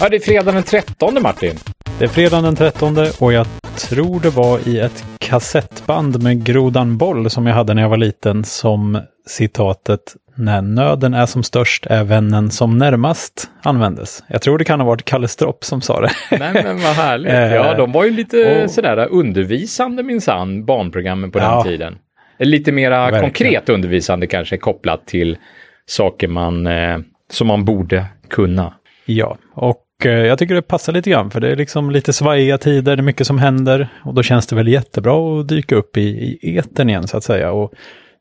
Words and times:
Ja, 0.00 0.08
det 0.08 0.16
är 0.16 0.20
fredag 0.20 0.52
den 0.52 0.62
13 0.62 1.22
Martin. 1.22 1.54
Det 1.98 2.04
är 2.04 2.08
fredag 2.08 2.40
den 2.40 2.56
13 2.56 2.96
och 3.20 3.32
jag 3.32 3.46
tror 3.76 4.20
det 4.20 4.30
var 4.30 4.68
i 4.68 4.78
ett 4.80 5.04
kassettband 5.18 6.22
med 6.22 6.44
Grodan 6.44 6.98
Boll 6.98 7.30
som 7.30 7.46
jag 7.46 7.54
hade 7.54 7.74
när 7.74 7.82
jag 7.82 7.88
var 7.88 7.96
liten 7.96 8.44
som 8.44 9.00
citatet 9.26 10.00
när 10.34 10.62
nöden 10.62 11.14
är 11.14 11.26
som 11.26 11.42
störst 11.42 11.86
är 11.86 12.04
vännen 12.04 12.50
som 12.50 12.78
närmast 12.78 13.50
användes. 13.62 14.24
Jag 14.28 14.42
tror 14.42 14.58
det 14.58 14.64
kan 14.64 14.80
ha 14.80 14.86
varit 14.86 15.04
Kalle 15.04 15.28
Stropp 15.28 15.64
som 15.64 15.80
sa 15.80 16.00
det. 16.00 16.10
Nej 16.30 16.52
men 16.52 16.82
vad 16.82 16.94
härligt. 16.94 17.32
Ja, 17.54 17.74
de 17.74 17.92
var 17.92 18.04
ju 18.04 18.10
lite 18.10 18.64
och... 18.64 18.70
sådär 18.70 19.08
undervisande 19.10 20.02
minsann, 20.02 20.64
barnprogrammen 20.64 21.30
på 21.30 21.38
ja. 21.38 21.54
den 21.54 21.64
tiden. 21.64 21.98
Lite 22.38 22.72
mera 22.72 23.00
Verkligen. 23.00 23.24
konkret 23.24 23.68
undervisande 23.68 24.26
kanske 24.26 24.56
kopplat 24.56 25.06
till 25.06 25.38
saker 25.86 26.28
man, 26.28 26.66
eh, 26.66 26.98
som 27.30 27.46
man 27.46 27.64
borde 27.64 28.04
kunna. 28.28 28.72
Ja, 29.04 29.38
och 29.54 29.76
eh, 29.76 29.87
jag 30.04 30.38
tycker 30.38 30.54
det 30.54 30.62
passar 30.62 30.92
lite 30.92 31.10
grann 31.10 31.30
för 31.30 31.40
det 31.40 31.48
är 31.52 31.56
liksom 31.56 31.90
lite 31.90 32.12
svajiga 32.12 32.58
tider, 32.58 32.96
det 32.96 33.00
är 33.00 33.04
mycket 33.04 33.26
som 33.26 33.38
händer 33.38 33.88
och 34.04 34.14
då 34.14 34.22
känns 34.22 34.46
det 34.46 34.56
väl 34.56 34.68
jättebra 34.68 35.40
att 35.40 35.48
dyka 35.48 35.74
upp 35.74 35.96
i, 35.96 36.00
i 36.00 36.56
eten 36.56 36.90
igen 36.90 37.08
så 37.08 37.16
att 37.16 37.24
säga. 37.24 37.52
Och 37.52 37.72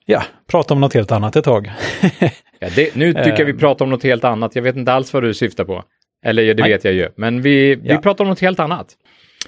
ja, 0.06 0.24
prata 0.52 0.74
om 0.74 0.82
något 0.82 0.94
helt 0.94 1.12
annat 1.12 1.36
ett 1.36 1.46
tag. 1.46 1.72
ja, 2.60 2.68
det, 2.76 2.96
nu 2.96 3.14
tycker 3.14 3.40
jag 3.40 3.46
vi 3.46 3.52
eh. 3.52 3.58
pratar 3.58 3.86
om 3.86 3.92
något 3.92 4.04
helt 4.04 4.24
annat. 4.24 4.56
Jag 4.56 4.64
vet 4.64 4.76
inte 4.76 4.94
alls 4.94 5.14
vad 5.14 5.24
du 5.24 5.34
syftar 5.34 5.64
på. 5.64 5.84
Eller 6.26 6.54
det 6.54 6.62
Nej. 6.62 6.72
vet 6.72 6.84
jag 6.84 6.94
ju, 6.94 7.10
men 7.16 7.42
vi, 7.42 7.76
vi 7.76 7.90
ja. 7.90 7.98
pratar 7.98 8.24
om 8.24 8.30
något 8.30 8.40
helt 8.40 8.60
annat. 8.60 8.88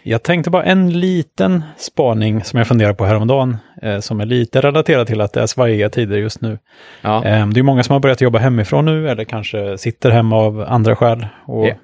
Jag 0.03 0.23
tänkte 0.23 0.49
bara 0.49 0.63
en 0.63 0.99
liten 0.99 1.63
spaning 1.77 2.43
som 2.43 2.57
jag 2.57 2.67
funderar 2.67 2.93
på 2.93 3.05
häromdagen, 3.05 3.57
eh, 3.81 3.99
som 3.99 4.19
är 4.19 4.25
lite 4.25 4.61
relaterad 4.61 5.07
till 5.07 5.21
att 5.21 5.33
det 5.33 5.41
är 5.41 5.47
svajiga 5.47 5.89
tider 5.89 6.17
just 6.17 6.41
nu. 6.41 6.57
Ja. 7.01 7.25
Eh, 7.25 7.47
det 7.47 7.59
är 7.59 7.63
många 7.63 7.83
som 7.83 7.93
har 7.93 7.99
börjat 7.99 8.21
jobba 8.21 8.39
hemifrån 8.39 8.85
nu, 8.85 9.09
eller 9.09 9.23
kanske 9.23 9.77
sitter 9.77 10.11
hemma 10.11 10.35
av 10.35 10.61
andra 10.67 10.95
skäl 10.95 11.27
och 11.45 11.65
yeah. 11.65 11.77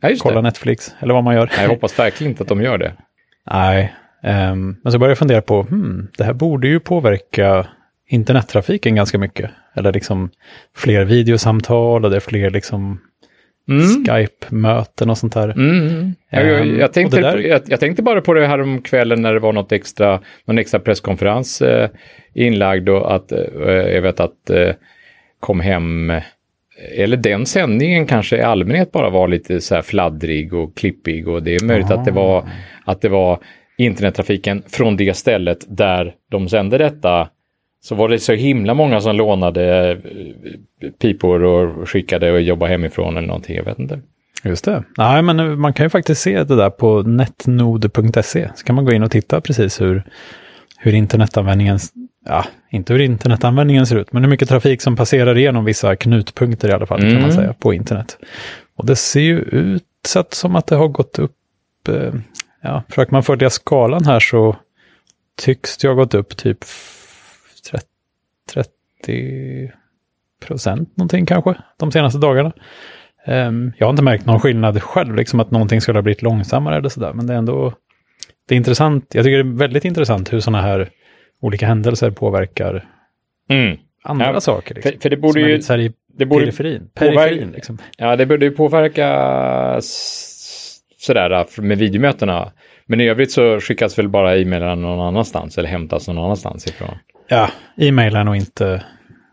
Ja, 0.00 0.10
kollar 0.18 0.42
Netflix, 0.42 0.94
eller 1.00 1.14
vad 1.14 1.24
man 1.24 1.34
gör. 1.34 1.50
Jag 1.58 1.68
hoppas 1.68 1.98
verkligen 1.98 2.30
inte 2.30 2.42
att 2.42 2.48
de 2.48 2.62
gör 2.62 2.78
det. 2.78 2.92
Nej, 3.50 3.94
eh, 4.22 4.54
men 4.54 4.92
så 4.92 4.98
börjar 4.98 5.10
jag 5.10 5.18
fundera 5.18 5.42
på, 5.42 5.62
hmm, 5.62 6.08
det 6.18 6.24
här 6.24 6.32
borde 6.32 6.68
ju 6.68 6.80
påverka 6.80 7.66
internettrafiken 8.08 8.94
ganska 8.94 9.18
mycket. 9.18 9.50
Eller 9.74 9.92
liksom 9.92 10.30
fler 10.76 11.04
videosamtal 11.04 12.04
och 12.04 12.10
det 12.10 12.16
är 12.16 12.20
fler 12.20 12.50
liksom 12.50 13.00
mm. 13.68 13.86
Skype-möten 13.86 15.10
och 15.10 15.18
sånt 15.18 15.34
där. 15.34 15.48
Mm. 15.48 16.14
Jag, 16.30 16.46
jag, 16.46 16.60
ehm, 16.60 16.78
jag, 16.78 16.92
tänkte, 16.92 17.20
där... 17.20 17.38
jag, 17.38 17.62
jag, 17.66 17.80
tänkte 17.80 18.02
bara 18.02 18.20
på 18.20 18.34
det 18.34 18.46
här 18.46 18.60
om 18.60 18.82
kvällen 18.82 19.22
när 19.22 19.34
det 19.34 19.40
var 19.40 19.52
något 19.52 19.72
extra, 19.72 20.20
någon 20.44 20.58
extra 20.58 20.80
presskonferens 20.80 21.62
eh, 21.62 21.90
inlagd 22.34 22.88
och 22.88 23.14
att 23.14 23.32
eh, 23.32 23.38
jag 23.66 24.02
vet 24.02 24.20
att 24.20 24.50
eh, 24.50 24.74
kom 25.40 25.60
hem 25.60 26.12
eller 26.96 27.16
den 27.16 27.46
sändningen 27.46 28.06
kanske 28.06 28.36
i 28.36 28.42
allmänhet 28.42 28.92
bara 28.92 29.10
var 29.10 29.28
lite 29.28 29.60
så 29.60 29.74
här 29.74 29.82
fladdrig 29.82 30.54
och 30.54 30.76
klippig 30.76 31.28
och 31.28 31.42
det 31.42 31.54
är 31.54 31.64
möjligt 31.64 31.90
att 31.90 32.04
det 32.04 32.10
var 32.10 32.48
att 32.84 33.00
det 33.00 33.08
var 33.08 33.38
internettrafiken 33.78 34.62
från 34.66 34.96
det 34.96 35.16
stället 35.16 35.66
där 35.68 36.14
de 36.30 36.48
sände 36.48 36.78
detta 36.78 37.28
så 37.80 37.94
var 37.94 38.08
det 38.08 38.18
så 38.18 38.32
himla 38.32 38.74
många 38.74 39.00
som 39.00 39.16
lånade 39.16 39.90
eh, 39.90 39.98
pipor 40.90 41.42
och 41.42 41.88
skickade 41.88 42.32
och 42.32 42.40
jobbade 42.40 42.72
hemifrån 42.72 43.16
eller 43.16 43.28
någonting, 43.28 43.56
jag 43.56 43.64
vet 43.64 43.78
inte. 43.78 44.00
Just 44.44 44.64
det. 44.64 44.84
Nej, 44.98 45.22
men 45.22 45.60
man 45.60 45.72
kan 45.72 45.86
ju 45.86 45.90
faktiskt 45.90 46.20
se 46.20 46.44
det 46.44 46.56
där 46.56 46.70
på 46.70 47.02
netnode.se. 47.02 48.48
Så 48.54 48.64
kan 48.64 48.76
man 48.76 48.84
gå 48.84 48.92
in 48.92 49.02
och 49.02 49.10
titta 49.10 49.40
precis 49.40 49.80
hur, 49.80 50.02
hur 50.78 50.94
internetanvändningen, 50.94 51.78
ja, 52.28 52.44
inte 52.70 52.92
hur 52.92 53.00
internetanvändningen 53.00 53.86
ser 53.86 53.96
ut, 53.96 54.12
men 54.12 54.22
hur 54.22 54.30
mycket 54.30 54.48
trafik 54.48 54.82
som 54.82 54.96
passerar 54.96 55.38
igenom 55.38 55.64
vissa 55.64 55.96
knutpunkter 55.96 56.68
i 56.68 56.72
alla 56.72 56.86
fall, 56.86 57.00
mm. 57.00 57.12
kan 57.12 57.20
man 57.20 57.30
mm. 57.30 57.42
säga, 57.42 57.52
på 57.52 57.74
internet. 57.74 58.18
Och 58.76 58.86
det 58.86 58.96
ser 58.96 59.20
ju 59.20 59.38
ut 59.38 59.84
så 60.06 60.18
att, 60.20 60.34
som 60.34 60.56
att 60.56 60.66
det 60.66 60.76
har 60.76 60.88
gått 60.88 61.18
upp, 61.18 61.88
eh, 61.88 62.12
ja, 62.62 62.82
försöker 62.88 63.12
man 63.12 63.22
följa 63.22 63.50
skalan 63.50 64.04
här 64.04 64.20
så 64.20 64.56
tycks 65.36 65.78
det 65.78 65.88
ha 65.88 65.94
gått 65.94 66.14
upp 66.14 66.36
typ 66.36 66.58
30 68.52 69.70
procent 70.46 70.96
någonting 70.96 71.26
kanske 71.26 71.54
de 71.76 71.92
senaste 71.92 72.18
dagarna. 72.18 72.52
Um, 73.26 73.72
jag 73.78 73.86
har 73.86 73.90
inte 73.90 74.02
märkt 74.02 74.26
någon 74.26 74.40
skillnad 74.40 74.82
själv, 74.82 75.14
liksom 75.14 75.40
att 75.40 75.50
någonting 75.50 75.80
skulle 75.80 75.98
ha 75.98 76.02
blivit 76.02 76.22
långsammare 76.22 76.76
eller 76.76 76.88
sådär, 76.88 77.12
men 77.12 77.26
det 77.26 77.34
är 77.34 77.38
ändå 77.38 77.72
det 78.48 78.54
är 78.54 78.56
intressant. 78.56 79.14
Jag 79.14 79.24
tycker 79.24 79.44
det 79.44 79.50
är 79.50 79.58
väldigt 79.58 79.84
intressant 79.84 80.32
hur 80.32 80.40
sådana 80.40 80.62
här 80.62 80.90
olika 81.40 81.66
händelser 81.66 82.10
påverkar 82.10 82.84
mm. 83.48 83.78
andra 84.02 84.32
ja, 84.32 84.40
saker. 84.40 84.74
Liksom, 84.74 84.92
för, 84.92 85.00
för, 85.00 85.10
det 85.10 85.16
borde 85.16 85.40
ju... 85.40 85.62
Så 85.62 85.72
här 85.72 85.80
i 85.80 85.92
det 86.18 86.26
borde 86.26 86.44
periferin. 86.44 86.90
periferin 86.94 87.50
liksom. 87.50 87.78
Ja, 87.98 88.16
det 88.16 88.26
borde 88.26 88.44
ju 88.44 88.50
påverka 88.50 89.06
sådär 90.98 91.60
med 91.62 91.78
videomötena. 91.78 92.52
Men 92.86 93.00
i 93.00 93.08
övrigt 93.08 93.32
så 93.32 93.60
skickas 93.60 93.98
väl 93.98 94.08
bara 94.08 94.36
e-mailen 94.36 94.82
någon 94.82 95.00
annanstans 95.00 95.58
eller 95.58 95.68
hämtas 95.68 96.08
någon 96.08 96.18
annanstans 96.18 96.66
ifrån. 96.66 96.98
Ja, 97.28 97.50
e-mailen 97.76 98.28
och 98.28 98.36
inte 98.36 98.84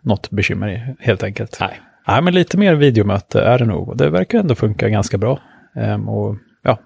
något 0.01 0.29
bekymmer 0.29 0.69
i, 0.69 1.05
helt 1.05 1.23
enkelt. 1.23 1.57
Nej. 1.59 1.79
Nej, 2.07 2.21
men 2.21 2.33
lite 2.33 2.57
mer 2.57 2.75
videomöte 2.75 3.41
är 3.41 3.59
det 3.59 3.65
nog. 3.65 3.97
Det 3.97 4.09
verkar 4.09 4.39
ändå 4.39 4.55
funka 4.55 4.89
ganska 4.89 5.17
bra. 5.17 5.39
Ehm, 5.75 6.09
och 6.09 6.35
ja, 6.65 6.79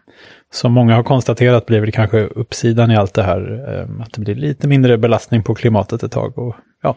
som 0.51 0.73
många 0.73 0.95
har 0.95 1.03
konstaterat 1.03 1.66
blir 1.66 1.81
det 1.81 1.91
kanske 1.91 2.19
uppsidan 2.19 2.91
i 2.91 2.95
allt 2.95 3.13
det 3.13 3.23
här. 3.23 3.41
Ehm, 3.73 4.01
att 4.01 4.13
det 4.13 4.22
blir 4.22 4.35
lite 4.35 4.67
mindre 4.67 4.97
belastning 4.97 5.44
på 5.44 5.56
klimatet 5.56 6.03
ett 6.03 6.12
tag. 6.12 6.38
Och, 6.38 6.56
ja, 6.81 6.95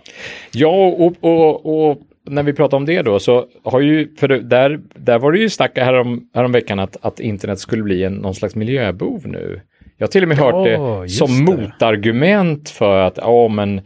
ja 0.53 0.87
och, 0.87 1.15
och, 1.21 1.89
och 1.91 1.99
när 2.31 2.43
vi 2.43 2.53
pratar 2.53 2.77
om 2.77 2.87
det 2.87 3.03
då 3.03 3.19
så 3.19 3.47
har 3.65 3.81
ju, 3.81 4.17
för 4.17 4.29
där, 4.29 4.81
där 4.95 5.19
var 5.19 5.33
det 5.33 5.39
ju 5.39 5.51
snack 5.51 5.79
härom, 5.79 6.29
häromveckan 6.35 6.79
att, 6.79 6.97
att 7.01 7.21
internet 7.21 7.59
skulle 7.59 7.83
bli 7.83 8.05
en, 8.05 8.13
någon 8.13 8.35
slags 8.35 8.55
miljöbov 8.55 9.23
nu. 9.27 9.61
Jag 9.97 10.07
har 10.07 10.11
till 10.11 10.23
och 10.23 10.29
med 10.29 10.39
hört 10.39 10.55
oh, 10.55 11.03
det 11.03 11.09
som 11.09 11.47
det. 11.47 11.53
motargument 11.53 12.71
för 12.71 13.01
att, 13.01 13.17
ja 13.17 13.49
men 13.49 13.81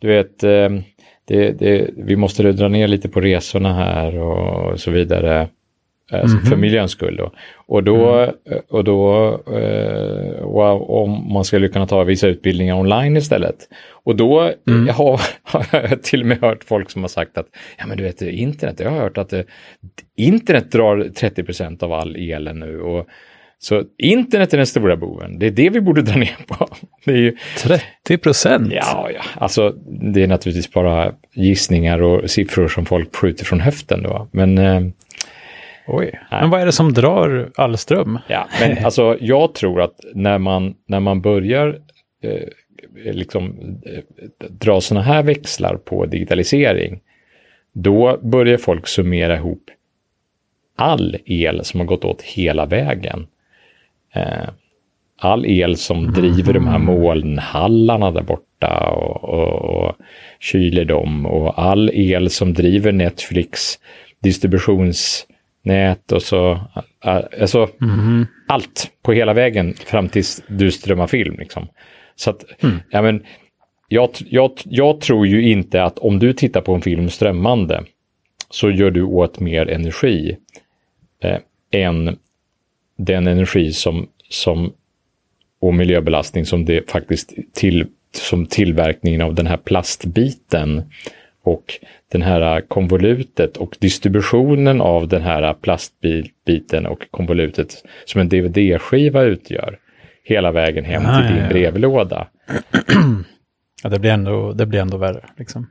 du 0.00 0.08
vet, 0.08 0.44
eh, 0.44 0.68
det, 1.24 1.50
det, 1.58 1.90
vi 1.96 2.16
måste 2.16 2.52
dra 2.52 2.68
ner 2.68 2.88
lite 2.88 3.08
på 3.08 3.20
resorna 3.20 3.74
här 3.74 4.18
och 4.18 4.80
så 4.80 4.90
vidare. 4.90 5.48
Mm 6.10 6.26
-hmm. 6.26 6.44
För 6.44 6.56
miljöns 6.56 6.90
skull 6.90 7.16
då. 7.16 7.32
Och 7.66 7.84
då, 7.84 8.14
mm. 8.14 8.34
och 8.68 8.84
då 8.84 9.02
och 10.40 11.02
om 11.02 11.32
man 11.32 11.44
skulle 11.44 11.68
kunna 11.68 11.86
ta 11.86 12.04
vissa 12.04 12.26
utbildningar 12.26 12.74
online 12.74 13.16
istället. 13.16 13.56
Och 14.04 14.16
då 14.16 14.40
mm. 14.68 14.86
jag 14.86 14.94
har, 14.94 15.20
har 15.42 15.66
jag 15.72 16.02
till 16.02 16.20
och 16.20 16.26
med 16.26 16.40
hört 16.40 16.64
folk 16.64 16.90
som 16.90 17.02
har 17.02 17.08
sagt 17.08 17.38
att 17.38 17.46
ja 17.78 17.86
men 17.86 17.96
du 17.96 18.02
vet 18.02 18.22
internet, 18.22 18.80
jag 18.80 18.90
har 18.90 19.00
hört 19.00 19.18
att 19.18 19.28
det, 19.28 19.44
internet 20.16 20.72
drar 20.72 20.96
30% 20.96 21.82
av 21.84 21.92
all 21.92 22.16
elen 22.16 22.58
nu. 22.58 22.80
Och, 22.80 23.06
så 23.58 23.82
internet 23.98 24.52
är 24.52 24.56
den 24.56 24.66
stora 24.66 24.96
boven. 24.96 25.38
Det 25.38 25.46
är 25.46 25.50
det 25.50 25.70
vi 25.70 25.80
borde 25.80 26.02
dra 26.02 26.16
ner 26.16 26.36
på. 26.46 26.68
Ju... 27.12 27.36
30 27.58 28.18
procent? 28.18 28.72
Ja, 28.72 29.10
ja, 29.14 29.22
alltså 29.34 29.70
det 30.12 30.22
är 30.22 30.26
naturligtvis 30.26 30.72
bara 30.72 31.12
gissningar 31.34 32.02
och 32.02 32.30
siffror 32.30 32.68
som 32.68 32.86
folk 32.86 33.16
skjuter 33.16 33.44
från 33.44 33.60
höften 33.60 34.02
då. 34.02 34.28
Men... 34.32 34.58
Eh, 34.58 34.80
Oj, 35.86 36.20
men 36.30 36.50
vad 36.50 36.60
är 36.60 36.66
det 36.66 36.72
som 36.72 36.92
drar 36.92 37.50
all 37.56 37.78
ström? 37.78 38.18
Ja, 38.28 38.48
men 38.60 38.84
alltså 38.84 39.16
jag 39.20 39.54
tror 39.54 39.80
att 39.80 40.00
när 40.14 40.38
man, 40.38 40.74
när 40.86 41.00
man 41.00 41.20
börjar 41.20 41.78
eh, 42.22 43.12
liksom 43.12 43.58
eh, 43.86 44.02
dra 44.48 44.80
sådana 44.80 45.04
här 45.04 45.22
växlar 45.22 45.76
på 45.76 46.06
digitalisering, 46.06 47.00
då 47.72 48.18
börjar 48.22 48.56
folk 48.56 48.88
summera 48.88 49.36
ihop 49.36 49.70
all 50.76 51.16
el 51.24 51.64
som 51.64 51.80
har 51.80 51.86
gått 51.86 52.04
åt 52.04 52.22
hela 52.22 52.66
vägen 52.66 53.26
eh, 54.14 54.48
all 55.16 55.46
el 55.46 55.76
som 55.76 56.12
driver 56.12 56.52
de 56.52 56.66
här 56.66 56.76
mm. 56.76 56.86
molnhallarna 56.86 58.10
där 58.10 58.22
borta 58.22 58.90
och, 58.90 59.24
och, 59.24 59.86
och 59.86 59.96
kyler 60.40 60.84
dem 60.84 61.26
och 61.26 61.62
all 61.62 61.90
el 61.94 62.30
som 62.30 62.54
driver 62.54 62.92
Netflix 62.92 63.78
distributionsnät 65.62 66.12
och 66.12 66.22
så. 66.22 66.52
Eh, 67.04 67.40
alltså 67.40 67.68
mm. 67.80 68.26
allt 68.48 68.90
på 69.02 69.12
hela 69.12 69.34
vägen 69.34 69.74
fram 69.74 70.08
tills 70.08 70.42
du 70.48 70.70
strömmar 70.70 71.06
film. 71.06 71.36
Liksom. 71.38 71.68
Så 72.16 72.30
att, 72.30 72.62
mm. 72.62 72.78
ja, 72.90 73.02
men, 73.02 73.22
jag, 73.88 74.10
jag, 74.18 74.52
jag 74.64 75.00
tror 75.00 75.26
ju 75.26 75.50
inte 75.50 75.84
att 75.84 75.98
om 75.98 76.18
du 76.18 76.32
tittar 76.32 76.60
på 76.60 76.74
en 76.74 76.82
film 76.82 77.10
strömmande 77.10 77.84
så 78.50 78.70
gör 78.70 78.90
du 78.90 79.02
åt 79.02 79.40
mer 79.40 79.68
energi 79.68 80.36
eh, 81.22 81.38
än 81.70 82.18
den 82.96 83.26
energi 83.26 83.72
som, 83.72 84.08
som 84.28 84.72
och 85.60 85.74
miljöbelastning 85.74 86.46
som 86.46 86.64
det 86.64 86.90
faktiskt 86.90 87.34
till, 87.52 87.86
som 88.12 88.46
tillverkningen 88.46 89.20
av 89.20 89.34
den 89.34 89.46
här 89.46 89.56
plastbiten 89.56 90.82
och 91.42 91.64
den 92.12 92.22
här 92.22 92.60
konvolutet 92.60 93.56
och 93.56 93.76
distributionen 93.80 94.80
av 94.80 95.08
den 95.08 95.22
här 95.22 95.54
plastbiten 95.54 96.86
och 96.86 97.10
konvolutet 97.10 97.84
som 98.04 98.20
en 98.20 98.28
DVD-skiva 98.28 99.22
utgör 99.22 99.78
hela 100.24 100.52
vägen 100.52 100.84
hem 100.84 101.02
ja, 101.02 101.22
till 101.22 101.36
din 101.36 101.44
ja, 101.44 101.48
brevlåda. 101.48 102.26
Ja, 103.84 103.90
det 103.90 103.98
blir 103.98 104.10
ändå, 104.10 104.52
det 104.52 104.66
blir 104.66 104.80
ändå 104.80 104.96
värre. 104.96 105.24
Liksom. 105.38 105.66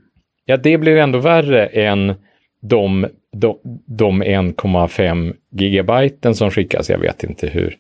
Ja, 0.45 0.57
det 0.57 0.77
blir 0.77 0.97
ändå 0.97 1.19
värre 1.19 1.65
än 1.65 2.13
de 2.61 3.07
de, 3.31 3.59
de 3.85 4.23
1,5 4.23 5.35
gigabyten 5.51 6.35
som 6.35 6.51
skickas, 6.51 6.89
jag 6.89 6.97
vet 6.99 7.23
inte 7.23 7.47
hur, 7.47 7.77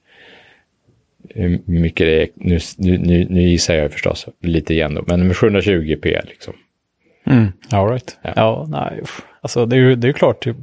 hur 1.29 1.59
mycket 1.65 2.07
det 2.07 2.21
är, 2.21 2.29
nu, 2.35 2.59
nu, 2.97 3.27
nu 3.29 3.41
gissar 3.41 3.75
jag 3.75 3.91
förstås 3.91 4.27
lite 4.39 4.73
igen 4.73 4.93
då, 4.95 5.03
men 5.07 5.27
med 5.27 5.35
720p 5.35 6.27
liksom. 6.27 6.53
Mm, 7.31 7.51
all 7.71 7.89
right. 7.89 8.17
Ja, 8.21 8.33
ja 8.35 8.65
nej, 8.69 9.01
alltså 9.41 9.65
det 9.65 9.75
är 9.75 9.79
ju 9.79 9.95
det 9.95 10.07
är 10.07 10.13
klart, 10.13 10.43
typ, 10.43 10.57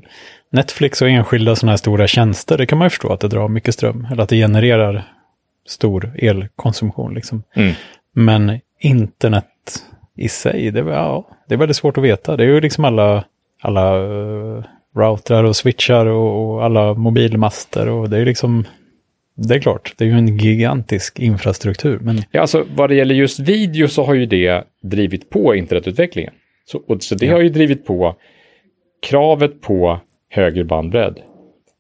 Netflix 0.51 1.03
och 1.03 1.09
enskilda 1.09 1.57
sådana 1.57 1.73
här 1.73 1.77
stora 1.77 2.07
tjänster, 2.07 2.59
det 2.59 2.67
kan 2.67 2.79
man 2.79 2.87
ju 2.87 2.91
förstå 2.91 3.13
att 3.13 3.21
det 3.21 3.29
drar 3.29 3.49
mycket 3.49 3.75
ström, 3.75 4.07
eller 4.13 4.23
att 4.23 4.29
det 4.29 4.37
genererar 4.37 5.05
stor 5.67 6.13
elkonsumtion 6.19 7.15
liksom. 7.15 7.43
Mm. 7.55 7.75
Men 8.13 8.61
internet 8.81 9.47
i 10.17 10.29
sig, 10.29 10.71
det, 10.71 10.81
ja, 10.81 11.29
det 11.49 11.55
är 11.55 11.59
väldigt 11.59 11.77
svårt 11.77 11.99
att 11.99 12.05
veta. 12.05 12.37
Det 12.37 12.45
är 12.45 12.49
ju 12.49 12.61
liksom 12.61 12.85
alla, 12.85 13.25
alla 13.61 13.99
uh, 13.99 14.65
routrar 14.97 15.45
och 15.45 15.57
switchar 15.57 16.07
och, 16.07 16.55
och, 16.55 16.65
alla 16.65 16.95
mobilmaster 16.95 17.89
och 17.89 18.11
det 18.11 18.19
är 18.19 18.25
liksom, 18.25 18.65
det 19.35 19.55
är 19.55 19.61
klart, 19.61 19.95
det 19.97 20.05
är 20.05 20.09
ju 20.09 20.15
en 20.15 20.39
gigantisk 20.39 21.19
infrastruktur. 21.19 21.99
Men... 21.99 22.23
Ja, 22.31 22.41
alltså 22.41 22.65
vad 22.75 22.91
det 22.91 22.95
gäller 22.95 23.15
just 23.15 23.39
video 23.39 23.89
så 23.89 24.05
har 24.05 24.15
ju 24.15 24.27
det 24.27 24.65
drivit 24.83 25.31
på 25.31 25.55
internetutvecklingen. 25.55 26.33
Så, 26.71 26.83
och, 26.87 27.03
så 27.03 27.15
det 27.15 27.27
ja. 27.27 27.33
har 27.33 27.41
ju 27.41 27.49
drivit 27.49 27.87
på 27.87 28.17
kravet 29.01 29.61
på 29.61 30.01
högre 30.29 30.65
bandbredd. 30.65 31.23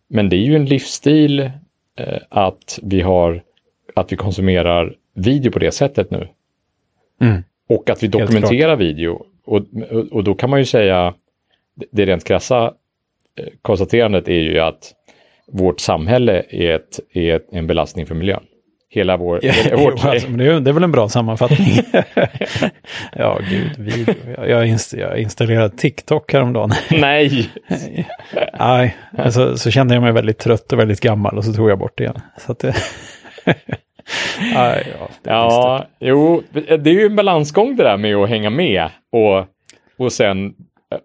Men 0.08 0.29
det 0.29 0.37
är 0.37 0.40
ju 0.40 0.56
en 0.56 0.64
livsstil 0.64 1.40
eh, 1.40 2.19
att 2.29 2.79
vi 2.82 3.00
har 3.00 3.43
att 3.94 4.12
vi 4.12 4.17
konsumerar 4.17 4.96
video 5.14 5.52
på 5.52 5.58
det 5.58 5.73
sättet 5.73 6.11
nu. 6.11 6.29
Mm. 7.20 7.43
Och 7.69 7.90
att 7.90 8.02
vi 8.02 8.08
dokumenterar 8.08 8.76
video. 8.76 9.26
Och, 9.44 9.62
och 10.11 10.25
då 10.25 10.35
kan 10.35 10.50
man 10.50 10.58
ju 10.58 10.64
säga, 10.64 11.14
det 11.90 12.06
rent 12.06 12.25
krassa 12.25 12.75
eh, 13.37 13.46
konstaterandet 13.62 14.29
är 14.29 14.40
ju 14.40 14.58
att 14.58 14.94
vårt 15.46 15.81
samhälle 15.81 16.44
är, 16.49 16.70
ett, 16.70 17.00
är 17.12 17.40
en 17.50 17.67
belastning 17.67 18.06
för 18.06 18.14
miljön. 18.14 18.44
Hela 18.90 19.17
vår... 19.17 19.40
Ja, 19.43 19.52
hela 19.52 19.76
vårt... 19.76 19.94
jo, 20.05 20.11
alltså, 20.11 20.29
det, 20.29 20.46
är, 20.46 20.61
det 20.61 20.70
är 20.70 20.73
väl 20.73 20.85
en 20.85 20.93
bra 20.93 21.08
sammanfattning. 21.08 21.69
ja, 23.12 23.38
gud, 23.50 23.79
video. 23.79 24.14
Jag, 24.37 24.49
jag, 24.49 24.67
inst 24.67 24.93
jag 24.93 25.19
installerade 25.19 25.76
TikTok 25.76 26.32
häromdagen. 26.32 26.70
Nej! 26.90 27.50
Nej, 28.58 28.96
alltså, 29.19 29.56
så 29.56 29.70
kände 29.70 29.94
jag 29.94 30.02
mig 30.02 30.12
väldigt 30.12 30.38
trött 30.38 30.73
och 30.73 30.79
väldigt 30.79 31.00
gammal 31.00 31.38
och 31.38 31.44
så 31.44 31.52
tog 31.52 31.70
jag 31.70 31.79
bort 31.79 31.93
det 31.99 32.05
igen. 32.05 32.20
Så 32.37 32.52
att 32.52 32.58
det... 32.58 32.75
ja, 34.55 34.76
ja 35.23 35.87
jo, 36.00 36.43
det 36.52 36.90
är 36.90 36.94
ju 36.94 37.06
en 37.06 37.17
balansgång 37.17 37.76
det 37.76 37.82
där 37.82 37.96
med 37.96 38.17
att 38.17 38.29
hänga 38.29 38.50
med 38.50 38.88
och, 39.12 39.46
och 39.99 40.12
sen 40.12 40.55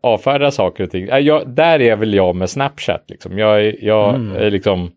avfärda 0.03 0.51
saker 0.51 0.83
och 0.83 0.91
ting. 0.91 1.07
Jag, 1.07 1.49
där 1.49 1.81
är 1.81 1.95
väl 1.95 2.13
jag 2.13 2.35
med 2.35 2.49
Snapchat. 2.49 3.03
Liksom. 3.07 3.37
Jag, 3.37 3.83
jag 3.83 4.15
mm. 4.15 4.35
är 4.35 4.51
liksom, 4.51 4.91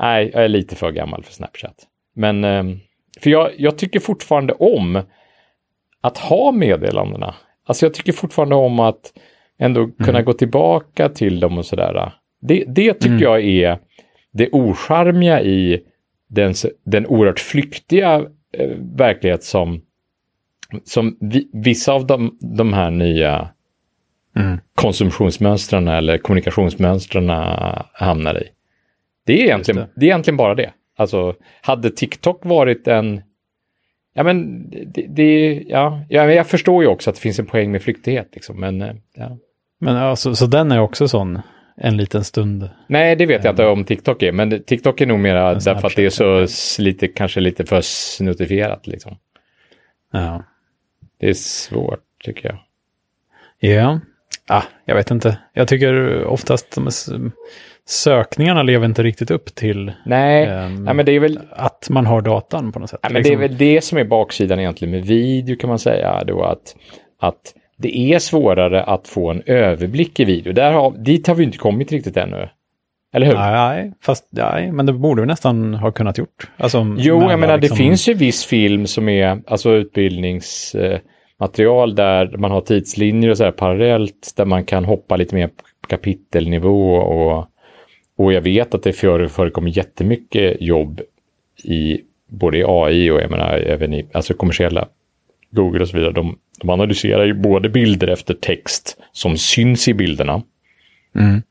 nej, 0.00 0.30
jag 0.34 0.44
är 0.44 0.48
lite 0.48 0.76
för 0.76 0.90
gammal 0.90 1.22
för 1.22 1.32
Snapchat. 1.32 1.86
Men, 2.20 2.44
ehm, 2.44 2.78
för 3.20 3.30
jag, 3.30 3.50
jag 3.58 3.78
tycker 3.78 4.00
fortfarande 4.00 4.52
om 4.52 5.02
att 6.00 6.18
ha 6.18 6.52
meddelandena. 6.52 7.34
Alltså 7.66 7.86
jag 7.86 7.94
tycker 7.94 8.12
fortfarande 8.12 8.54
om 8.54 8.80
att 8.80 9.12
ändå 9.58 9.80
mm. 9.80 9.94
kunna 10.04 10.22
gå 10.22 10.32
tillbaka 10.32 11.08
till 11.08 11.40
dem 11.40 11.58
och 11.58 11.66
sådär. 11.66 12.12
Det, 12.40 12.64
det 12.66 12.94
tycker 12.94 13.08
mm. 13.08 13.22
jag 13.22 13.44
är 13.44 13.78
det 14.32 14.48
ocharmiga 14.52 15.42
i 15.42 15.82
den, 16.28 16.54
den 16.84 17.06
oerhört 17.06 17.40
flyktiga 17.40 18.26
eh, 18.52 18.70
verklighet 18.96 19.42
som, 19.42 19.82
som 20.84 21.16
vi, 21.20 21.50
vissa 21.52 21.92
av 21.92 22.06
de, 22.06 22.38
de 22.40 22.72
här 22.72 22.90
nya 22.90 23.48
mm. 24.36 24.58
konsumtionsmönstren 24.74 25.88
eller 25.88 26.18
kommunikationsmönstren 26.18 27.30
hamnar 27.92 28.42
i. 28.42 28.48
Det 29.26 29.40
är, 29.40 29.44
egentligen, 29.44 29.80
det. 29.80 29.88
det. 29.96 30.06
är 30.06 30.08
egentligen 30.08 30.36
bara 30.36 30.54
det. 30.54 30.72
Alltså, 31.00 31.34
hade 31.60 31.90
TikTok 31.90 32.44
varit 32.44 32.88
en... 32.88 33.22
Ja, 34.14 34.22
men 34.22 34.70
det, 34.70 35.06
det 35.08 35.62
ja, 35.68 36.00
ja, 36.08 36.32
jag 36.32 36.46
förstår 36.46 36.82
ju 36.82 36.88
också 36.88 37.10
att 37.10 37.16
det 37.16 37.22
finns 37.22 37.38
en 37.38 37.46
poäng 37.46 37.72
med 37.72 37.82
flyktighet. 37.82 38.28
Liksom, 38.32 38.60
men, 38.60 38.82
eh, 38.82 38.94
ja. 39.14 39.38
men 39.78 39.96
alltså, 39.96 40.34
så 40.34 40.46
den 40.46 40.72
är 40.72 40.80
också 40.80 41.08
sån 41.08 41.38
en 41.76 41.96
liten 41.96 42.24
stund. 42.24 42.70
Nej, 42.86 43.16
det 43.16 43.26
vet 43.26 43.44
jag 43.44 43.52
inte 43.52 43.66
om 43.66 43.84
TikTok 43.84 44.22
är, 44.22 44.32
men 44.32 44.62
TikTok 44.62 45.00
är 45.00 45.06
nog 45.06 45.18
mera 45.18 45.54
därför 45.54 45.86
att 45.86 45.96
det 45.96 46.04
är 46.04 46.46
så 46.46 46.46
lite, 46.82 47.08
kanske 47.08 47.40
lite 47.40 47.66
för 47.66 47.80
snuttifierat 47.80 48.86
liksom. 48.86 49.16
Ja. 50.12 50.44
Det 51.20 51.28
är 51.28 51.34
svårt 51.34 52.04
tycker 52.24 52.48
jag. 52.48 52.58
Ja, 53.70 54.00
ah, 54.46 54.64
jag 54.84 54.94
vet 54.94 55.10
inte. 55.10 55.38
Jag 55.52 55.68
tycker 55.68 56.24
oftast 56.24 56.70
sökningarna 57.90 58.62
lever 58.62 58.86
inte 58.86 59.02
riktigt 59.02 59.30
upp 59.30 59.54
till 59.54 59.92
Nej, 60.04 60.48
um, 60.48 60.86
ja, 60.86 60.92
men 60.92 61.06
det 61.06 61.12
är 61.12 61.20
väl... 61.20 61.38
att 61.50 61.86
man 61.90 62.06
har 62.06 62.20
datan 62.20 62.72
på 62.72 62.78
något 62.78 62.90
sätt. 62.90 63.00
Ja, 63.02 63.08
men 63.08 63.22
liksom. 63.22 63.38
Det 63.38 63.44
är 63.44 63.48
liksom- 63.48 63.58
väl 63.58 63.74
det 63.74 63.84
som 63.84 63.98
är 63.98 64.04
baksidan 64.04 64.60
egentligen 64.60 64.92
med 64.92 65.04
video 65.04 65.56
kan 65.56 65.68
man 65.68 65.78
säga. 65.78 66.24
Då 66.24 66.42
att, 66.42 66.76
att 67.20 67.54
det 67.76 67.98
är 67.98 68.18
svårare 68.18 68.82
att 68.82 69.08
få 69.08 69.30
en 69.30 69.42
överblick 69.46 70.20
i 70.20 70.24
video. 70.24 70.52
Där 70.52 70.72
har, 70.72 70.90
dit 70.90 71.26
har 71.26 71.34
vi 71.34 71.44
inte 71.44 71.58
kommit 71.58 71.92
riktigt 71.92 72.16
ännu. 72.16 72.48
Eller 73.12 73.26
hur? 73.26 73.34
Nej, 73.34 73.92
fast 74.02 74.28
nej, 74.30 74.72
men 74.72 74.86
det 74.86 74.92
borde 74.92 75.22
vi 75.22 75.26
nästan 75.26 75.74
ha 75.74 75.92
kunnat 75.92 76.18
gjort. 76.18 76.50
Alltså, 76.56 76.96
jo, 76.98 77.30
jag 77.30 77.40
menar 77.40 77.58
liksom... 77.58 77.76
det 77.76 77.82
finns 77.82 78.08
ju 78.08 78.14
viss 78.14 78.44
film 78.44 78.86
som 78.86 79.08
är 79.08 79.42
alltså 79.46 79.70
utbildningsmaterial 79.70 81.94
där 81.94 82.36
man 82.36 82.50
har 82.50 82.60
tidslinjer 82.60 83.30
och 83.30 83.36
så 83.36 83.44
här 83.44 83.52
parallellt 83.52 84.32
där 84.36 84.44
man 84.44 84.64
kan 84.64 84.84
hoppa 84.84 85.16
lite 85.16 85.34
mer 85.34 85.46
på 85.46 85.52
kapitelnivå 85.88 86.94
och, 86.94 87.46
och 88.20 88.32
jag 88.32 88.40
vet 88.40 88.74
att 88.74 88.82
det 88.82 88.92
förekommer 88.92 89.76
jättemycket 89.76 90.56
jobb 90.60 91.00
i 91.64 92.00
både 92.28 92.58
i 92.58 92.64
AI 92.66 93.10
och 93.10 93.20
jag 93.20 93.30
menar 93.30 93.58
även 93.58 93.94
i 93.94 94.06
alltså 94.12 94.34
kommersiella 94.34 94.88
Google 95.50 95.80
och 95.80 95.88
så 95.88 95.96
vidare, 95.96 96.12
de, 96.12 96.38
de 96.60 96.70
analyserar 96.70 97.24
ju 97.24 97.34
både 97.34 97.68
bilder 97.68 98.08
efter 98.08 98.34
text 98.34 98.98
som 99.12 99.36
syns 99.36 99.88
i 99.88 99.94
bilderna. 99.94 100.42
Mm. 101.14 101.42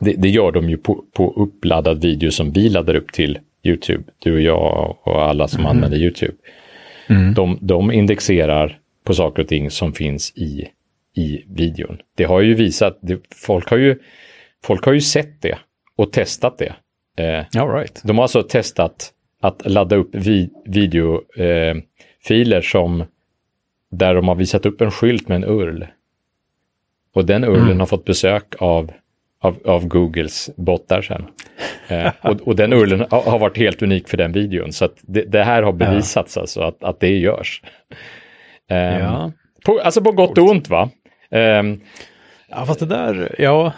Det, 0.00 0.12
det, 0.12 0.28
gör 0.28 0.52
de 0.52 0.70
ju 0.70 0.76
på, 0.76 1.04
på 1.12 1.32
uppladdad 1.32 2.02
video 2.02 2.30
som 2.30 2.52
vi 2.52 2.68
laddar 2.68 2.94
upp 2.94 3.12
till 3.12 3.38
YouTube, 3.62 4.04
du 4.18 4.32
och 4.32 4.40
jag 4.40 4.96
och 5.02 5.22
alla 5.22 5.48
som 5.48 5.60
mm. 5.60 5.70
använder 5.70 5.98
YouTube. 5.98 6.34
Mm. 7.08 7.34
De, 7.34 7.58
de 7.60 7.92
indexerar 7.92 8.78
på 9.04 9.14
saker 9.14 9.42
och 9.42 9.48
ting 9.48 9.70
som 9.70 9.92
finns 9.92 10.32
i, 10.36 10.68
i 11.14 11.44
videon. 11.46 11.98
Det 12.16 12.24
har 12.24 12.40
ju 12.40 12.54
visat, 12.54 12.98
det, 13.02 13.20
folk, 13.34 13.70
har 13.70 13.78
ju, 13.78 13.98
folk 14.64 14.84
har 14.84 14.92
ju 14.92 15.00
sett 15.00 15.42
det 15.42 15.58
och 15.98 16.12
testat 16.12 16.58
det. 16.58 16.74
Eh, 17.24 17.62
All 17.62 17.74
right. 17.74 18.00
De 18.04 18.18
har 18.18 18.22
alltså 18.24 18.42
testat 18.42 19.12
att 19.40 19.62
ladda 19.70 19.96
upp 19.96 20.08
vi, 20.12 20.50
videofiler 20.64 22.56
eh, 22.56 22.62
som 22.62 23.04
där 23.90 24.14
de 24.14 24.28
har 24.28 24.34
visat 24.34 24.66
upp 24.66 24.80
en 24.80 24.90
skylt 24.90 25.28
med 25.28 25.36
en 25.36 25.44
url. 25.44 25.86
Och 27.14 27.24
den 27.24 27.44
urlen 27.44 27.62
mm. 27.62 27.80
har 27.80 27.86
fått 27.86 28.04
besök 28.04 28.54
av, 28.58 28.92
av, 29.40 29.56
av 29.64 29.86
Googles 29.86 30.50
bottar 30.56 31.02
sen. 31.02 31.26
eh, 31.88 32.12
och, 32.22 32.40
och, 32.40 32.56
den 32.56 32.72
urlen 32.72 33.06
har, 33.10 33.22
har, 33.22 33.38
varit 33.38 33.58
helt 33.58 33.82
unik 33.82 34.08
för 34.08 34.16
den 34.16 34.32
videon. 34.32 34.72
Så 34.72 34.88
det, 35.00 35.22
det 35.22 35.44
här 35.44 35.62
har 35.62 35.72
bevisats 35.72 36.36
ja. 36.36 36.40
alltså 36.40 36.60
att, 36.60 36.84
att 36.84 37.00
det 37.00 37.18
görs. 37.18 37.62
Eh, 38.70 38.98
ja. 38.98 39.32
på, 39.64 39.80
alltså 39.80 40.02
på 40.02 40.12
gott 40.12 40.38
och 40.38 40.50
ont 40.50 40.68
va? 40.68 40.90
Ja, 42.50 42.66
fast 42.66 42.80
det 42.80 42.86
där, 42.86 43.34
ja, 43.38 43.72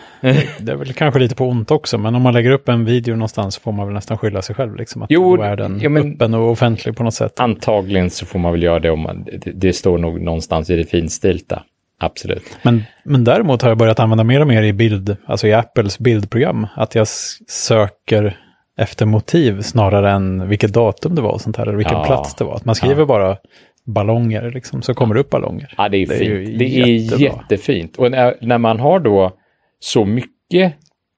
det 0.59 0.73
är 0.73 0.77
väl 0.77 0.93
kanske 0.93 1.21
lite 1.21 1.35
på 1.35 1.49
ont 1.49 1.71
också, 1.71 1.99
men 1.99 2.15
om 2.15 2.23
man 2.23 2.35
lägger 2.35 2.51
upp 2.51 2.69
en 2.69 2.85
video 2.85 3.15
någonstans 3.15 3.59
får 3.59 3.73
man 3.73 3.87
väl 3.87 3.95
nästan 3.95 4.19
skylla 4.19 4.43
sig 4.43 4.55
själv, 4.55 4.77
liksom, 4.77 5.03
att 5.03 5.11
jo, 5.11 5.37
då 5.37 5.43
är 5.43 5.57
den 5.57 5.81
ja, 5.81 5.89
men, 5.89 6.13
öppen 6.13 6.35
och 6.35 6.51
offentlig 6.51 6.97
på 6.97 7.03
något 7.03 7.15
sätt. 7.15 7.41
Antagligen 7.41 8.11
så 8.11 8.27
får 8.27 8.39
man 8.39 8.53
väl 8.53 8.63
göra 8.63 8.79
det 8.79 8.91
om 8.91 9.01
man, 9.01 9.25
det, 9.25 9.53
det 9.53 9.73
står 9.73 9.99
nog 9.99 10.21
någonstans 10.21 10.71
i 10.71 10.77
det 10.77 10.85
finstilta. 10.85 11.63
Absolut. 12.01 12.59
Men, 12.63 12.83
men 13.05 13.25
däremot 13.25 13.63
har 13.63 13.69
jag 13.69 13.79
börjat 13.79 14.01
använda 14.01 14.25
mer 14.25 14.41
och 14.41 14.47
mer 14.47 14.63
i 14.63 14.73
bild, 14.73 15.17
alltså 15.27 15.47
i 15.47 15.53
Apples 15.53 15.99
bildprogram, 15.99 16.67
att 16.77 16.95
jag 16.95 17.09
söker 17.49 18.37
efter 18.79 19.07
motiv 19.07 19.63
snarare 19.63 20.11
än 20.11 20.49
vilket 20.49 20.73
datum 20.73 21.15
det 21.15 21.23
var 21.23 21.31
och 21.31 21.41
sånt 21.41 21.57
här, 21.57 21.67
eller 21.67 21.77
vilken 21.77 21.99
ja, 21.99 22.05
plats 22.05 22.35
det 22.35 22.45
var. 22.45 22.55
Att 22.55 22.65
man 22.65 22.75
skriver 22.75 23.03
ja. 23.03 23.07
bara 23.07 23.37
ballonger, 23.85 24.51
liksom, 24.51 24.83
så 24.83 24.95
kommer 24.95 25.15
det 25.15 25.21
upp 25.21 25.31
ballonger. 25.31 25.75
Ja, 25.77 25.89
det 25.89 25.97
är, 25.97 26.07
det 26.07 26.15
fint. 26.15 26.49
Är 26.49 26.59
det 26.59 26.65
är 26.65 27.21
jättefint. 27.21 27.97
Och 27.97 28.11
när, 28.11 28.37
när, 28.41 28.59
man 28.59 28.81
har 28.81 29.01
då 29.01 29.37
så 29.79 30.05
mycket 30.05 30.75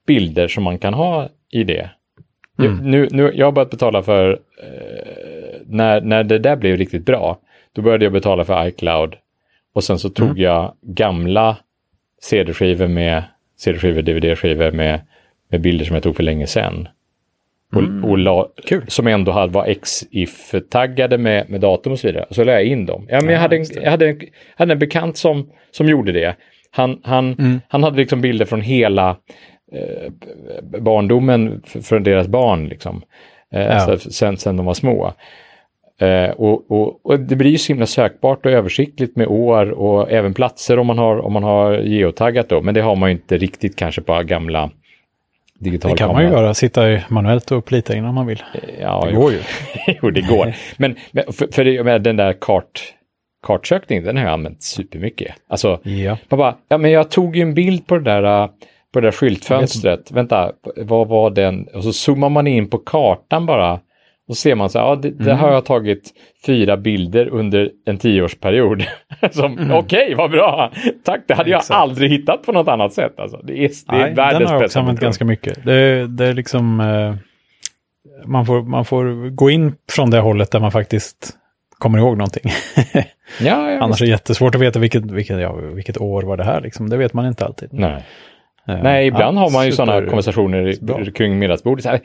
bilder 0.07 0.49
som 0.49 0.64
man 0.64 0.78
kan 0.78 0.95
ha 0.95 1.28
i 1.50 1.64
det. 1.64 1.90
Mm. 2.59 2.76
Nu, 2.90 3.09
nu, 3.11 3.33
jag 3.35 3.47
har 3.47 3.52
börjat 3.52 3.71
betala 3.71 4.02
för, 4.02 4.31
eh, 4.62 5.61
när, 5.66 6.00
när 6.00 6.25
det 6.25 6.38
där 6.38 6.57
blev 6.57 6.76
riktigt 6.76 7.07
bra, 7.07 7.38
då 7.73 7.83
började 7.83 8.04
jag 8.04 8.12
betala 8.12 8.45
för 8.45 8.66
iCloud. 8.66 9.14
Och 9.75 9.85
sen 9.85 9.99
så 9.99 10.09
tog 10.09 10.28
mm. 10.28 10.42
jag 10.42 10.75
gamla 10.83 11.57
CD-skivor 12.23 12.88
med, 12.88 13.25
CD-skivor, 13.57 14.02
DVD-skivor 14.02 14.71
med, 14.71 15.00
med 15.50 15.61
bilder 15.61 15.85
som 15.85 15.95
jag 15.95 16.02
tog 16.02 16.16
för 16.16 16.23
länge 16.23 16.47
sedan. 16.47 16.88
Mm. 17.76 18.05
Och, 18.05 18.19
la, 18.19 18.49
som 18.88 19.07
ändå 19.07 19.33
hade, 19.33 19.52
var 19.52 19.67
XIF-taggade 19.67 21.19
med, 21.19 21.50
med 21.50 21.61
datum 21.61 21.93
och 21.93 21.99
så 21.99 22.07
vidare. 22.07 22.25
Och 22.29 22.35
så 22.35 22.45
la 22.45 22.52
jag 22.52 22.64
in 22.64 22.87
dem. 22.87 23.07
Ja, 23.09 23.21
men 23.23 23.35
jag, 23.35 23.41
hade 23.41 23.57
en, 23.57 23.64
jag 23.83 23.91
hade 23.91 24.09
en, 24.09 24.21
hade 24.57 24.73
en 24.73 24.79
bekant 24.79 25.17
som, 25.17 25.50
som 25.71 25.88
gjorde 25.88 26.12
det. 26.12 26.37
Han, 26.71 27.00
han, 27.05 27.33
mm. 27.38 27.61
han 27.69 27.83
hade 27.83 27.97
liksom 27.97 28.21
bilder 28.21 28.45
från 28.45 28.61
hela 28.61 29.17
eh, 29.73 30.12
barndomen 30.81 31.62
för, 31.64 32.00
deras 32.00 32.29
barn, 32.29 32.69
liksom. 32.69 33.02
Eh, 33.52 33.61
ja. 33.61 33.69
alltså, 33.69 34.11
sen, 34.11 34.37
sen 34.37 34.57
de 34.57 34.67
var 34.67 34.75
små. 34.75 35.12
Eh, 36.00 36.31
och, 36.31 36.71
och, 36.71 37.07
och, 37.07 37.21
det 37.21 37.37
blir 37.37 37.50
ju 37.50 37.59
så 37.59 37.73
himla 37.73 37.87
sökbart 37.87 38.47
och 38.47 38.52
översiktligt 38.52 39.17
med 39.17 39.26
år 39.26 39.71
och 39.71 40.12
även 40.12 40.35
platser 40.35 40.79
om 40.79 40.87
man 40.87 40.99
har, 40.99 41.19
om 41.19 41.33
man 41.33 41.43
har 41.43 41.79
geotaggat 41.79 42.49
då. 42.49 42.62
Men 42.62 42.75
det 42.75 42.81
har 42.81 42.97
man 42.97 43.11
ju 43.11 43.17
inte 43.17 43.38
riktigt 43.38 43.76
kanske 43.76 44.00
på 44.00 44.23
gamla 44.23 44.71
digitala 45.62 45.95
Det 45.95 45.99
kan 45.99 46.12
man 46.12 46.25
ju 46.25 46.31
göra, 46.31 46.54
sitta 46.54 46.99
manuellt 47.09 47.50
och 47.50 47.64
plita 47.64 47.95
in 47.97 48.04
om 48.04 48.14
man 48.14 48.26
vill. 48.26 48.42
Ja, 48.81 49.07
det 49.07 49.12
går 49.16 49.33
ju. 49.33 49.38
jo, 50.02 50.11
det 50.11 50.21
går. 50.21 50.54
Men, 50.76 50.97
men 51.11 51.25
för, 51.33 51.52
för 51.52 51.64
det, 51.64 51.85
med 51.85 52.02
den 52.02 52.16
där 52.16 52.33
kart, 52.40 52.95
kartsökningen, 53.47 54.04
den 54.04 54.16
har 54.16 54.25
jag 54.25 54.33
använt 54.33 54.62
supermycket. 54.62 55.35
Alltså, 55.49 55.81
ja. 55.83 56.19
man 56.28 56.38
bara, 56.38 56.54
ja 56.69 56.78
men 56.78 56.90
jag 56.90 57.11
tog 57.11 57.37
ju 57.37 57.42
en 57.42 57.54
bild 57.54 57.87
på 57.87 57.99
det 57.99 58.04
där, 58.04 58.49
på 58.92 59.00
det 59.00 59.07
där 59.07 59.12
skyltfönstret. 59.12 60.11
Vänta, 60.11 60.52
vad 60.76 61.09
var 61.09 61.31
den? 61.31 61.69
Och 61.75 61.85
så 61.85 61.92
zoomar 61.92 62.28
man 62.28 62.47
in 62.47 62.71
på 62.71 62.78
kartan 62.78 63.47
bara 63.47 63.81
då 64.33 64.37
ser 64.37 64.55
man 64.55 64.71
så 64.71 64.79
här, 64.79 64.87
ja, 64.87 64.97
det, 64.97 65.11
det 65.11 65.33
har 65.33 65.43
mm. 65.43 65.55
jag 65.55 65.65
tagit 65.65 66.12
fyra 66.47 66.77
bilder 66.77 67.29
under 67.29 67.71
en 67.87 67.99
tioårsperiod. 67.99 68.83
mm. 69.45 69.71
Okej, 69.71 69.75
okay, 69.75 70.15
vad 70.15 70.31
bra! 70.31 70.73
Tack, 71.05 71.21
det 71.29 71.35
hade 71.35 71.51
jag 71.51 71.62
aldrig 71.69 72.11
hittat 72.11 72.43
på 72.43 72.53
något 72.53 72.69
annat 72.69 72.93
sätt. 72.93 73.21
Alltså, 73.21 73.41
det 73.43 73.53
är, 73.53 73.69
det 73.69 73.97
är 73.97 73.99
Nej, 73.99 74.15
världens 74.15 74.39
Den 74.39 74.49
har 74.49 74.55
jag 74.55 74.65
också 74.65 74.79
använt 74.79 75.01
ganska 75.01 75.25
mycket. 75.25 75.65
Det, 75.65 76.07
det 76.07 76.27
är 76.27 76.35
liksom, 76.35 76.81
eh, 76.81 77.15
man, 78.27 78.47
får, 78.47 78.62
man 78.62 78.85
får 78.85 79.31
gå 79.31 79.51
in 79.51 79.75
från 79.93 80.11
det 80.11 80.21
hållet 80.21 80.51
där 80.51 80.61
man 80.61 80.73
faktiskt 80.73 81.31
kommer 81.79 81.99
ihåg 81.99 82.19
någonting. 82.19 82.53
ja, 83.41 83.79
Annars 83.81 84.03
är 84.03 84.07
det 84.07 84.11
jättesvårt 84.11 84.55
att 84.55 84.61
veta 84.61 84.79
vilket, 84.79 85.11
vilket, 85.11 85.41
ja, 85.41 85.53
vilket 85.53 86.01
år 86.01 86.23
var 86.23 86.37
det 86.37 86.45
här, 86.45 86.61
liksom. 86.61 86.91
det 86.91 86.97
vet 86.97 87.12
man 87.12 87.27
inte 87.27 87.45
alltid. 87.45 87.69
Nej. 87.73 88.05
Uh, 88.69 88.83
Nej, 88.83 89.07
ibland 89.07 89.37
ja, 89.37 89.41
har 89.41 89.51
man 89.51 89.67
ju 89.67 89.73
sådana 89.73 90.07
konversationer 90.07 91.11
kring 91.11 91.39
middagsbordet. 91.39 92.03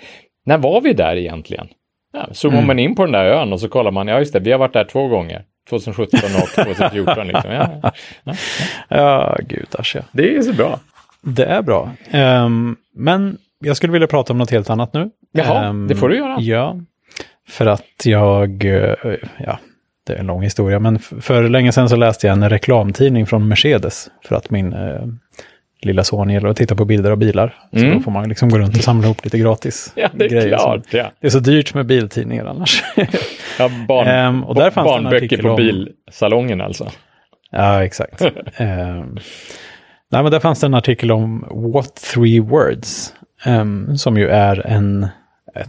När 0.48 0.58
var 0.58 0.82
vi 0.82 0.94
där 0.94 1.16
egentligen? 1.16 1.68
Ja, 2.14 2.28
zoomar 2.32 2.58
mm. 2.58 2.68
man 2.68 2.80
in 2.80 2.96
på 2.96 3.04
den 3.04 3.12
där 3.12 3.26
ön 3.26 3.54
och 3.54 3.60
så 3.60 3.70
kollar 3.70 3.92
man, 3.92 4.08
ja 4.08 4.20
just 4.20 4.34
det, 4.34 4.40
vi 4.40 4.52
har 4.52 4.60
varit 4.60 4.74
där 4.74 4.84
två 4.84 5.08
gånger. 5.08 5.44
2017 5.70 6.20
och 6.44 6.50
2014. 6.66 7.28
Liksom. 7.28 7.52
Ja, 7.52 7.70
ja. 7.84 7.92
ja. 8.24 8.34
ja 8.90 9.38
gudars 9.48 9.96
ja. 9.96 10.02
Det 10.12 10.36
är 10.36 10.42
så 10.42 10.54
bra. 10.54 10.80
Det 11.22 11.46
är 11.46 11.62
bra. 11.62 11.92
Um, 12.14 12.78
men 12.94 13.38
jag 13.60 13.78
skulle 13.78 13.94
vilja 13.94 14.08
prata 14.08 14.34
om 14.34 14.38
något 14.38 14.52
helt 14.52 14.70
annat 14.70 14.94
nu. 14.94 15.10
Jaha, 15.32 15.70
um, 15.70 15.88
det 15.88 15.96
får 15.96 16.10
du 16.10 16.18
göra. 16.18 16.38
Ja, 16.40 16.80
för 17.48 17.66
att 17.66 18.06
jag, 18.06 18.64
uh, 18.66 19.16
ja, 19.38 19.60
det 20.08 20.14
är 20.14 20.18
en 20.18 20.28
lång 20.28 20.44
historia, 20.44 20.80
men 20.80 21.00
för 21.00 21.50
länge 21.50 21.72
sedan 21.72 21.90
så 21.90 21.96
läste 21.96 22.28
jag 22.28 22.34
en 22.34 22.50
reklamtidning 22.50 23.26
från 23.26 23.48
Mercedes 23.48 24.10
för 24.24 24.36
att 24.36 24.50
min 24.50 24.74
uh, 24.74 25.08
lilla 25.82 26.04
son 26.04 26.30
gillar 26.30 26.50
att 26.50 26.58
titta 26.58 26.76
på 26.76 26.86
bilder 26.86 27.12
av 27.12 27.18
bilar. 27.18 27.56
Så 27.72 27.78
mm. 27.78 27.94
då 27.94 28.00
får 28.00 28.12
man 28.12 28.30
liksom 28.30 28.50
gå 28.50 28.60
runt 28.60 28.78
och 28.78 28.84
samla 28.84 29.06
ihop 29.06 29.24
lite 29.24 29.38
gratis. 29.38 29.94
ja, 29.96 30.10
det 30.14 30.26
är 30.26 30.30
grejer. 30.30 30.48
klart. 30.48 30.82
Ja. 30.90 31.12
Det 31.20 31.28
är 31.28 31.32
så 31.32 31.40
dyrt 31.40 31.74
med 31.74 31.86
biltidningar 31.86 32.46
annars. 32.46 32.84
ja, 33.60 33.70
barn, 33.88 34.28
um, 34.28 34.44
och 34.44 34.56
där 34.56 34.72
fanns 34.72 34.86
barnböcker 34.86 35.42
på 35.42 35.50
om... 35.50 35.56
bilsalongen 35.56 36.62
alltså. 36.62 36.92
Ja, 37.52 37.84
exakt. 37.84 38.22
um, 38.22 38.30
nej, 40.10 40.24
men 40.24 40.32
där 40.32 40.40
fanns 40.40 40.60
det 40.60 40.66
en 40.66 40.74
artikel 40.74 41.12
om 41.12 41.46
What 41.74 41.96
Three 41.96 42.40
Words, 42.40 43.14
um, 43.46 43.98
som 43.98 44.18
ju 44.18 44.28
är 44.28 44.68
en, 44.68 45.08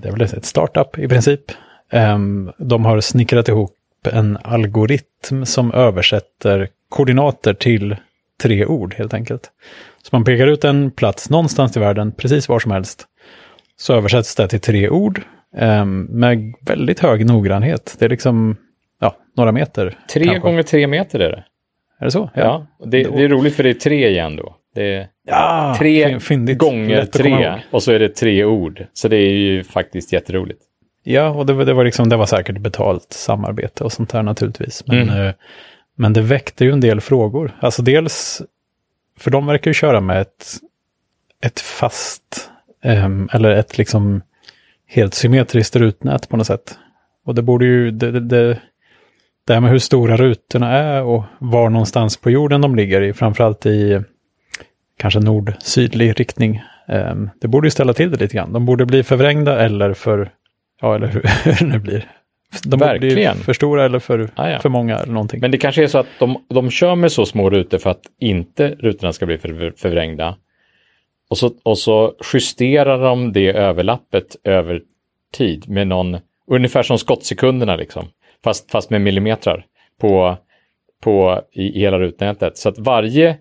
det 0.03 0.09
är 0.09 0.13
väl 0.13 0.23
ett 0.23 0.45
startup 0.45 0.99
i 0.99 1.09
princip. 1.09 1.41
Um, 1.93 2.53
de 2.59 2.85
har 2.85 3.01
snickrat 3.01 3.49
ihop 3.49 3.75
en 4.13 4.39
algoritm 4.43 5.45
som 5.45 5.73
översätter 5.73 6.69
koordinater 6.89 7.55
till 7.55 7.97
tre 8.43 8.67
ord 8.67 8.95
helt 8.95 9.15
enkelt. 9.15 9.51
Så 10.03 10.09
man 10.13 10.25
pekar 10.25 10.47
ut 10.47 10.65
en 10.65 10.91
plats 10.91 11.31
någonstans 11.31 11.77
i 11.77 11.81
världen, 11.81 12.13
precis 12.13 12.49
var 12.49 12.59
som 12.59 12.71
helst. 12.71 13.07
Så 13.77 13.95
översätts 13.95 14.35
det 14.35 14.49
till 14.49 14.61
tre 14.61 14.89
ord 14.89 15.21
eh, 15.57 15.85
med 15.85 16.55
väldigt 16.61 17.01
hög 17.01 17.27
noggrannhet. 17.27 17.97
Det 17.99 18.05
är 18.05 18.09
liksom 18.09 18.57
ja, 19.01 19.17
några 19.37 19.53
meter. 19.53 19.99
Tre 20.13 20.25
kanske. 20.25 20.41
gånger 20.41 20.63
tre 20.63 20.87
meter 20.87 21.21
är 21.21 21.31
det. 21.31 21.45
Är 22.01 22.05
det 22.05 22.11
så? 22.11 22.31
Ja, 22.35 22.67
ja 22.79 22.87
det, 22.87 23.03
det, 23.03 23.25
är 23.25 23.29
roligt 23.29 23.55
för 23.55 23.63
det 23.63 23.71
är 23.71 23.75
tre 23.75 24.09
igen 24.09 24.37
då. 24.37 24.57
Det 24.75 24.95
är 24.95 25.09
ja, 25.27 25.75
tre 25.79 26.21
fyndigt. 26.21 26.59
gånger 26.59 27.05
tre 27.05 27.55
och 27.71 27.83
så 27.83 27.93
är 27.93 27.99
det 27.99 28.09
tre 28.09 28.45
ord. 28.45 28.87
Så 28.93 29.09
det 29.09 29.17
är 29.17 29.31
ju 29.31 29.65
faktiskt 29.65 30.13
jätteroligt. 30.13 30.63
Ja, 31.03 31.29
och 31.29 31.47
det, 31.47 31.65
det, 31.65 31.75
var, 31.75 31.85
liksom, 31.85 32.09
det 32.09 32.17
var 32.17 32.27
säkert 32.27 32.59
betalt 32.59 33.13
samarbete 33.13 33.85
och 33.85 33.93
sånt 33.93 34.11
där 34.11 34.23
naturligtvis. 34.23 34.85
Men, 34.87 35.03
mm. 35.03 35.27
eh, 35.27 35.35
men 35.99 36.13
det 36.13 36.21
väckte 36.21 36.65
ju 36.65 36.73
en 36.73 36.81
del 36.81 37.01
frågor. 37.01 37.59
Alltså 37.61 37.83
dels 37.83 38.43
för 39.19 39.31
de 39.31 39.47
verkar 39.47 39.71
ju 39.71 39.75
köra 39.75 40.01
med 40.01 40.21
ett, 40.21 40.57
ett 41.45 41.61
fast, 41.61 42.51
um, 42.85 43.29
eller 43.33 43.51
ett 43.51 43.79
liksom 43.79 44.23
helt 44.87 45.15
symmetriskt 45.15 45.77
rutnät 45.77 46.29
på 46.29 46.37
något 46.37 46.47
sätt. 46.47 46.79
Och 47.25 47.35
det 47.35 47.43
borde 47.43 47.65
ju, 47.65 47.91
det, 47.91 48.11
det, 48.11 48.21
det, 48.21 48.61
det 49.47 49.55
här 49.55 49.61
med 49.61 49.71
hur 49.71 49.79
stora 49.79 50.17
rutorna 50.17 50.71
är 50.71 51.03
och 51.03 51.25
var 51.39 51.71
någonstans 51.71 52.17
på 52.17 52.31
jorden 52.31 52.61
de 52.61 52.77
ligger 52.77 53.03
i, 53.03 53.13
framförallt 53.13 53.67
i 53.67 54.03
kanske 54.97 55.21
nord-sydlig 55.21 56.21
riktning. 56.21 56.63
Um, 56.89 57.31
det 57.41 57.49
borde 57.49 57.67
ju 57.67 57.71
ställa 57.71 57.93
till 57.93 58.11
det 58.11 58.17
lite 58.17 58.37
grann. 58.37 58.53
De 58.53 58.67
borde 58.67 58.87
bli 58.87 59.03
förvrängda 59.03 59.65
eller 59.65 59.95
för, 59.95 60.31
ja 60.81 60.95
eller 60.95 61.07
hur, 61.07 61.23
hur 61.45 61.53
det 61.53 61.67
nu 61.67 61.79
blir. 61.79 62.11
De 62.65 62.81
Verkligen. 62.81 63.15
blir 63.15 63.45
för 63.45 63.53
stora 63.53 63.85
eller 63.85 63.99
för, 63.99 64.31
ah, 64.35 64.51
ja. 64.51 64.59
för 64.59 64.69
många 64.69 64.97
eller 64.97 65.13
någonting. 65.13 65.41
Men 65.41 65.51
det 65.51 65.59
kanske 65.59 65.83
är 65.83 65.87
så 65.87 65.99
att 65.99 66.07
de, 66.19 66.45
de 66.49 66.71
kör 66.71 66.95
med 66.95 67.13
så 67.13 67.27
små 67.27 67.51
rutor 67.51 67.79
för 67.79 67.91
att 67.91 68.03
inte 68.21 68.69
rutorna 68.69 69.13
ska 69.13 69.27
bli 69.27 69.39
för, 69.39 69.73
förvrängda. 69.77 70.37
Och 71.31 71.39
så, 71.39 71.51
och 71.63 71.79
så 71.79 72.15
justerar 72.35 72.99
de 72.99 73.33
det 73.33 73.49
överlappet 73.49 74.37
över 74.45 74.83
tid 75.33 75.69
med 75.69 75.87
någon, 75.87 76.19
ungefär 76.51 76.83
som 76.83 76.99
skottsekunderna 76.99 77.77
liksom, 77.77 78.09
fast, 78.45 78.71
fast 78.71 78.91
med 78.91 79.01
millimetrar 79.01 79.67
på, 80.01 80.37
på 81.03 81.43
i, 81.53 81.63
i 81.63 81.81
hela 81.81 81.99
rutnätet. 81.99 82.57
Så 82.57 82.69
att 82.69 82.79
varje, 82.79 83.37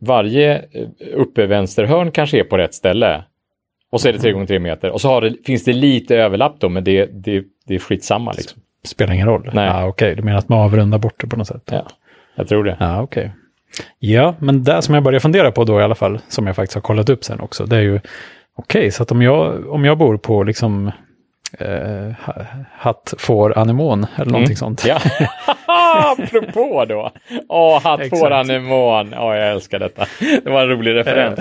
varje 0.00 0.56
eh, 0.56 0.88
uppe 1.14 1.46
vänsterhörn 1.46 2.10
kanske 2.10 2.40
är 2.40 2.44
på 2.44 2.58
rätt 2.58 2.74
ställe. 2.74 3.24
Och 3.92 4.00
så 4.00 4.08
är 4.08 4.12
det 4.12 4.18
3 4.18 4.32
gånger 4.32 4.46
3 4.46 4.58
meter 4.58 4.90
och 4.90 5.00
så 5.00 5.20
det, 5.20 5.34
finns 5.46 5.64
det 5.64 5.72
lite 5.72 6.16
överlapp 6.16 6.56
då, 6.58 6.68
men 6.68 6.84
det, 6.84 7.06
det 7.06 7.44
det 7.66 7.74
är 7.74 7.78
skitsamma 7.78 8.32
liksom. 8.32 8.60
Spelar 8.84 9.14
ingen 9.14 9.26
roll? 9.26 9.50
Nej. 9.52 9.68
Ah, 9.68 9.86
Okej, 9.86 9.88
okay. 9.88 10.14
du 10.14 10.22
menar 10.22 10.38
att 10.38 10.48
man 10.48 10.58
avrundar 10.58 10.98
bort 10.98 11.20
det 11.20 11.26
på 11.26 11.36
något 11.36 11.46
sätt? 11.46 11.62
Ja, 11.70 11.86
jag 12.34 12.48
tror 12.48 12.64
det. 12.64 12.76
Ja, 12.80 13.02
okej. 13.02 13.20
Okay. 13.24 13.30
Ja, 13.98 14.34
men 14.38 14.62
det 14.62 14.82
som 14.82 14.94
jag 14.94 15.04
börjar 15.04 15.20
fundera 15.20 15.52
på 15.52 15.64
då 15.64 15.80
i 15.80 15.82
alla 15.82 15.94
fall, 15.94 16.20
som 16.28 16.46
jag 16.46 16.56
faktiskt 16.56 16.74
har 16.74 16.82
kollat 16.82 17.08
upp 17.08 17.24
sen 17.24 17.40
också, 17.40 17.66
det 17.66 17.76
är 17.76 17.80
ju 17.80 17.96
okej, 18.56 18.80
okay, 18.80 18.90
så 18.90 19.02
att 19.02 19.12
om 19.12 19.22
jag, 19.22 19.68
om 19.68 19.84
jag 19.84 19.98
bor 19.98 20.16
på 20.16 20.42
liksom 20.42 20.92
eh, 21.58 22.12
hatt, 22.72 23.14
får, 23.18 23.58
anemon 23.58 24.06
eller 24.16 24.32
någonting 24.32 24.44
mm. 24.44 24.56
sånt. 24.56 24.84
Ja, 24.86 25.00
apropå 26.18 26.84
då. 26.88 27.12
Åh, 27.48 27.82
hatt, 27.82 28.08
får, 28.10 28.30
anemon. 28.30 29.14
Åh, 29.14 29.36
jag 29.36 29.50
älskar 29.50 29.78
detta. 29.78 30.06
Det 30.44 30.50
var 30.50 30.62
en 30.62 30.68
rolig 30.68 30.94
referens. 30.94 31.40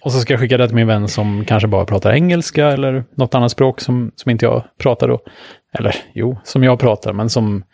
och 0.00 0.12
så 0.12 0.20
ska 0.20 0.32
jag 0.32 0.40
skicka 0.40 0.56
det 0.56 0.66
till 0.66 0.76
min 0.76 0.86
vän 0.86 1.08
som 1.08 1.44
kanske 1.44 1.68
bara 1.68 1.84
pratar 1.84 2.12
engelska 2.12 2.66
eller 2.66 3.04
något 3.14 3.34
annat 3.34 3.52
språk 3.52 3.80
som, 3.80 4.12
som 4.16 4.30
inte 4.30 4.44
jag 4.44 4.64
pratar 4.82 5.08
då. 5.08 5.20
Eller 5.78 5.94
jo, 6.12 6.38
som 6.44 6.64
jag 6.64 6.80
pratar, 6.80 7.12
men 7.12 7.30
som 7.30 7.64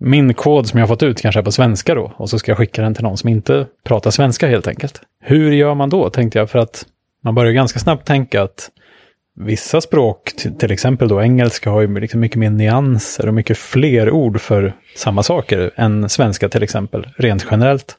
min 0.00 0.34
kod 0.34 0.66
som 0.66 0.80
jag 0.80 0.88
fått 0.88 1.02
ut 1.02 1.20
kanske 1.20 1.40
är 1.40 1.44
på 1.44 1.52
svenska 1.52 1.94
då. 1.94 2.12
Och 2.16 2.30
så 2.30 2.38
ska 2.38 2.50
jag 2.50 2.58
skicka 2.58 2.82
den 2.82 2.94
till 2.94 3.04
någon 3.04 3.16
som 3.16 3.28
inte 3.28 3.66
pratar 3.84 4.10
svenska 4.10 4.48
helt 4.48 4.66
enkelt. 4.66 5.00
Hur 5.20 5.52
gör 5.52 5.74
man 5.74 5.90
då, 5.90 6.10
tänkte 6.10 6.38
jag, 6.38 6.50
för 6.50 6.58
att 6.58 6.86
man 7.24 7.34
börjar 7.34 7.52
ganska 7.52 7.78
snabbt 7.78 8.06
tänka 8.06 8.42
att 8.42 8.70
Vissa 9.36 9.80
språk, 9.80 10.32
till 10.58 10.72
exempel 10.72 11.08
då 11.08 11.22
engelska, 11.22 11.70
har 11.70 11.80
ju 11.80 12.00
liksom 12.00 12.20
mycket 12.20 12.38
mer 12.38 12.50
nyanser 12.50 13.28
och 13.28 13.34
mycket 13.34 13.58
fler 13.58 14.10
ord 14.10 14.40
för 14.40 14.72
samma 14.96 15.22
saker 15.22 15.70
än 15.76 16.08
svenska 16.08 16.48
till 16.48 16.62
exempel, 16.62 17.06
rent 17.16 17.46
generellt. 17.50 17.96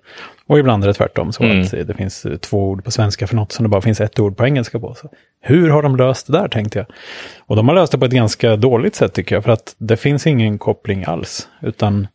Och 0.47 0.59
ibland 0.59 0.83
är 0.83 0.87
det 0.87 0.93
tvärtom, 0.93 1.31
så 1.31 1.43
mm. 1.43 1.61
att 1.61 1.71
det 1.71 1.93
finns 1.93 2.25
två 2.41 2.69
ord 2.69 2.83
på 2.83 2.91
svenska 2.91 3.27
för 3.27 3.35
något 3.35 3.51
som 3.51 3.63
det 3.63 3.69
bara 3.69 3.81
finns 3.81 4.01
ett 4.01 4.19
ord 4.19 4.37
på 4.37 4.45
engelska 4.45 4.79
på. 4.79 4.93
Så 4.93 5.09
hur 5.41 5.69
har 5.69 5.83
de 5.83 5.95
löst 5.95 6.27
det 6.27 6.33
där, 6.33 6.47
tänkte 6.47 6.79
jag. 6.79 6.87
Och 7.45 7.55
de 7.55 7.67
har 7.67 7.75
löst 7.75 7.91
det 7.91 7.97
på 7.97 8.05
ett 8.05 8.11
ganska 8.11 8.55
dåligt 8.55 8.95
sätt 8.95 9.13
tycker 9.13 9.35
jag, 9.35 9.43
för 9.43 9.51
att 9.51 9.75
det 9.77 9.97
finns 9.97 10.27
ingen 10.27 10.57
koppling 10.57 11.03
alls. 11.07 11.47
Utan 11.61 12.07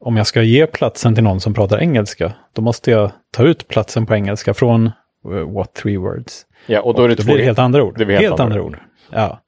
om 0.00 0.16
jag 0.16 0.26
ska 0.26 0.42
ge 0.42 0.66
platsen 0.66 1.14
till 1.14 1.24
någon 1.24 1.40
som 1.40 1.54
pratar 1.54 1.78
engelska, 1.78 2.32
då 2.52 2.62
måste 2.62 2.90
jag 2.90 3.10
ta 3.30 3.42
ut 3.42 3.68
platsen 3.68 4.06
på 4.06 4.14
engelska 4.14 4.54
från 4.54 4.90
what 5.22 5.74
three 5.74 5.96
words. 5.96 6.46
Ja, 6.66 6.80
och 6.80 6.94
då, 6.94 7.04
är 7.04 7.08
det, 7.08 7.14
och 7.14 7.18
då 7.18 7.24
blir 7.24 7.38
det 7.38 7.44
helt 7.44 7.58
andra 7.58 7.82
ord. 7.82 7.98
Det 7.98 8.04
helt, 8.04 8.20
helt 8.20 8.40
andra 8.40 8.62
ord. 8.62 8.78
Ja. 9.12 9.40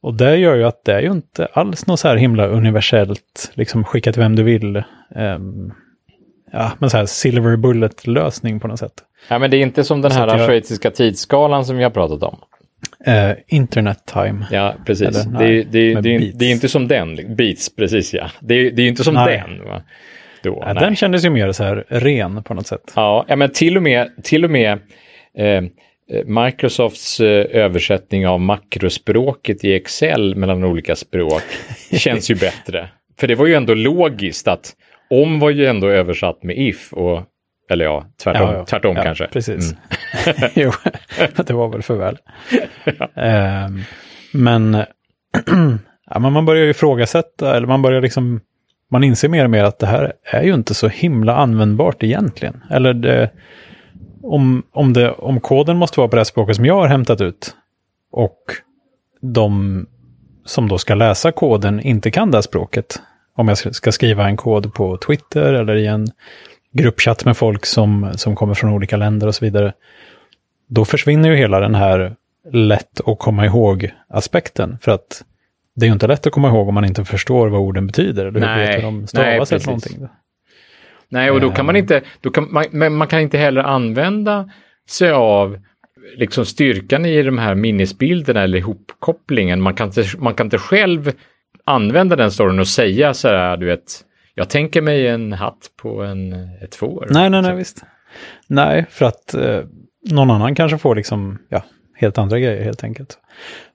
Och 0.00 0.14
det 0.14 0.36
gör 0.36 0.56
ju 0.56 0.64
att 0.64 0.84
det 0.84 0.92
är 0.92 1.00
ju 1.00 1.10
inte 1.10 1.46
alls 1.52 1.86
något 1.86 2.00
så 2.00 2.08
här 2.08 2.16
himla 2.16 2.46
universellt, 2.46 3.52
liksom 3.54 3.84
skicka 3.84 4.12
till 4.12 4.22
vem 4.22 4.36
du 4.36 4.42
vill. 4.42 4.82
Um, 5.14 5.72
ja, 6.52 6.72
men 6.78 6.90
så 6.90 6.96
här 6.96 7.06
silver 7.06 7.56
bullet-lösning 7.56 8.60
på 8.60 8.68
något 8.68 8.78
sätt. 8.78 8.92
Ja, 9.28 9.38
men 9.38 9.50
det 9.50 9.56
är 9.56 9.62
inte 9.62 9.84
som 9.84 10.02
den 10.02 10.12
här 10.12 10.26
jag... 10.26 10.46
schweiziska 10.46 10.90
tidsskalan 10.90 11.64
som 11.64 11.76
vi 11.76 11.82
har 11.82 11.90
pratat 11.90 12.22
om. 12.22 12.38
Uh, 13.08 13.36
internet 13.46 13.98
time. 14.06 14.46
Ja, 14.50 14.74
precis. 14.86 15.08
Eller, 15.08 15.24
det, 15.24 15.38
nej, 15.38 15.66
det, 15.70 15.94
det, 15.94 16.32
det, 16.34 16.44
är 16.44 16.50
inte 16.50 16.68
som 16.68 16.88
den. 16.88 17.36
Beats, 17.36 17.76
precis 17.76 18.14
ja. 18.14 18.30
Det, 18.40 18.70
det 18.70 18.82
är 18.82 18.88
inte 18.88 19.04
som 19.04 19.14
nej. 19.14 19.44
den. 19.46 19.68
Va? 19.68 19.82
Då. 20.46 20.62
Ja, 20.66 20.74
den 20.74 20.96
kändes 20.96 21.24
ju 21.24 21.30
mer 21.30 21.52
så 21.52 21.64
här 21.64 21.84
ren 21.88 22.42
på 22.42 22.54
något 22.54 22.66
sätt. 22.66 22.92
Ja, 22.96 23.24
ja 23.28 23.36
men 23.36 23.50
till 23.50 23.76
och 23.76 23.82
med, 23.82 24.10
till 24.24 24.44
och 24.44 24.50
med 24.50 24.78
eh, 25.38 25.62
Microsofts 26.26 27.20
eh, 27.20 27.46
översättning 27.50 28.26
av 28.26 28.40
makrospråket 28.40 29.64
i 29.64 29.74
Excel 29.74 30.36
mellan 30.36 30.64
olika 30.64 30.96
språk 30.96 31.42
känns 31.92 32.30
ju 32.30 32.34
bättre. 32.34 32.88
För 33.18 33.26
det 33.26 33.34
var 33.34 33.46
ju 33.46 33.54
ändå 33.54 33.74
logiskt 33.74 34.48
att 34.48 34.72
om 35.10 35.38
var 35.38 35.50
ju 35.50 35.66
ändå 35.66 35.88
översatt 35.88 36.42
med 36.42 36.58
if 36.58 36.92
och 36.92 37.22
eller 37.70 37.84
ja, 37.84 38.06
tvärtom, 38.22 38.48
Ja, 38.48 38.54
ja. 38.54 38.64
tvärtom 38.64 38.96
Ja, 38.96 39.02
kanske. 39.02 39.26
Precis. 39.26 39.72
Mm. 39.72 40.50
jo, 40.54 40.72
det 41.46 41.50
var 41.50 41.68
väl 41.68 41.82
för 41.82 41.96
väl. 41.96 42.18
Ehm, 43.14 43.82
men, 44.32 44.74
ja, 46.10 46.18
men 46.18 46.32
man 46.32 46.44
börjar 46.44 46.64
ju 46.64 46.70
ifrågasätta, 46.70 47.56
eller 47.56 47.66
man 47.66 47.82
börjar 47.82 48.00
liksom, 48.00 48.40
man 48.90 49.04
inser 49.04 49.28
mer 49.28 49.44
och 49.44 49.50
mer 49.50 49.64
att 49.64 49.78
det 49.78 49.86
här 49.86 50.12
är 50.22 50.42
ju 50.42 50.54
inte 50.54 50.74
så 50.74 50.88
himla 50.88 51.36
användbart 51.36 52.02
egentligen. 52.02 52.62
Eller 52.70 52.94
det, 52.94 53.30
om, 54.22 54.62
om, 54.72 54.92
det, 54.92 55.10
om 55.10 55.40
koden 55.40 55.76
måste 55.76 56.00
vara 56.00 56.08
på 56.08 56.16
det 56.16 56.20
här 56.20 56.24
språket 56.24 56.56
som 56.56 56.66
jag 56.66 56.74
har 56.74 56.88
hämtat 56.88 57.20
ut 57.20 57.56
och 58.12 58.38
de 59.20 59.86
som 60.44 60.68
då 60.68 60.78
ska 60.78 60.94
läsa 60.94 61.32
koden 61.32 61.80
inte 61.80 62.10
kan 62.10 62.30
det 62.30 62.36
här 62.36 62.42
språket. 62.42 63.02
Om 63.34 63.48
jag 63.48 63.74
ska 63.74 63.92
skriva 63.92 64.28
en 64.28 64.36
kod 64.36 64.74
på 64.74 64.96
Twitter 64.96 65.54
eller 65.54 65.74
i 65.74 65.86
en 65.86 66.06
gruppchatt 66.72 67.24
med 67.24 67.36
folk 67.36 67.66
som, 67.66 68.12
som 68.16 68.36
kommer 68.36 68.54
från 68.54 68.72
olika 68.72 68.96
länder 68.96 69.26
och 69.26 69.34
så 69.34 69.44
vidare. 69.44 69.72
Då 70.68 70.84
försvinner 70.84 71.28
ju 71.28 71.36
hela 71.36 71.60
den 71.60 71.74
här 71.74 72.16
lätt 72.52 73.00
att 73.06 73.18
komma 73.18 73.46
ihåg-aspekten. 73.46 74.78
För 74.82 74.92
att 74.92 75.24
det 75.76 75.84
är 75.84 75.86
ju 75.86 75.92
inte 75.92 76.06
lätt 76.06 76.26
att 76.26 76.32
komma 76.32 76.48
ihåg 76.48 76.68
om 76.68 76.74
man 76.74 76.84
inte 76.84 77.04
förstår 77.04 77.48
vad 77.48 77.60
orden 77.60 77.86
betyder. 77.86 78.26
Eller 78.26 78.40
Nej, 78.40 78.66
vet 78.66 78.76
hur 78.78 78.82
de 78.82 78.98
nej, 78.98 79.06
stavas 79.08 79.26
eller 79.52 79.58
precis. 79.58 79.66
någonting. 79.66 80.08
Nej, 81.08 81.30
och 81.30 81.40
då 81.40 81.50
kan 81.50 81.66
man 81.66 81.76
Ehm. 81.76 81.82
inte, 81.82 82.02
då 82.20 82.30
kan 82.30 82.52
man, 82.52 82.64
men 82.70 82.94
man 82.96 83.08
kan 83.08 83.20
inte 83.20 83.38
heller 83.38 83.62
använda 83.62 84.50
sig 84.88 85.10
av 85.10 85.58
liksom 86.16 86.44
styrkan 86.44 87.06
i 87.06 87.22
de 87.22 87.38
här 87.38 87.54
minnesbilderna 87.54 88.42
eller 88.42 88.58
ihopkopplingen. 88.58 89.60
Man 89.60 89.74
kan 89.74 89.86
inte, 89.86 90.04
man 90.18 90.34
kan 90.34 90.46
inte 90.46 90.58
själv 90.58 91.12
använda 91.64 92.16
den 92.16 92.30
storyn 92.30 92.58
och 92.58 92.68
säga 92.68 93.14
så 93.14 93.28
här, 93.28 93.56
du 93.56 93.66
vet, 93.66 93.82
jag 94.34 94.50
tänker 94.50 94.82
mig 94.82 95.06
en 95.08 95.32
hatt 95.32 95.70
på 95.82 96.02
en, 96.02 96.32
ett 96.62 96.74
får. 96.74 97.06
Nej, 97.10 97.30
nej, 97.30 97.42
nej, 97.42 97.50
Så- 97.50 97.56
visst. 97.56 97.84
Nej, 98.48 98.86
för 98.90 99.06
att 99.06 99.34
eh, 99.34 99.60
någon 100.10 100.30
annan 100.30 100.54
kanske 100.54 100.78
får 100.78 100.94
liksom, 100.94 101.38
ja, 101.48 101.62
helt 101.94 102.18
andra 102.18 102.38
grejer 102.38 102.64
helt 102.64 102.84
enkelt. 102.84 103.18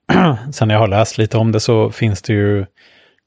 Sen 0.52 0.68
när 0.68 0.76
jag 0.76 0.80
har 0.80 0.88
läst 0.88 1.18
lite 1.18 1.38
om 1.38 1.52
det 1.52 1.60
så 1.60 1.92
finns 1.92 2.22
det 2.22 2.34
ju 2.34 2.66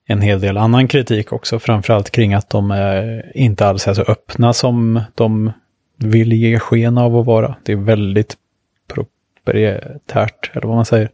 en 0.07 0.21
hel 0.21 0.41
del 0.41 0.57
annan 0.57 0.89
kritik 0.89 1.33
också, 1.33 1.59
framförallt 1.59 2.11
kring 2.11 2.35
att 2.35 2.51
de 2.51 2.71
är 2.71 3.33
inte 3.35 3.67
alls 3.67 3.89
är 3.89 3.95
så 3.95 4.03
öppna 4.03 4.53
som 4.53 5.01
de 5.15 5.53
vill 5.99 6.33
ge 6.33 6.59
sken 6.59 6.99
av 6.99 7.17
att 7.17 7.27
vara. 7.27 7.57
Det 7.63 7.73
är 7.73 7.77
väldigt 7.77 8.37
proprietärt, 8.89 10.51
eller 10.53 10.67
vad 10.67 10.77
man 10.77 10.85
säger. 10.85 11.11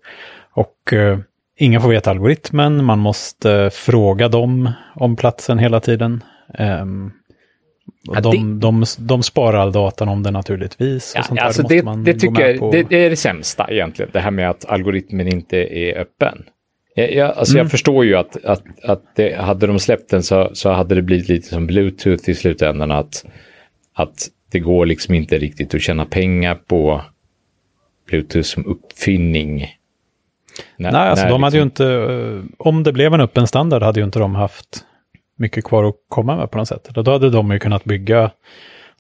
Och 0.53 0.93
eh, 0.93 1.19
ingen 1.57 1.81
får 1.81 1.89
veta 1.89 2.11
algoritmen, 2.11 2.85
man 2.85 2.99
måste 2.99 3.53
eh, 3.53 3.71
fråga 3.71 4.29
dem 4.29 4.73
om 4.95 5.17
platsen 5.17 5.59
hela 5.59 5.81
tiden. 5.81 6.25
Ehm, 6.55 7.13
och 8.09 8.17
Ja, 8.17 8.21
de, 8.21 8.61
de, 8.61 8.85
de 8.99 9.23
sparar 9.23 9.59
all 9.59 9.73
datan 9.73 10.09
om 10.09 10.23
det 10.23 10.31
naturligtvis. 10.31 11.13
Ja, 11.17 11.43
alltså 11.43 11.63
det, 11.63 11.83
det 12.05 12.15
tycker 12.15 12.49
jag 12.49 12.73
det, 12.73 12.83
det 12.83 12.97
är 13.07 13.11
det 13.11 13.17
sämsta 13.17 13.67
egentligen, 13.71 14.11
det 14.13 14.21
här 14.21 14.31
med 14.31 14.51
att 14.51 14.65
algoritmen 14.65 15.29
inte 15.29 15.57
är 15.79 15.99
öppen. 15.99 16.43
Jag, 16.95 17.13
jag, 17.15 17.31
alltså 17.37 17.55
Mm. 17.55 17.65
jag 17.65 17.71
förstår 17.71 18.05
ju 18.05 18.17
att, 18.17 18.45
att, 18.45 18.63
att 18.85 19.03
det, 19.17 19.37
hade 19.41 19.67
de 19.67 19.79
släppt 19.79 20.11
den 20.11 20.23
så, 20.23 20.51
så 20.53 20.71
hade 20.73 20.95
det 20.95 21.03
blivit 21.03 21.29
lite 21.29 21.49
som 21.49 21.67
bluetooth 21.67 22.31
i 22.31 22.35
slutändan. 22.35 22.91
Att, 22.91 23.25
att 23.95 24.29
det 24.53 24.59
går 24.59 24.87
liksom 24.87 25.15
inte 25.15 25.39
riktigt 25.39 25.75
att 25.75 25.81
tjäna 25.83 26.05
pengar 26.05 26.55
på 26.55 27.03
bluetooth 28.09 28.45
som 28.47 28.67
uppfinning. 28.67 29.67
När- 30.77 30.93
Nej, 30.93 31.01
alltså 31.01 31.27
de 31.29 31.43
hade 31.43 31.57
ju 31.59 31.65
liksom- 31.65 31.87
inte, 31.87 32.13
eh, 32.13 32.67
om 32.67 32.83
det 32.83 32.93
blev 32.93 33.15
en 33.15 33.21
öppen 33.21 33.47
standard 33.47 33.83
hade 33.83 34.01
ju 34.01 34.05
inte 34.05 34.19
de 34.19 34.35
haft 34.35 34.85
mycket 35.41 35.65
kvar 35.65 35.85
att 35.85 35.95
komma 36.09 36.37
med 36.37 36.51
på 36.51 36.59
något 36.59 36.69
sätt. 36.69 36.89
Då 36.95 37.11
hade 37.11 37.31
de 37.31 37.51
ju 37.51 37.59
kunnat 37.59 37.85
bygga, 37.85 38.31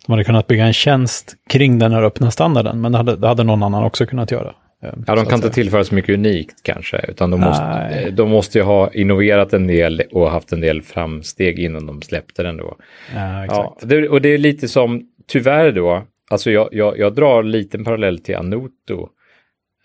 de 0.06 0.12
hade 0.12 0.24
kunnat 0.24 0.46
bygga 0.46 0.64
en 0.66 0.72
tjänst 0.72 1.34
kring 1.50 1.78
den 1.78 1.92
här 1.92 2.02
öppna 2.02 2.30
standarden, 2.30 2.80
men 2.80 2.92
det 2.92 2.98
hade, 2.98 3.16
det 3.16 3.28
hade 3.28 3.44
någon 3.44 3.62
annan 3.62 3.84
också 3.84 4.06
kunnat 4.06 4.30
göra. 4.30 4.54
eh, 4.82 4.90
Ja, 5.06 5.14
de 5.14 5.24
kan 5.26 5.34
inte 5.34 5.50
tillföra 5.50 5.84
så 5.84 5.94
mycket 5.94 6.14
unikt 6.14 6.62
kanske, 6.62 6.98
utan 7.08 7.30
de 7.30 7.40
måste, 7.40 7.64
Nej. 7.64 8.12
de 8.12 8.30
måste 8.30 8.58
ju 8.58 8.64
ha 8.64 8.90
innoverat 8.92 9.52
en 9.52 9.66
del 9.66 10.02
och 10.12 10.30
haft 10.30 10.52
en 10.52 10.60
del 10.60 10.82
framsteg 10.82 11.58
innan 11.58 11.86
de 11.86 12.02
släppte 12.02 12.42
den 12.42 12.56
då. 12.56 12.76
Ja, 13.14 13.44
exakt. 13.44 13.78
Ja, 13.80 13.86
det, 13.86 14.08
och 14.08 14.20
det 14.20 14.28
är 14.28 14.38
lite 14.38 14.68
som, 14.68 15.02
tyvärr 15.28 15.72
då, 15.72 16.02
alltså 16.30 16.50
jag, 16.50 16.68
jag, 16.72 16.98
jag 16.98 17.14
drar 17.14 17.42
en 17.42 17.50
liten 17.50 17.84
parallell 17.84 18.18
till 18.18 18.36
Anoto. 18.36 19.08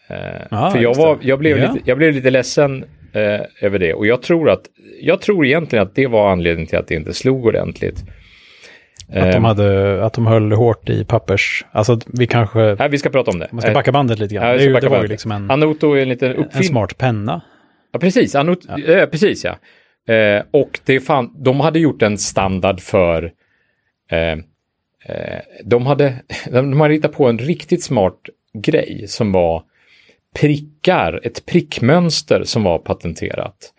Eh, 0.09 0.15
Ja, 0.51 0.71
för 0.71 0.79
jag, 0.79 0.95
var, 0.95 1.17
jag, 1.21 1.39
blev 1.39 1.57
Ja. 1.57 1.71
lite, 1.73 1.89
jag 1.89 1.97
blev 1.97 2.13
lite 2.13 2.29
ledsen 2.29 2.85
eh, 3.15 3.41
över 3.61 3.79
det 3.79 3.93
och 3.93 4.07
jag 4.07 4.21
tror 4.21 4.49
att, 4.49 4.61
jag 5.01 5.21
tror 5.21 5.45
egentligen 5.45 5.83
att 5.83 5.95
det 5.95 6.07
var 6.07 6.31
anledningen 6.31 6.67
till 6.67 6.77
att 6.77 6.87
det 6.87 6.95
inte 6.95 7.13
slog 7.13 7.45
ordentligt. 7.45 8.03
Att 9.09 9.31
de, 9.31 9.37
Eh, 9.37 9.41
hade, 9.41 10.05
att 10.05 10.13
de 10.13 10.27
höll 10.27 10.51
hårt 10.51 10.89
i 10.89 11.05
pappers... 11.05 11.65
Alltså 11.71 11.99
vi 12.05 12.27
kanske... 12.27 12.75
nej, 12.79 12.89
vi 12.89 12.97
ska 12.97 13.09
prata 13.09 13.31
om 13.31 13.39
det. 13.39 13.47
Man 13.51 13.61
ska 13.61 13.71
backa 13.71 13.91
bandet 13.91 14.19
lite 14.19 14.35
grann. 14.35 14.47
Ja, 14.47 14.53
det, 14.53 14.63
ju, 14.63 14.73
det 14.73 14.89
var 14.89 15.01
ju 15.01 15.07
liksom 15.07 15.31
en, 15.31 15.51
Anoto 15.51 15.93
är 15.93 16.01
en 16.01 16.09
liten 16.09 16.31
en 16.31 16.37
uppfinning. 16.37 16.67
smart 16.67 16.97
penna. 16.97 17.41
Ja, 17.91 17.99
precis. 17.99 18.35
Anot 18.35 18.59
eh, 18.87 19.05
precis, 19.05 19.45
ja. 19.45 19.57
Eh, 20.13 20.43
och 20.51 20.79
det 20.85 20.99
fan, 20.99 21.43
de 21.43 21.59
hade 21.59 21.79
gjort 21.79 22.01
en 22.01 22.17
standard 22.17 22.79
för... 22.79 23.31
Eh, 24.11 24.31
eh, 25.15 25.39
de, 25.63 25.85
hade, 25.85 26.13
de 26.51 26.81
hade 26.81 26.93
hittat 26.93 27.13
på 27.13 27.27
en 27.27 27.37
riktigt 27.37 27.83
smart 27.83 28.19
grej 28.53 29.05
som 29.07 29.31
var 29.31 29.63
prickar, 30.39 31.19
ett 31.23 31.45
prickmönster 31.45 32.43
som 32.43 32.63
var 32.63 32.79
patenterat. 32.79 33.73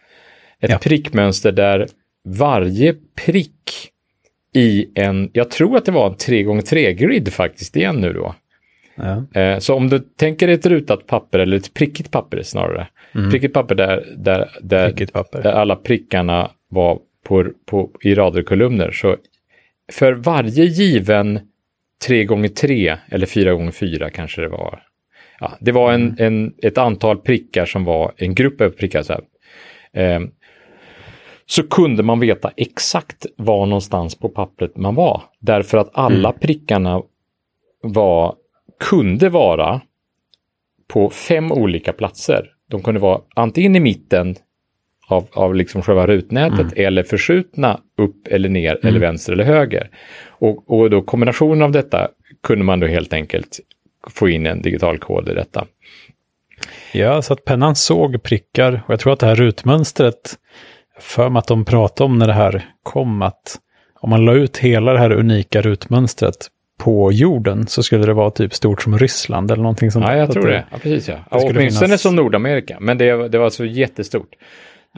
Ett 0.60 0.70
Ja. 0.70 0.78
prickmönster 0.78 1.52
där 1.52 1.86
varje 2.24 2.94
prick 3.26 3.90
i 4.54 4.86
en, 4.94 5.30
jag 5.32 5.50
tror 5.50 5.76
att 5.76 5.84
det 5.84 5.92
var 5.92 6.06
en 6.06 6.14
3x3-grid 6.16 7.32
faktiskt 7.32 7.76
igen 7.76 7.96
nu 7.96 8.12
då. 8.12 8.34
Ja. 8.94 9.40
Eh, 9.40 9.58
Så 9.58 9.74
om 9.74 9.88
du 9.88 9.98
tänker 9.98 10.48
ett 10.48 10.66
rutat 10.66 11.06
papper 11.06 11.38
eller 11.38 11.56
ett 11.56 11.74
prickigt 11.74 12.10
papper 12.10 12.42
snarare. 12.42 12.88
Prickigt 13.30 13.54
papper 13.54 13.74
där, 13.74 14.06
där, 14.16 14.50
där, 14.62 14.88
Prickigt 14.88 15.12
papper. 15.12 15.42
där 15.42 15.52
alla 15.52 15.76
prickarna 15.76 16.50
var 16.68 16.98
på, 17.24 17.50
på, 17.66 17.90
i 18.02 18.14
rader 18.14 18.40
och 18.40 18.46
kolumner. 18.46 18.90
Så 18.90 19.16
för 19.92 20.12
varje 20.12 20.64
given 20.64 21.40
3x3 22.08 22.96
eller 23.08 23.26
4x4 23.26 24.10
kanske 24.10 24.40
det 24.40 24.48
var. 24.48 24.82
Ja, 25.40 25.52
det 25.60 25.72
var 25.72 25.92
en, 25.92 26.16
en, 26.18 26.54
ett 26.62 26.78
antal 26.78 27.18
prickar 27.18 27.66
som 27.66 27.84
var 27.84 28.12
en 28.16 28.34
grupp 28.34 28.60
av 28.60 28.70
prickar. 28.70 29.02
Så, 29.02 29.12
här. 29.12 29.22
Ehm, 29.92 30.30
så 31.46 31.62
kunde 31.62 32.02
man 32.02 32.20
veta 32.20 32.50
exakt 32.56 33.26
var 33.36 33.66
någonstans 33.66 34.14
på 34.14 34.28
pappret 34.28 34.76
man 34.76 34.94
var. 34.94 35.22
Därför 35.40 35.78
att 35.78 35.90
alla 35.92 36.32
prickarna 36.32 37.02
var, 37.82 38.34
kunde 38.80 39.28
vara 39.28 39.80
på 40.88 41.10
fem 41.10 41.52
olika 41.52 41.92
platser. 41.92 42.52
De 42.70 42.82
kunde 42.82 43.00
vara 43.00 43.20
antingen 43.34 43.76
i 43.76 43.80
mitten 43.80 44.36
av, 45.08 45.26
av 45.32 45.54
liksom 45.54 45.82
själva 45.82 46.06
rutnätet 46.06 46.72
eller 46.76 47.02
förskjutna 47.02 47.80
upp 47.98 48.26
eller 48.26 48.48
ner 48.48 48.86
eller 48.86 49.00
vänster 49.00 49.32
eller 49.32 49.44
höger. 49.44 49.90
Och, 50.28 50.70
och 50.70 50.90
då 50.90 51.02
kombinationen 51.02 51.62
av 51.62 51.72
detta 51.72 52.08
kunde 52.42 52.64
man 52.64 52.80
då 52.80 52.86
helt 52.86 53.12
enkelt 53.12 53.60
få 54.10 54.28
in 54.28 54.46
en 54.46 54.62
digital 54.62 54.98
kod 54.98 55.28
i 55.28 55.34
detta. 55.34 55.66
Ja, 56.92 57.22
så 57.22 57.32
att 57.32 57.44
pennan 57.44 57.74
såg 57.76 58.22
prickar. 58.22 58.82
Och 58.86 58.92
jag 58.92 59.00
tror 59.00 59.12
att 59.12 59.20
det 59.20 59.26
här 59.26 59.34
rutmönstret, 59.34 60.34
för 61.00 61.28
mig 61.28 61.38
att 61.38 61.46
de 61.48 61.64
pratade 61.64 62.06
om 62.06 62.18
när 62.18 62.26
det 62.26 62.32
här 62.32 62.64
kom, 62.82 63.22
att 63.22 63.56
om 64.00 64.10
man 64.10 64.24
la 64.24 64.32
ut 64.32 64.56
hela 64.58 64.92
det 64.92 64.98
här 64.98 65.12
unika 65.12 65.60
rutmönstret 65.62 66.36
på 66.78 67.12
jorden 67.12 67.66
så 67.66 67.82
skulle 67.82 68.06
det 68.06 68.12
vara 68.12 68.30
typ 68.30 68.54
stort 68.54 68.82
som 68.82 68.98
Ryssland 68.98 69.50
eller 69.50 69.62
någonting 69.62 69.90
sånt. 69.90 70.04
Ja, 70.08 70.16
jag 70.16 70.32
tror 70.32 70.46
det. 70.46 70.64
Ja, 70.70 70.78
precis 70.82 71.08
ja. 71.08 71.14
ja 71.30 71.38
åtminstone 71.42 71.86
finnas- 71.88 72.02
som 72.02 72.16
Nordamerika, 72.16 72.76
men 72.80 72.98
det, 72.98 73.28
det 73.28 73.38
var 73.38 73.50
så 73.50 73.64
jättestort. 73.64 74.28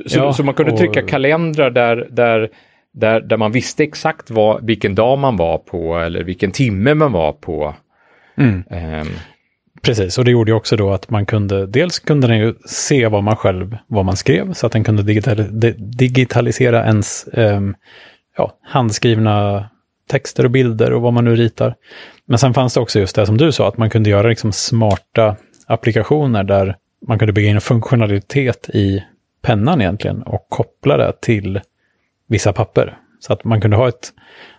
Så, 0.07 0.19
Ja, 0.19 0.33
så 0.33 0.43
man 0.45 0.55
kunde 0.55 0.73
och- 0.73 0.79
trycka 0.79 1.03
kalendrar 1.03 1.71
där, 1.71 2.09
där, 2.11 2.49
där, 2.93 3.21
där 3.21 3.37
man 3.37 3.53
visste 3.53 3.83
exakt 3.83 4.31
vad, 4.31 4.67
vilken 4.67 4.95
dag 4.95 5.19
man 5.19 5.37
var 5.37 5.59
på 5.59 5.99
eller 5.99 6.23
vilken 6.25 6.51
timme 6.53 6.95
man 6.95 7.13
var 7.13 7.33
på. 7.33 7.75
Mm. 8.39 8.65
Ehm, 8.71 9.09
Precis, 9.83 10.19
och 10.19 10.25
det 10.25 10.31
gjorde 10.31 10.51
ju 10.51 10.57
också 10.57 10.77
då 10.77 10.93
att 10.93 11.11
man 11.11 11.27
kunde, 11.27 11.67
dels 11.67 11.99
kunde 11.99 12.27
den 12.27 12.39
ju 12.39 12.55
se 12.67 13.09
vad 13.09 13.23
man 13.23 13.37
själv, 13.37 13.77
vad 13.87 14.05
man 14.05 14.17
skrev, 14.17 14.53
så 14.53 14.67
att 14.67 14.73
den 14.73 14.85
kunde 14.85 15.03
digitali- 15.03 15.49
de- 15.51 15.73
digitalisera 15.79 16.85
ens 16.85 17.29
ehm, 17.33 17.75
ja, 18.37 18.53
handskrivna 18.63 19.69
texter 20.11 20.45
och 20.45 20.51
bilder 20.51 20.93
och 20.93 21.03
vad 21.03 21.13
man 21.13 21.25
nu 21.25 21.37
ritar. 21.37 21.75
Men 22.27 22.39
sen 22.39 22.55
fanns 22.55 22.75
det 22.75 22.81
också 22.81 22.99
just 23.01 23.17
det 23.17 23.27
som 23.27 23.37
du 23.37 23.53
sa, 23.53 23.69
att 23.69 23.79
man 23.79 23.91
kunde 23.91 24.11
göra 24.11 24.29
liksom 24.29 24.53
smarta 24.53 25.37
applikationer 25.67 26.45
där 26.45 26.77
man 27.07 27.19
kunde 27.19 27.33
bygga 27.33 27.51
in 27.51 27.61
funktionalitet 27.61 28.71
i 28.73 29.05
pennan 29.43 29.81
egentligen 29.81 30.23
och 30.23 30.47
koppla 30.49 30.97
det 30.97 31.13
till 31.21 31.61
vissa 32.29 32.53
papper. 32.53 32.99
Så 33.21 33.33
att 33.33 33.45
man 33.45 33.61
kunde 33.61 33.77
ha 33.77 33.89
ett, 33.89 34.13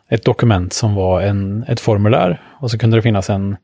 ett 0.09 0.25
dokument 0.25 0.73
som 0.73 0.95
var 0.95 1.21
en, 1.21 1.63
ett 1.67 1.79
formulär 1.79 2.41
och 2.59 2.71
så 2.71 2.77
kunde 2.77 2.97
det 2.97 3.01
finnas 3.01 3.29
en, 3.29 3.57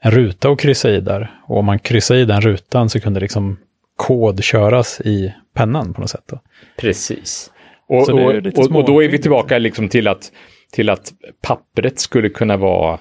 en 0.00 0.10
ruta 0.10 0.50
att 0.50 0.60
kryssa 0.60 0.90
i 0.90 1.00
där. 1.00 1.40
Och 1.46 1.58
om 1.58 1.64
man 1.64 1.78
kryssade 1.78 2.20
i 2.20 2.24
den 2.24 2.40
rutan 2.40 2.90
så 2.90 3.00
kunde 3.00 3.20
liksom 3.20 3.58
kod 3.96 4.44
köras 4.44 5.00
i 5.00 5.34
pennan 5.54 5.94
på 5.94 6.00
något 6.00 6.10
sätt. 6.10 6.24
Då. 6.26 6.40
Precis. 6.76 7.50
Och, 7.88 8.08
och, 8.08 8.34
och, 8.58 8.76
och, 8.76 8.84
då 8.84 9.02
är 9.04 9.08
vi 9.08 9.18
tillbaka 9.18 9.58
liksom 9.58 9.88
till, 9.88 10.08
att, 10.08 10.32
till 10.72 10.90
att 10.90 11.12
pappret 11.42 11.98
skulle 11.98 12.28
kunna 12.28 12.56
vara 12.56 12.98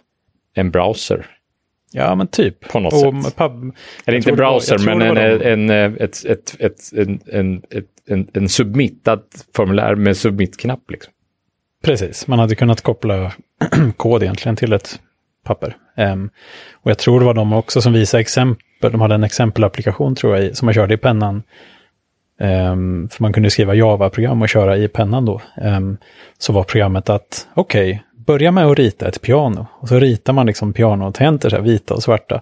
en 0.53 0.71
browser. 0.71 1.25
Ja, 1.91 2.15
men 2.15 2.27
typ. 2.27 2.69
På 2.69 2.79
något 2.79 2.93
och 2.93 3.23
sätt. 3.23 3.36
Pub, 3.36 3.75
Eller 4.05 4.17
inte 4.17 4.31
browser, 4.31 4.77
var, 4.77 4.95
men 4.95 5.17
en, 5.17 5.41
en, 5.41 5.69
en, 5.69 5.97
ett, 5.97 6.25
ett, 6.25 6.55
ett, 6.60 6.93
en, 6.93 7.21
en, 7.31 7.62
en, 8.07 8.27
en 8.33 8.49
submittad 8.49 9.23
formulär 9.55 9.95
med 9.95 10.17
submit-knapp. 10.17 10.91
Liksom. 10.91 11.13
Precis, 11.83 12.27
man 12.27 12.39
hade 12.39 12.55
kunnat 12.55 12.81
koppla 12.81 13.31
kod 13.97 14.23
egentligen 14.23 14.55
till 14.55 14.73
ett 14.73 14.99
papper. 15.47 15.75
Um, 15.97 16.29
och 16.73 16.91
jag 16.91 16.97
tror 16.97 17.19
det 17.19 17.25
var 17.25 17.33
de 17.33 17.53
också 17.53 17.81
som 17.81 17.93
visade 17.93 18.21
exempel, 18.21 18.91
de 18.91 19.01
hade 19.01 19.15
en 19.15 19.23
exempelapplikation 19.23 20.15
tror 20.15 20.38
jag 20.38 20.57
som 20.57 20.65
man 20.65 20.73
körde 20.73 20.93
i 20.93 20.97
pennan. 20.97 21.43
Um, 22.39 23.10
för 23.10 23.23
man 23.23 23.33
kunde 23.33 23.49
skriva 23.49 23.75
Java-program 23.75 24.41
och 24.41 24.49
köra 24.49 24.77
i 24.77 24.88
pennan 24.88 25.25
då. 25.25 25.41
Um, 25.62 25.97
så 26.38 26.53
var 26.53 26.63
programmet 26.63 27.10
att, 27.10 27.47
okej, 27.53 27.89
okay, 27.91 28.23
börja 28.25 28.51
med 28.51 28.65
att 28.65 28.79
rita 28.79 29.07
ett 29.07 29.21
piano. 29.21 29.67
Och 29.73 29.88
så 29.88 29.99
ritar 29.99 30.33
man 30.33 30.45
liksom 30.45 30.73
pianotangenter, 30.73 31.49
så 31.49 31.55
här, 31.55 31.63
vita 31.63 31.93
och 31.93 32.03
svarta. 32.03 32.41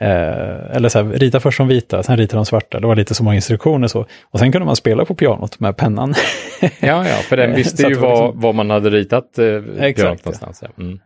Eh, 0.00 0.76
eller 0.76 0.88
så 0.88 1.02
här, 1.02 1.12
rita 1.12 1.40
först 1.40 1.58
de 1.58 1.68
vita, 1.68 2.02
sen 2.02 2.16
ritar 2.16 2.36
de 2.36 2.46
svarta. 2.46 2.80
Det 2.80 2.86
var 2.86 2.96
lite 2.96 3.14
som 3.14 3.32
instruktioner 3.32 3.88
så. 3.88 4.06
Och 4.22 4.38
sen 4.38 4.52
kunde 4.52 4.66
man 4.66 4.76
spela 4.76 5.04
på 5.04 5.14
pianot 5.14 5.60
med 5.60 5.76
pennan. 5.76 6.14
ja, 6.60 6.68
ja, 6.80 7.04
för 7.04 7.36
den 7.36 7.54
visste 7.56 7.82
ju 7.82 7.94
vad, 7.94 8.24
liksom... 8.24 8.40
vad 8.40 8.54
man 8.54 8.70
hade 8.70 8.90
ritat 8.90 9.38
eh, 9.38 9.44
pianot 9.94 10.24
någonstans. 10.24 10.62
Ja. 10.62 10.68
Mm. 10.82 10.98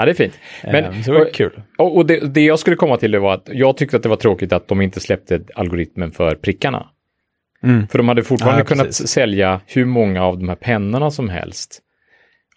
Ja, 0.00 0.04
det 0.04 0.12
är 0.12 0.14
fint. 0.14 0.38
Men, 0.64 0.84
um, 0.84 1.02
det 1.06 1.12
var 1.12 1.32
kul. 1.32 1.62
Och, 1.78 1.96
och 1.96 2.06
det, 2.06 2.34
det, 2.34 2.40
jag 2.40 2.58
skulle 2.58 2.76
komma 2.76 2.96
till 2.96 3.10
det 3.10 3.18
var 3.18 3.34
att 3.34 3.48
jag 3.52 3.76
tyckte 3.76 3.96
att 3.96 4.02
det 4.02 4.08
var 4.08 4.16
tråkigt 4.16 4.52
att 4.52 4.68
de 4.68 4.80
inte 4.80 5.00
släppte 5.00 5.40
algoritmen 5.54 6.12
för 6.12 6.34
prickarna. 6.34 6.86
Mm. 7.62 7.88
För 7.88 7.98
de 7.98 8.08
hade 8.08 8.22
fortfarande 8.22 8.60
ja, 8.60 8.64
kunnat 8.64 8.86
precis. 8.86 9.08
sälja 9.08 9.60
hur 9.66 9.84
många 9.84 10.24
av 10.24 10.38
de 10.38 10.48
här 10.48 10.56
pennorna 10.56 11.10
som 11.10 11.28
helst. 11.28 11.80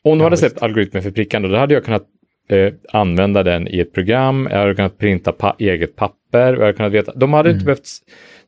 Om 0.04 0.12
de 0.12 0.20
ja, 0.20 0.26
hade 0.26 0.38
släppt 0.38 0.62
algoritmen 0.62 1.04
för 1.04 1.12
prickarna, 1.12 1.48
då 1.48 1.58
hade 1.58 1.74
jag 1.74 1.86
kunnat 1.86 2.04
eh, 2.50 2.74
använda 2.92 3.44
den 3.44 3.68
i 3.68 3.80
ett 3.80 3.94
program, 3.94 4.48
jag 4.52 4.60
hade 4.60 4.76
kunnat 4.76 4.98
printa 4.98 5.32
pa 5.32 5.56
eget 5.60 5.96
papper, 5.96 6.54
jag 6.54 6.60
hade 6.60 6.74
kunnat 6.74 6.92
veta, 6.92 7.14
de 7.16 7.34
hade 7.34 7.50
mm. 7.50 7.56
inte 7.56 7.66
behövt, 7.66 7.88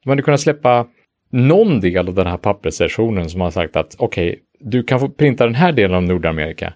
de 0.03 0.09
hade 0.09 0.21
kunnat 0.21 0.41
släppa 0.41 0.87
någon 1.31 1.79
del 1.79 2.07
av 2.07 2.13
den 2.13 2.27
här 2.27 2.37
pappersversionen 2.37 3.29
som 3.29 3.41
har 3.41 3.51
sagt 3.51 3.75
att 3.75 3.95
okej, 3.99 4.29
okay, 4.29 4.39
du 4.59 4.83
kan 4.83 4.99
få 4.99 5.09
printa 5.09 5.45
den 5.45 5.55
här 5.55 5.71
delen 5.71 5.95
av 5.95 6.03
Nordamerika. 6.03 6.73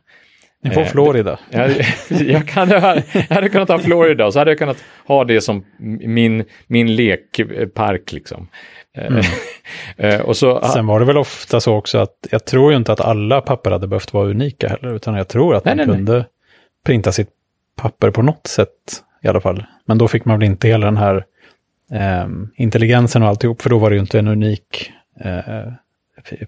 Ni 0.64 0.72
får 0.72 0.82
eh, 0.82 0.88
Florida. 0.88 1.40
Jag, 1.50 1.72
jag, 2.10 2.48
kan, 2.48 2.70
jag 2.70 2.82
hade 3.30 3.50
kunnat 3.50 3.70
ha 3.70 3.80
Florida 3.80 4.26
och 4.26 4.34
så 4.34 4.40
hade 4.40 4.52
jag 4.52 4.58
kunnat 4.58 4.84
ha 5.08 5.24
det 5.24 5.42
som 5.42 5.66
min, 6.00 6.46
min 6.68 6.96
lekpark 6.96 8.12
liksom. 8.12 8.48
Eh, 8.98 9.06
mm. 9.08 9.22
Eh, 9.98 10.22
och 10.22 10.38
så, 10.38 10.62
Sen 10.62 10.88
var 10.88 11.00
det 11.00 11.06
väl 11.06 11.18
ofta 11.18 11.60
så 11.60 11.76
också 11.76 11.98
att 11.98 12.28
jag 12.32 12.46
tror 12.46 12.72
ju 12.72 12.78
inte 12.78 12.92
att 12.92 13.02
alla 13.02 13.42
papper 13.42 13.72
hade 13.72 13.88
behövt 13.88 14.14
vara 14.14 14.30
unika 14.30 14.68
heller, 14.68 14.96
utan 14.96 15.16
jag 15.16 15.28
tror 15.28 15.56
att 15.56 15.66
nej, 15.66 15.76
man 15.76 15.88
nej, 15.88 15.96
kunde 15.96 16.14
nej. 16.14 16.26
printa 16.86 17.12
sitt 17.12 17.30
papper 17.76 18.12
på 18.12 18.22
något 18.22 18.48
sätt 18.48 19.04
i 19.24 19.28
alla 19.28 19.42
fall. 19.42 19.66
Men 19.86 19.98
då 19.98 20.08
fick 20.08 20.26
man 20.26 20.40
väl 20.40 20.50
inte 20.50 20.68
hela 20.68 20.86
den 20.86 20.98
här 20.98 21.26
eh, 21.92 22.28
intelligensen 22.56 23.24
och 23.24 23.30
alltihop, 23.30 23.62
för 23.62 23.70
då 23.70 23.78
var 23.78 23.90
det 23.90 23.96
ju 23.96 24.02
inte 24.02 24.20
en 24.20 24.28
unik 24.28 24.92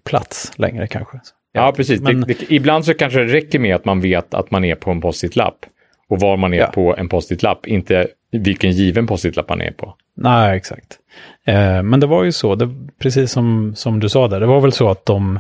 plats 0.04 0.52
längre 0.56 0.88
kanske. 0.88 1.20
Ja, 1.52 1.74
precis. 1.76 2.02
Men... 2.02 2.22
Det, 2.22 2.40
det, 2.40 2.52
ibland 2.52 2.86
så 2.86 2.94
kanske 2.94 3.20
det 3.20 3.34
räcker 3.34 3.60
med 3.60 3.76
att 3.76 3.86
man 3.86 4.02
vet 4.02 4.34
att 4.34 4.52
man 4.52 4.66
är 4.66 4.76
på 4.76 4.92
en 4.92 5.02
post-it-lapp 5.02 5.66
och 6.10 6.20
var 6.20 6.38
man 6.38 6.54
är 6.54 6.58
ja. 6.58 6.68
på 6.68 6.96
en 6.98 7.10
post-it-lapp, 7.10 7.68
inte 7.68 8.08
vilken 8.32 8.72
given 8.72 9.08
post-it-lapp 9.08 9.50
man 9.50 9.62
är 9.62 9.72
på. 9.72 9.96
Nej, 10.16 10.58
exakt. 10.58 11.00
Eh, 11.46 11.84
men 11.84 12.00
det 12.00 12.08
var 12.08 12.24
ju 12.24 12.32
så, 12.32 12.56
det, 12.56 12.70
precis 13.02 13.32
som, 13.32 13.76
som 13.76 14.00
du 14.00 14.10
sa 14.10 14.28
där, 14.28 14.40
det 14.40 14.46
var 14.46 14.62
väl 14.62 14.72
så 14.72 14.90
att 14.90 15.06
de, 15.06 15.40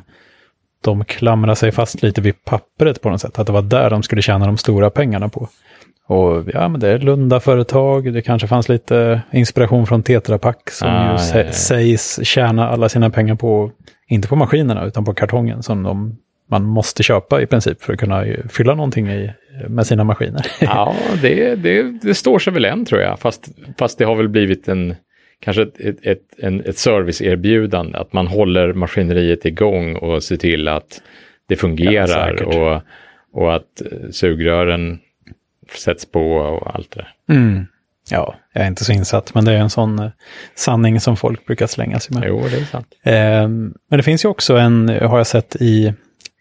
de 0.83 1.05
klamrade 1.05 1.55
sig 1.55 1.71
fast 1.71 2.01
lite 2.01 2.21
vid 2.21 2.45
pappret 2.45 3.01
på 3.01 3.09
något 3.09 3.21
sätt, 3.21 3.39
att 3.39 3.47
det 3.47 3.53
var 3.53 3.61
där 3.61 3.89
de 3.89 4.03
skulle 4.03 4.21
tjäna 4.21 4.45
de 4.45 4.57
stora 4.57 4.89
pengarna 4.89 5.29
på. 5.29 5.49
Och 6.11 6.43
ja, 6.53 6.67
men 6.67 6.79
det 6.79 6.89
är 6.89 6.99
Lunda-företag, 6.99 8.13
det 8.13 8.21
kanske 8.21 8.47
fanns 8.47 8.69
lite 8.69 9.21
inspiration 9.31 9.87
från 9.87 10.03
Tetra 10.03 10.37
Pak 10.37 10.69
som 10.69 10.87
ah, 10.87 11.03
ju 11.03 11.39
ja, 11.39 11.43
ja. 11.45 11.51
sägs 11.51 12.19
tjäna 12.23 12.69
alla 12.69 12.89
sina 12.89 13.09
pengar 13.09 13.35
på, 13.35 13.71
inte 14.07 14.27
på 14.27 14.35
maskinerna, 14.35 14.85
utan 14.85 15.05
på 15.05 15.13
kartongen 15.13 15.63
som 15.63 15.83
de, 15.83 16.17
man 16.49 16.63
måste 16.63 17.03
köpa 17.03 17.41
i 17.41 17.45
princip 17.45 17.81
för 17.81 17.93
att 17.93 17.99
kunna 17.99 18.25
fylla 18.49 18.75
någonting 18.75 19.07
i, 19.07 19.31
med 19.67 19.87
sina 19.87 20.03
maskiner. 20.03 20.45
ja, 20.61 20.95
det, 21.21 21.55
det, 21.55 21.99
det 22.01 22.13
står 22.13 22.39
sig 22.39 22.53
väl 22.53 22.65
än 22.65 22.85
tror 22.85 23.01
jag, 23.01 23.19
fast, 23.19 23.47
fast 23.77 23.97
det 23.97 24.05
har 24.05 24.15
väl 24.15 24.29
blivit 24.29 24.67
en 24.67 24.95
kanske 25.39 25.61
ett, 25.61 25.79
ett, 25.79 26.05
ett, 26.05 26.21
en, 26.37 26.61
ett 26.61 26.77
serviceerbjudande, 26.77 27.97
att 27.97 28.13
man 28.13 28.27
håller 28.27 28.73
maskineriet 28.73 29.45
igång 29.45 29.95
och 29.95 30.23
ser 30.23 30.37
till 30.37 30.67
att 30.67 31.01
det 31.47 31.55
fungerar 31.55 32.37
ja, 32.39 32.45
och, 32.45 32.81
och 33.41 33.55
att 33.55 33.81
eh, 33.81 34.09
sugrören 34.09 34.99
sätts 35.77 36.05
på 36.05 36.35
och 36.35 36.75
allt 36.75 36.91
det 36.91 37.01
där. 37.01 37.35
Mm. 37.35 37.65
Ja, 38.09 38.35
jag 38.53 38.63
är 38.63 38.67
inte 38.67 38.85
så 38.85 38.91
insatt, 38.91 39.33
men 39.33 39.45
det 39.45 39.51
är 39.51 39.57
en 39.57 39.69
sån 39.69 39.99
eh, 39.99 40.09
sanning 40.55 40.99
som 40.99 41.17
folk 41.17 41.45
brukar 41.45 41.67
slänga 41.67 41.99
sig 41.99 42.17
med. 42.17 42.27
Jo, 42.27 42.41
det 42.51 42.57
är 42.57 42.65
sant. 42.65 42.87
Eh, 43.03 43.13
men 43.89 43.97
det 43.97 44.03
finns 44.03 44.25
ju 44.25 44.29
också 44.29 44.57
en, 44.57 44.89
har 44.89 45.17
jag 45.17 45.27
sett 45.27 45.55
i 45.55 45.93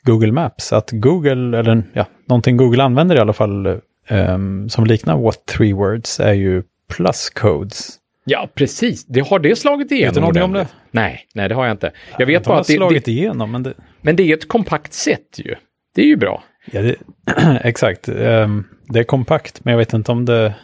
Google 0.03 0.33
Maps, 0.33 0.73
att 0.73 0.91
Google, 0.93 1.59
eller 1.59 1.83
ja, 1.93 2.07
någonting 2.29 2.57
Google 2.57 2.83
använder 2.83 3.17
i 3.17 3.19
alla 3.19 3.33
fall, 3.33 3.67
eh, 4.07 4.39
som 4.69 4.85
liknar 4.87 5.17
What 5.17 5.47
Three 5.47 5.73
Words, 5.73 6.21
är 6.21 6.33
ju 6.33 6.63
plus 6.89 7.31
codes. 7.31 7.97
Ja, 8.25 8.49
precis. 8.55 9.07
Det, 9.07 9.21
har 9.21 9.39
det 9.39 9.57
slagit 9.57 9.93
igenom? 9.93 10.07
Vet 10.07 10.15
du 10.15 10.21
någonting 10.21 10.43
om 10.43 10.53
det? 10.53 10.67
Nej, 10.91 11.27
nej, 11.35 11.49
det 11.49 11.55
har 11.55 11.67
jag 11.67 11.75
inte. 11.75 11.93
Jag 12.19 12.27
vet 12.27 12.45
bara 12.45 12.61
att 12.61 12.67
det, 12.67 12.75
slagit 12.75 13.05
det, 13.05 13.11
igenom, 13.11 13.51
men 13.51 13.63
det... 13.63 13.75
Men 14.03 14.17
det 14.17 14.23
är 14.23 14.37
ett 14.37 14.49
kompakt 14.49 14.93
sätt 14.93 15.39
ju. 15.39 15.55
Det 15.95 16.03
är 16.03 16.07
ju 16.07 16.17
bra. 16.17 16.43
Ja, 16.73 16.83
det, 16.83 16.97
exakt. 17.65 18.09
Um, 18.09 18.65
det 18.93 18.99
är 18.99 19.05
kompakt, 19.05 19.65
men 19.65 19.73
jag 19.73 19.79
vet 19.79 19.93
inte 19.93 20.13
om 20.13 20.25
det... 20.25 20.55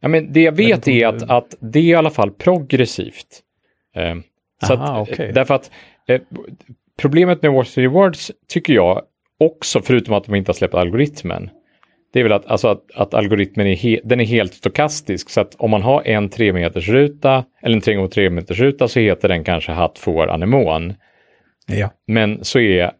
Ja, 0.00 0.08
men 0.08 0.32
det 0.32 0.42
jag 0.42 0.52
vet 0.52 0.88
är 0.88 1.06
att, 1.06 1.30
att 1.30 1.54
det 1.60 1.78
är 1.78 1.84
i 1.84 1.94
alla 1.94 2.10
fall 2.10 2.30
progressivt. 2.30 3.42
Um, 3.96 4.22
så 4.66 4.74
Aha, 4.74 5.02
att, 5.02 5.08
okay. 5.08 5.32
Därför 5.32 5.54
att 5.54 5.70
eh, 6.08 6.20
problemet 6.98 7.42
med 7.42 7.52
Watch 7.52 7.78
Rewards 7.78 8.32
tycker 8.48 8.72
jag 8.72 9.02
också, 9.40 9.82
förutom 9.82 10.14
att 10.14 10.24
de 10.24 10.34
inte 10.34 10.48
har 10.48 10.54
släppt 10.54 10.74
algoritmen, 10.74 11.50
det 12.12 12.20
är 12.20 12.22
väl 12.22 12.32
att, 12.32 12.46
alltså 12.46 12.68
att, 12.68 12.90
att 12.94 13.14
algoritmen 13.14 13.66
är, 13.66 13.76
he, 13.76 14.00
den 14.04 14.20
är 14.20 14.24
helt 14.24 14.54
stokastisk. 14.54 15.30
Så 15.30 15.40
att 15.40 15.54
om 15.54 15.70
man 15.70 15.82
har 15.82 16.02
en 16.02 16.28
3 16.28 16.52
meters 16.52 16.88
ruta 16.88 17.44
eller 17.62 17.74
en 17.74 17.80
3 17.80 18.08
3 18.08 18.30
meters 18.30 18.60
ruta 18.60 18.88
så 18.88 19.00
heter 19.00 19.28
den 19.28 19.44
kanske 19.44 19.72
hatt, 19.72 19.98
får, 19.98 20.28
anemon. 20.28 20.94
Ja. 21.66 21.90
Men 22.06 22.44
så 22.44 22.60
är 22.60 22.92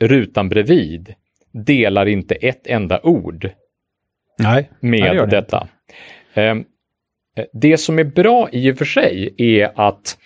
rutan 0.00 0.48
bredvid 0.48 1.14
delar 1.52 2.06
inte 2.06 2.34
ett 2.34 2.66
enda 2.66 3.00
ord 3.02 3.50
Nej, 4.42 4.70
med 4.80 5.00
Nej, 5.00 5.14
det 5.14 5.26
detta. 5.26 5.68
Um, 6.34 6.64
det 7.52 7.78
som 7.78 7.98
är 7.98 8.04
bra 8.04 8.48
i 8.52 8.72
och 8.72 8.78
för 8.78 8.84
sig 8.84 9.34
är 9.36 9.72
att 9.88 10.18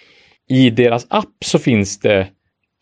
i 0.49 0.71
deras 0.71 1.07
app 1.11 1.45
så 1.45 1.59
finns 1.59 2.01
det 2.01 2.29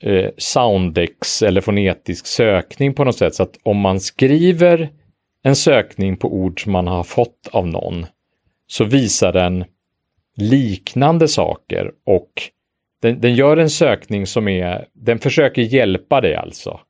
eh, 0.02 0.30
soundex 0.36 1.42
eller 1.42 1.60
fonetisk 1.60 2.26
sökning 2.26 2.94
på 2.94 3.04
något 3.04 3.18
sätt. 3.18 3.34
Så 3.34 3.42
att 3.42 3.58
om 3.62 3.78
man 3.78 4.00
skriver 4.00 4.90
en 5.42 5.56
sökning 5.56 6.16
på 6.16 6.34
ord 6.34 6.62
som 6.62 6.72
man 6.72 6.86
har 6.86 7.02
fått 7.02 7.48
av 7.52 7.68
någon 7.68 8.06
så 8.66 8.84
visar 8.84 9.32
den 9.32 9.64
liknande 10.36 11.28
saker 11.28 11.90
och 12.06 12.30
den, 13.02 13.20
den, 13.20 13.34
gör 13.34 13.56
en 13.56 13.70
sökning 13.70 14.26
som 14.26 14.48
är, 14.48 14.86
den 14.92 15.18
försöker 15.18 15.62
hjälpa 15.62 16.20
dig 16.20 16.34
alltså. 16.34 16.80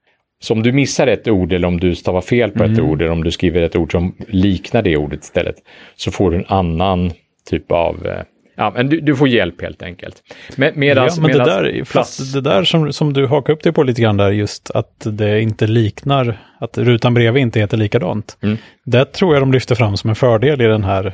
Så 0.43 0.55
om 0.55 0.63
du 0.63 0.73
missar 0.73 1.07
ett 1.07 1.29
ord 1.29 1.53
eller 1.53 1.69
om 1.69 1.81
du 1.81 1.95
stavar 1.95 2.21
fel 2.21 2.51
på 2.51 2.65
mm. 2.65 2.73
ett 2.73 2.81
ord 2.81 3.03
eller 3.03 3.13
om 3.13 3.25
du 3.25 3.31
skriver 3.31 3.63
ett 3.63 3.77
ord 3.77 3.93
som 3.93 4.15
liknar 4.29 4.83
det 4.83 4.97
ordet 4.97 5.23
istället 5.23 5.57
så 5.97 6.11
får 6.11 6.31
du 6.31 6.37
en 6.37 6.47
annan 6.47 7.13
typ 7.51 7.73
av 7.73 8.07
eh, 8.07 8.23
Ja, 8.55 8.73
men 8.75 8.89
du, 8.89 9.01
du, 9.01 9.17
får 9.17 9.29
hjälp 9.29 9.63
helt 9.63 9.83
enkelt. 9.83 10.23
Med, 10.57 10.77
medans, 10.77 11.17
ja, 11.17 11.23
men 11.23 11.31
medans, 11.31 11.49
det 11.49 11.55
där, 11.55 11.85
fast 11.85 12.35
det 12.35 12.41
där 12.41 12.65
som, 12.65 12.93
som 12.93 13.13
du 13.13 13.27
hakar 13.27 13.53
upp 13.53 13.63
dig 13.63 13.73
på 13.73 13.83
lite 13.83 14.03
grann 14.03 14.17
där, 14.17 14.31
just 14.31 14.71
att 14.71 15.07
det 15.11 15.41
inte 15.41 15.67
liknar, 15.67 16.39
att 16.59 16.79
rutan 16.79 17.15
bredvid 17.15 17.43
inte 17.43 17.61
heter 17.61 17.77
likadant. 17.77 18.39
Mm. 18.43 18.57
Det 18.85 19.05
tror 19.05 19.35
jag 19.35 19.43
de 19.43 19.53
lyfter 19.53 19.75
fram 19.75 19.97
som 19.97 20.11
en 20.11 20.17
fördel 20.17 20.61
i 20.61 20.65
den 20.65 20.85
här 20.85 21.07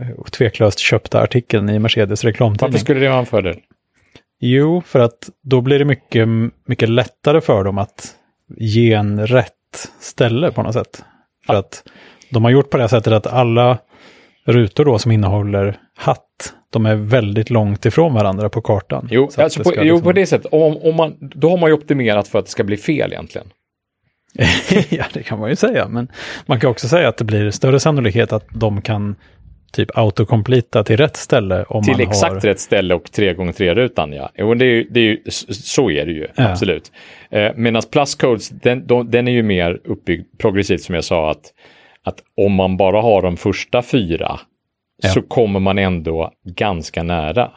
eh, 0.00 0.24
tveklöst 0.30 0.78
köpta 0.78 1.20
artikeln 1.20 1.70
i 1.70 1.78
Mercedes 1.78 2.24
reklamtidning. 2.24 2.72
Varför 2.72 2.84
skulle 2.84 3.00
det 3.00 3.08
vara 3.08 3.18
en 3.18 3.26
fördel? 3.26 3.56
Jo, 4.40 4.82
för 4.86 5.00
att 5.00 5.30
då 5.42 5.60
blir 5.60 5.78
det 5.78 5.84
mycket, 5.84 6.28
mycket 6.66 6.88
lättare 6.88 7.40
för 7.40 7.64
dem 7.64 7.78
att 7.78 8.14
ge 8.56 8.92
en 8.92 9.26
rätt 9.26 9.52
ställe 10.00 10.52
på 10.52 10.62
något 10.62 10.74
sätt. 10.74 11.04
För 11.46 11.54
att 11.54 11.82
de 12.30 12.44
har 12.44 12.50
gjort 12.50 12.70
på 12.70 12.76
det 12.76 12.88
sättet 12.88 13.12
att 13.12 13.26
alla 13.26 13.78
rutor 14.44 14.84
då 14.84 14.98
som 14.98 15.12
innehåller 15.12 15.78
hatt, 15.96 16.54
de 16.70 16.86
är 16.86 16.94
väldigt 16.94 17.50
långt 17.50 17.86
ifrån 17.86 18.14
varandra 18.14 18.48
på 18.48 18.60
kartan. 18.60 19.08
Jo, 19.10 19.30
alltså 19.38 19.62
på, 19.62 19.70
liksom... 19.70 19.86
jo 19.86 20.00
på 20.00 20.12
det 20.12 20.26
sättet. 20.26 20.52
Om, 20.52 20.76
om 20.76 20.96
man, 20.96 21.16
då 21.20 21.50
har 21.50 21.56
man 21.56 21.70
ju 21.70 21.74
optimerat 21.74 22.28
för 22.28 22.38
att 22.38 22.44
det 22.44 22.50
ska 22.50 22.64
bli 22.64 22.76
fel 22.76 23.12
egentligen. 23.12 23.46
ja, 24.90 25.04
det 25.12 25.22
kan 25.22 25.38
man 25.38 25.50
ju 25.50 25.56
säga. 25.56 25.88
Men 25.88 26.08
man 26.46 26.60
kan 26.60 26.70
också 26.70 26.88
säga 26.88 27.08
att 27.08 27.16
det 27.16 27.24
blir 27.24 27.50
större 27.50 27.80
sannolikhet 27.80 28.32
att 28.32 28.46
de 28.50 28.82
kan 28.82 29.16
typ 29.74 29.98
autocompleta 29.98 30.84
till 30.84 30.96
rätt 30.96 31.16
ställe. 31.16 31.64
Om 31.68 31.82
till 31.82 31.92
man 31.92 32.00
exakt 32.00 32.32
har... 32.34 32.40
rätt 32.40 32.60
ställe 32.60 32.94
och 32.94 33.04
3x3-rutan, 33.04 34.12
ja. 34.12 34.30
Jo, 34.34 34.54
det 34.54 34.64
är, 34.64 34.68
ju- 34.68 34.86
det 34.90 35.00
är 35.00 35.04
ju, 35.04 35.22
så 35.50 35.90
är 35.90 36.06
det 36.06 36.12
ju, 36.12 36.26
Ja. 36.36 36.50
absolut. 36.50 36.92
Eh, 37.30 37.52
Medan 37.56 37.82
plus 37.92 38.14
codes, 38.14 38.48
den, 38.48 38.86
de, 38.86 39.10
den 39.10 39.28
är 39.28 39.32
ju 39.32 39.42
mer 39.42 39.80
uppbyggd 39.84 40.26
progressivt 40.38 40.80
som 40.82 40.94
jag 40.94 41.04
sa, 41.04 41.30
att, 41.30 41.52
att 42.02 42.22
om 42.36 42.52
man 42.52 42.76
bara 42.76 43.00
har 43.00 43.22
de 43.22 43.36
första 43.36 43.82
fyra 43.82 44.40
Ja. 45.02 45.08
så 45.08 45.22
kommer 45.22 45.60
man 45.60 45.78
ändå 45.78 46.30
ganska 46.44 47.02
nära. 47.02 47.50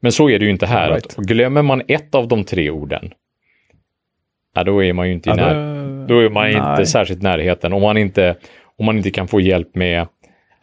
Men 0.00 0.12
så 0.12 0.30
är 0.30 0.38
det 0.38 0.44
ju 0.44 0.50
inte 0.50 0.66
här. 0.66 0.88
Right. 0.90 1.06
Att 1.06 1.16
glömmer 1.26 1.62
man 1.62 1.82
ett 1.88 2.14
av 2.14 2.28
de 2.28 2.44
tre 2.44 2.70
orden, 2.70 3.10
ja, 4.54 4.64
då 4.64 4.84
är 4.84 4.92
man 4.92 5.06
ju 5.06 5.12
inte 5.12 5.30
i 5.30 5.32
Ja, 5.36 5.36
när, 5.36 6.06
då 6.08 6.18
är 6.18 6.30
man 6.30 6.42
Nej. 6.50 6.70
inte 6.70 6.86
särskilt 6.86 7.22
närheten. 7.22 7.72
Om 7.72 7.82
man 7.82 7.96
inte, 7.96 8.36
om 8.76 8.86
man 8.86 8.96
inte 8.96 9.10
kan 9.10 9.28
få 9.28 9.40
hjälp 9.40 9.74
med 9.74 10.06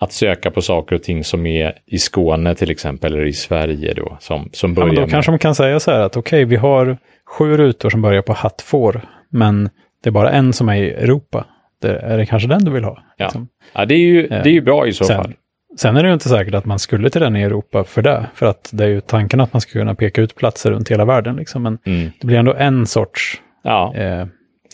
att 0.06 0.12
söka 0.14 0.52
på 0.52 0.62
saker 0.62 0.96
och 0.96 1.04
ting 1.04 1.24
som 1.24 1.46
är 1.46 1.74
i 1.86 1.98
Skåne 1.98 2.56
till 2.56 2.72
exempel, 2.72 3.14
eller 3.14 3.26
i 3.26 3.34
Sverige 3.34 3.94
då, 3.94 4.18
som, 4.20 4.50
som 4.54 4.70
Ja, 4.72 4.76
börjar 4.76 4.88
men 4.88 4.96
då 4.96 5.02
med... 5.02 5.10
kanske 5.12 5.32
man 5.32 5.40
kan 5.40 5.56
säga 5.56 5.80
så 5.80 5.92
här 5.92 6.00
att 6.00 6.18
okej, 6.18 6.46
vi 6.46 6.56
har 6.56 6.98
sju 7.38 7.58
rutor 7.58 7.90
som 7.90 8.02
börjar 8.02 8.22
på 8.22 8.34
hatt 8.34 8.62
får, 8.62 9.02
men 9.30 9.70
det 10.04 10.10
är 10.10 10.12
bara 10.12 10.32
en 10.32 10.54
som 10.54 10.70
är 10.70 10.76
i 10.76 10.90
Europa. 10.92 11.46
Det, 11.82 11.98
är 12.00 12.18
det 12.18 12.26
kanske 12.26 12.50
den 12.50 12.66
du 12.66 12.72
vill 12.72 12.84
ha? 12.84 12.98
Ja. 13.18 13.26
liksom? 13.26 13.48
Ja, 13.74 13.86
det 13.86 13.96
är 13.96 14.00
ju, 14.00 14.28
det 14.28 14.36
är 14.50 14.54
ju 14.54 14.62
bra 14.62 14.88
i 14.88 14.94
så 14.94 15.04
Sen- 15.04 15.18
fall. 15.18 15.34
Sen 15.78 15.98
är 15.98 16.04
det 16.04 16.08
ju 16.08 16.14
inte 16.14 16.30
säkert 16.30 16.54
att 16.54 16.66
man 16.66 16.80
skulle 16.80 17.10
till 17.10 17.22
den 17.22 17.36
i 17.36 17.42
Europa 17.42 17.84
för 17.84 18.02
det, 18.02 18.26
för 18.34 18.46
att 18.46 18.70
det 18.74 18.84
är 18.84 18.88
ju 18.88 19.02
tanken 19.02 19.40
att 19.42 19.54
man 19.54 19.62
ska 19.62 19.72
kunna 19.72 19.96
peka 19.96 20.22
ut 20.22 20.36
platser 20.36 20.72
runt 20.72 20.92
hela 20.92 21.06
världen. 21.06 21.36
Liksom. 21.36 21.64
Men 21.64 21.78
Mm. 21.86 22.12
det 22.22 22.28
blir 22.28 22.38
ändå 22.38 22.54
en 22.54 22.86
sorts, 22.86 23.42
Ja. 23.64 23.94
eh, 23.96 24.26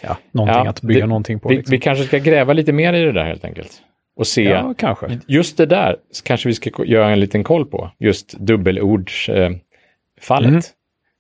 ja, 0.04 0.18
någonting 0.32 0.64
Ja, 0.64 0.70
att 0.70 0.82
bygga 0.82 1.00
det- 1.02 1.08
någonting 1.08 1.40
på. 1.40 1.50
Vi, 1.50 1.56
liksom. 1.56 1.72
vi 1.72 1.78
kanske 1.80 2.04
ska 2.04 2.18
gräva 2.18 2.54
lite 2.54 2.74
mer 2.74 2.94
i 2.94 3.04
det 3.04 3.12
där 3.12 3.24
helt 3.26 3.46
enkelt. 3.46 3.72
Och 4.16 4.28
se, 4.28 4.44
Ja, 4.44 4.74
kanske. 4.78 5.20
just 5.28 5.58
det 5.58 5.66
där 5.66 5.96
kanske 6.24 6.48
vi 6.50 6.54
ska 6.56 6.86
göra 6.86 7.10
en 7.10 7.20
liten 7.20 7.44
koll 7.44 7.66
på. 7.66 7.92
Just 8.00 8.34
dubbelordsfallet. 8.40 9.62
Eh. 10.30 10.48
Mm. 10.48 10.62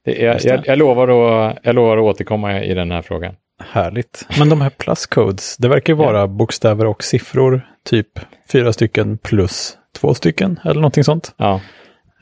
det 0.06 0.25
är, 0.25 0.34
Just 0.34 0.43
det. 0.47 0.49
jag, 0.54 0.67
jag, 0.67 0.77
lovar 0.77 1.08
att, 1.08 1.58
jag 1.63 1.75
lovar 1.75 1.97
att 1.97 2.04
återkomma 2.04 2.63
i 2.63 2.73
den 2.73 2.91
här 2.91 3.01
frågan. 3.01 3.36
Härligt. 3.71 4.25
Men 4.39 4.49
de 4.49 4.62
här 4.62 4.69
plus 4.69 5.06
codes, 5.06 5.58
det 5.58 5.67
verkar 5.67 5.93
vara 5.93 6.27
bokstäver 6.27 6.86
och 6.86 7.04
siffror, 7.04 7.62
typ 7.86 8.08
fyra 8.51 8.73
stycken 8.73 9.17
plus 9.17 9.77
två 9.99 10.13
stycken, 10.13 10.60
eller 10.63 10.75
någonting 10.82 11.04
sånt. 11.04 11.34
Ja, 11.38 11.62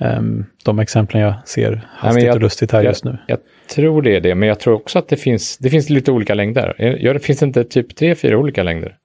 Ehm, 0.02 0.46
de 0.66 0.80
exemplen 0.80 1.22
jag 1.22 1.34
ser 1.48 1.88
hastigt 1.90 2.26
jag- 2.26 2.36
och 2.36 2.42
lustigt 2.42 2.72
här 2.72 2.80
jag, 2.80 2.86
just 2.92 3.04
nu. 3.04 3.18
jag 3.28 3.38
tror 3.76 4.02
det 4.02 4.16
är 4.16 4.22
det, 4.22 4.36
men 4.36 4.50
jag 4.50 4.60
tror 4.60 4.74
också 4.76 5.00
att 5.00 5.08
det 5.08 5.18
finns, 5.18 5.58
det 5.58 5.70
finns 5.70 5.90
lite 5.90 6.12
olika 6.12 6.34
längder. 6.34 6.76
Gör 7.00 7.14
det 7.14 7.20
finns 7.20 7.44
inte 7.44 7.64
typ 7.64 7.96
tre, 7.96 8.16
fyra 8.16 8.38
olika 8.38 8.64
längder? 8.64 8.96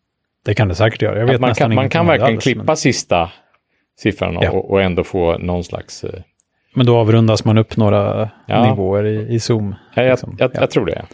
Det 0.44 0.54
kan 0.54 0.68
det 0.68 0.74
säkert 0.74 1.02
göra. 1.02 1.18
Jag 1.18 1.26
vet 1.26 1.40
man 1.40 1.48
nästan 1.48 1.68
kan, 1.70 1.74
man 1.74 1.90
kan 1.90 2.06
verkligen 2.06 2.34
alls, 2.34 2.44
klippa 2.44 2.62
Men, 2.64 2.76
sista 2.76 3.30
siffran 3.98 4.38
Ja. 4.40 4.50
och, 4.50 4.70
och 4.70 4.82
ändå 4.82 5.04
få 5.04 5.38
någon 5.38 5.64
slags... 5.64 6.04
eh, 6.04 6.20
men 6.74 6.86
då 6.86 6.96
avrundas 6.96 7.44
man 7.44 7.58
upp 7.58 7.76
några 7.76 8.30
Ja. 8.46 8.70
nivåer 8.70 9.04
i, 9.04 9.34
i 9.34 9.40
Zoom. 9.40 9.74
Ja, 9.94 10.02
jag, 10.02 10.10
liksom. 10.10 10.36
jag, 10.38 10.50
Ja. 10.54 10.60
jag 10.60 10.70
tror 10.70 10.86
det. 10.86 11.04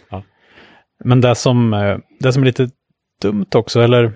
Men 1.03 1.21
det 1.21 1.35
som, 1.35 1.73
eh, 1.73 1.97
det 2.19 2.33
som 2.33 2.41
är 2.41 2.45
lite 2.45 2.69
dumt 3.21 3.45
också, 3.55 3.81
eller 3.81 4.13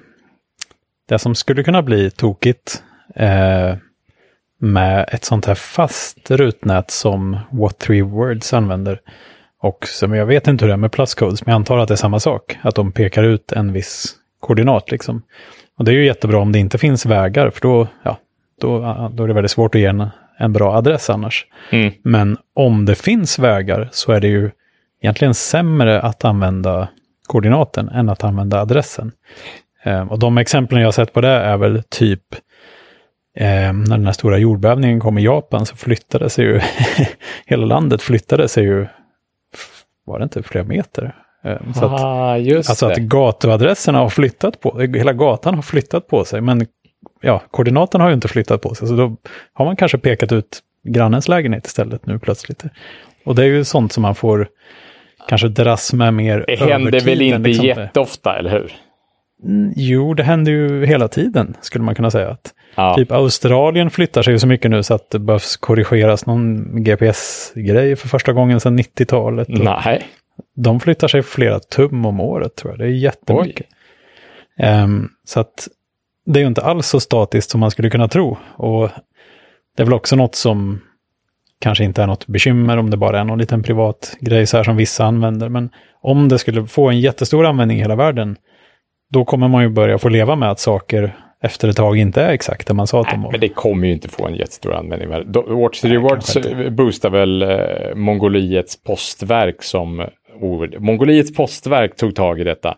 det 1.10 1.20
som 1.20 1.36
skulle 1.36 1.64
kunna 1.64 1.82
bli 1.82 2.12
tokigt 2.12 2.84
eh, 3.16 3.76
med 4.60 5.10
ett 5.12 5.24
sånt 5.26 5.46
här 5.46 5.56
fast 5.56 6.32
rutnät 6.32 6.92
som 6.92 7.38
What 7.52 7.80
Three 7.80 8.02
Words 8.02 8.54
använder. 8.54 9.00
Och 9.62 9.88
som 9.88 10.14
jag 10.14 10.26
vet 10.26 10.48
inte 10.48 10.66
hur 10.66 10.68
det 10.68 10.74
är 10.74 10.78
med 10.78 10.92
pluscodes, 10.92 11.46
men 11.46 11.52
jag 11.52 11.56
antar 11.56 11.78
att 11.78 11.88
det 11.88 11.94
är 11.94 11.96
samma 11.96 12.20
sak. 12.20 12.58
Att 12.62 12.76
de 12.76 12.92
pekar 12.92 13.24
ut 13.24 13.52
en 13.52 13.74
viss 13.74 14.16
koordinat 14.46 14.92
liksom. 14.92 15.22
Och 15.78 15.86
det 15.86 15.92
är 15.92 15.96
ju 15.96 16.06
jättebra 16.06 16.40
om 16.40 16.52
det 16.52 16.60
inte 16.60 16.78
finns 16.78 17.06
vägar, 17.06 17.50
för 17.50 17.62
då, 17.62 17.88
ja, 18.04 18.18
då, 18.62 18.80
då 19.14 19.24
är 19.24 19.28
det 19.28 19.34
väldigt 19.34 19.52
svårt 19.52 19.76
att 19.76 19.82
ge 19.82 19.88
en, 19.88 20.08
en 20.38 20.54
bra 20.54 20.76
adress 20.76 21.10
annars. 21.10 21.46
Mm. 21.72 21.94
Men 22.04 22.38
om 22.56 22.86
det 22.86 22.96
finns 22.96 23.40
vägar 23.40 23.90
så 23.92 24.12
är 24.12 24.20
det 24.20 24.28
ju 24.28 24.52
egentligen 25.02 25.34
sämre 25.34 26.02
att 26.02 26.26
använda 26.26 26.88
koordinaten 27.28 27.90
än 27.90 28.10
att 28.10 28.24
använda 28.24 28.62
adressen. 28.62 29.12
Eh, 29.84 30.12
och 30.12 30.20
de 30.20 30.38
exemplen 30.38 30.82
jag 30.82 30.88
har 30.88 30.92
sett 30.92 31.14
på 31.14 31.22
det 31.22 31.32
är 31.32 31.58
väl 31.58 31.84
typ 31.90 32.22
eh, 33.36 33.74
när 33.74 33.98
den 33.98 34.06
här 34.06 34.14
stora 34.14 34.38
jordbävningen 34.38 35.00
kom 35.00 35.18
i 35.18 35.24
Japan 35.24 35.66
så 35.66 35.76
flyttade 35.76 36.30
sig 36.30 36.46
ju 36.46 36.62
hela 37.46 37.66
landet 37.66 38.02
flyttade 38.02 38.48
sig 38.48 38.64
ju, 38.64 38.88
var 40.06 40.20
det 40.20 40.24
inte 40.24 40.44
flera 40.44 40.64
meter? 40.64 41.16
Eh, 41.46 41.74
så 41.74 41.86
att, 41.86 42.02
ah, 42.02 42.38
just 42.38 42.70
alltså 42.70 42.86
att 42.86 42.96
det. 42.96 43.02
gatuadresserna 43.02 44.00
har 44.00 44.10
flyttat 44.10 44.60
på, 44.60 44.80
hela 44.80 45.14
gatan 45.14 45.56
har 45.56 45.62
flyttat 45.62 46.08
på 46.08 46.26
sig, 46.26 46.42
men 46.42 46.66
ja, 47.22 47.42
koordinaten 47.52 48.02
har 48.02 48.08
ju 48.08 48.14
inte 48.14 48.28
flyttat 48.28 48.62
på 48.62 48.76
sig, 48.76 48.88
så 48.88 48.94
då 48.94 49.16
har 49.54 49.66
man 49.66 49.76
kanske 49.76 49.98
pekat 49.98 50.32
ut 50.32 50.60
grannens 50.84 51.28
lägenhet 51.28 51.68
istället 51.68 52.06
nu 52.06 52.20
plötsligt. 52.20 52.64
Och 53.26 53.36
det 53.36 53.44
är 53.44 53.48
ju 53.48 53.64
sånt 53.64 53.92
som 53.92 54.02
man 54.02 54.16
får 54.16 54.48
kanske 55.28 55.48
dras 55.48 55.94
med 55.94 56.14
mer 56.14 56.46
Det 56.48 56.56
händer 56.56 56.96
över 56.96 57.06
väl 57.06 57.22
inte 57.22 57.40
liksom. 57.40 57.66
jätteofta, 57.66 58.38
eller 58.38 58.50
hur? 58.50 58.74
Mm, 59.44 59.74
Jo, 59.76 60.14
det 60.14 60.24
händer 60.24 60.52
ju 60.52 60.86
hela 60.86 61.08
tiden, 61.08 61.58
skulle 61.62 61.86
man 61.86 61.96
kunna 61.96 62.12
säga. 62.12 62.30
Att 62.30 62.54
Ja. 62.76 62.96
Typ 62.96 63.12
Australien 63.12 63.90
flyttar 63.90 64.22
sig 64.22 64.34
ju 64.34 64.40
så 64.40 64.48
mycket 64.48 64.72
nu 64.72 64.84
så 64.84 64.94
att 64.94 65.10
det 65.10 65.20
behövs 65.20 65.58
korrigeras 65.58 66.26
någon 66.26 66.68
GPS-grej 66.84 67.96
för 67.96 68.08
första 68.08 68.34
gången 68.34 68.60
sedan 68.60 68.80
90-talet. 68.80 69.48
Och 69.48 69.60
Nej. 69.60 70.02
De 70.56 70.80
flyttar 70.80 71.08
sig 71.08 71.24
flera 71.24 71.60
tum 71.60 72.06
om 72.06 72.20
året 72.20 72.56
tror 72.56 72.74
jag. 72.74 72.80
Det 72.80 72.86
är 72.86 72.90
jättemycket. 72.90 73.68
Ehm, 74.58 75.10
så 75.24 75.40
att 75.40 75.68
det 76.26 76.40
är 76.40 76.42
ju 76.42 76.48
inte 76.48 76.62
alls 76.62 76.88
så 76.88 77.00
statiskt 77.00 77.50
som 77.50 77.60
man 77.60 77.72
skulle 77.72 77.90
kunna 77.90 78.08
tro. 78.08 78.38
Och 78.56 78.90
det 79.76 79.84
är 79.84 79.86
väl 79.86 79.94
också 79.94 80.16
något 80.16 80.36
som 80.36 80.82
kanske 81.60 81.84
inte 81.84 82.04
är 82.04 82.08
något 82.08 82.28
bekymmer 82.28 82.78
om 82.78 82.90
det 82.90 82.98
bara 82.98 83.20
är 83.20 83.24
någon 83.24 83.40
liten 83.40 83.64
privat 83.64 84.18
grej 84.20 84.46
så 84.46 84.58
här 84.58 84.64
som 84.64 84.76
vissa 84.76 85.06
använder. 85.06 85.50
Men 85.50 85.70
om 86.02 86.30
det 86.30 86.40
skulle 86.40 86.66
få 86.66 86.90
en 86.90 87.00
jättestor 87.00 87.46
användning 87.46 87.78
i 87.78 87.82
hela 87.82 87.96
världen, 87.96 88.38
då 89.10 89.26
kommer 89.26 89.48
man 89.48 89.64
ju 89.64 89.70
börja 89.70 89.98
få 89.98 90.10
leva 90.10 90.36
med 90.36 90.52
att 90.52 90.60
saker 90.60 91.16
efter 91.42 91.68
ett 91.68 91.78
tag 91.78 91.98
inte 91.98 92.22
är 92.22 92.34
exakt 92.34 92.68
det 92.68 92.74
man 92.74 92.88
sa 92.88 93.02
att 93.02 93.10
de 93.10 93.22
var. 93.22 93.32
men 93.32 93.40
det 93.40 93.50
kommer 93.50 93.88
ju 93.88 93.94
inte 93.94 94.10
få 94.10 94.28
en 94.28 94.36
jättestor 94.36 94.74
användning. 94.74 95.10
Watch 95.62 95.82
the 95.82 95.88
Rewards 95.88 96.38
boostar 96.72 97.10
väl 97.10 97.42
eh, 97.42 97.96
Mongoliets 97.96 98.84
postverk 98.84 99.64
som 99.64 100.08
ord. 100.40 100.76
Mongoliets 100.80 101.34
postverk 101.34 101.96
tog 101.96 102.16
tag 102.16 102.40
i 102.40 102.44
detta 102.44 102.78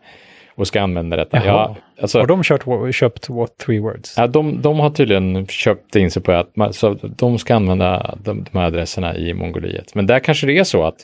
och 0.56 0.68
ska 0.68 0.82
använda 0.82 1.18
detta. 1.18 1.46
Ja, 1.46 1.76
alltså, 2.02 2.20
Har 2.20 2.28
de 2.28 2.44
kört, 2.44 2.96
köpt 2.96 3.30
what 3.30 3.58
three 3.58 3.80
words? 3.80 4.14
ja, 4.18 4.28
de, 4.28 4.62
de 4.62 4.80
har 4.80 4.90
tydligen 4.90 5.48
köpt 5.48 5.96
in 5.96 6.12
sig 6.12 6.22
på 6.24 6.32
att 6.32 6.56
man, 6.56 6.74
så 6.74 6.94
de 7.02 7.38
ska 7.38 7.56
använda 7.56 8.16
de, 8.24 8.44
de 8.52 8.60
här 8.60 8.66
adresserna 8.66 9.16
i 9.16 9.34
Mongoliet. 9.34 9.96
Men 9.96 10.08
där 10.08 10.20
kanske 10.20 10.48
det 10.48 10.58
är 10.58 10.64
så 10.64 10.84
att 10.84 10.96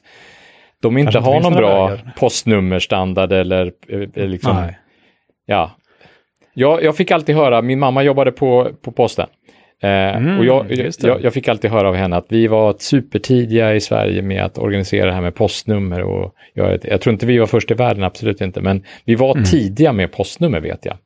de 0.82 0.98
inte 0.98 1.12
Kanske 1.12 1.20
inte 1.20 1.30
har 1.30 1.36
finns 1.36 1.44
någon 1.44 1.54
bra 1.54 1.88
vägar. 1.88 2.14
postnummerstandard 2.18 3.32
eller 3.32 3.72
eh, 3.90 4.28
liksom, 4.28 4.56
Nej. 4.56 4.78
Ja. 5.46 5.72
Jag, 6.54 6.84
jag 6.84 6.98
fick 6.98 7.12
alltid 7.12 7.36
höra, 7.36 7.62
min 7.62 7.80
mamma 7.80 8.04
jobbade 8.04 8.32
på, 8.32 8.70
på 8.82 8.92
posten. 8.92 9.28
Eh, 9.82 9.90
Mm, 10.18 10.40
och 10.40 10.46
jag, 10.46 10.66
jag, 11.00 11.24
jag 11.24 11.34
fick 11.34 11.48
alltid 11.48 11.72
höra 11.72 11.90
av 11.90 11.96
henne 11.96 12.16
att 12.16 12.26
vi 12.30 12.48
var 12.48 12.76
supertidiga 12.80 13.76
i 13.76 13.82
Sverige 13.82 14.22
med 14.22 14.44
att 14.44 14.58
organisera 14.58 15.06
det 15.06 15.14
här 15.14 15.22
med 15.22 15.36
postnummer. 15.36 16.02
Och 16.02 16.36
jag, 16.54 16.80
jag 16.84 17.02
tror 17.02 17.14
inte 17.14 17.26
vi 17.26 17.38
var 17.38 17.46
först 17.48 17.72
i 17.72 17.74
världen, 17.74 18.04
absolut 18.04 18.42
inte, 18.42 18.62
men 18.62 18.84
vi 19.06 19.16
var 19.16 19.32
Mm. 19.32 19.44
tidiga 19.44 19.94
med 19.94 20.12
postnummer 20.12 20.60
vet 20.60 20.86
jag. 20.86 20.98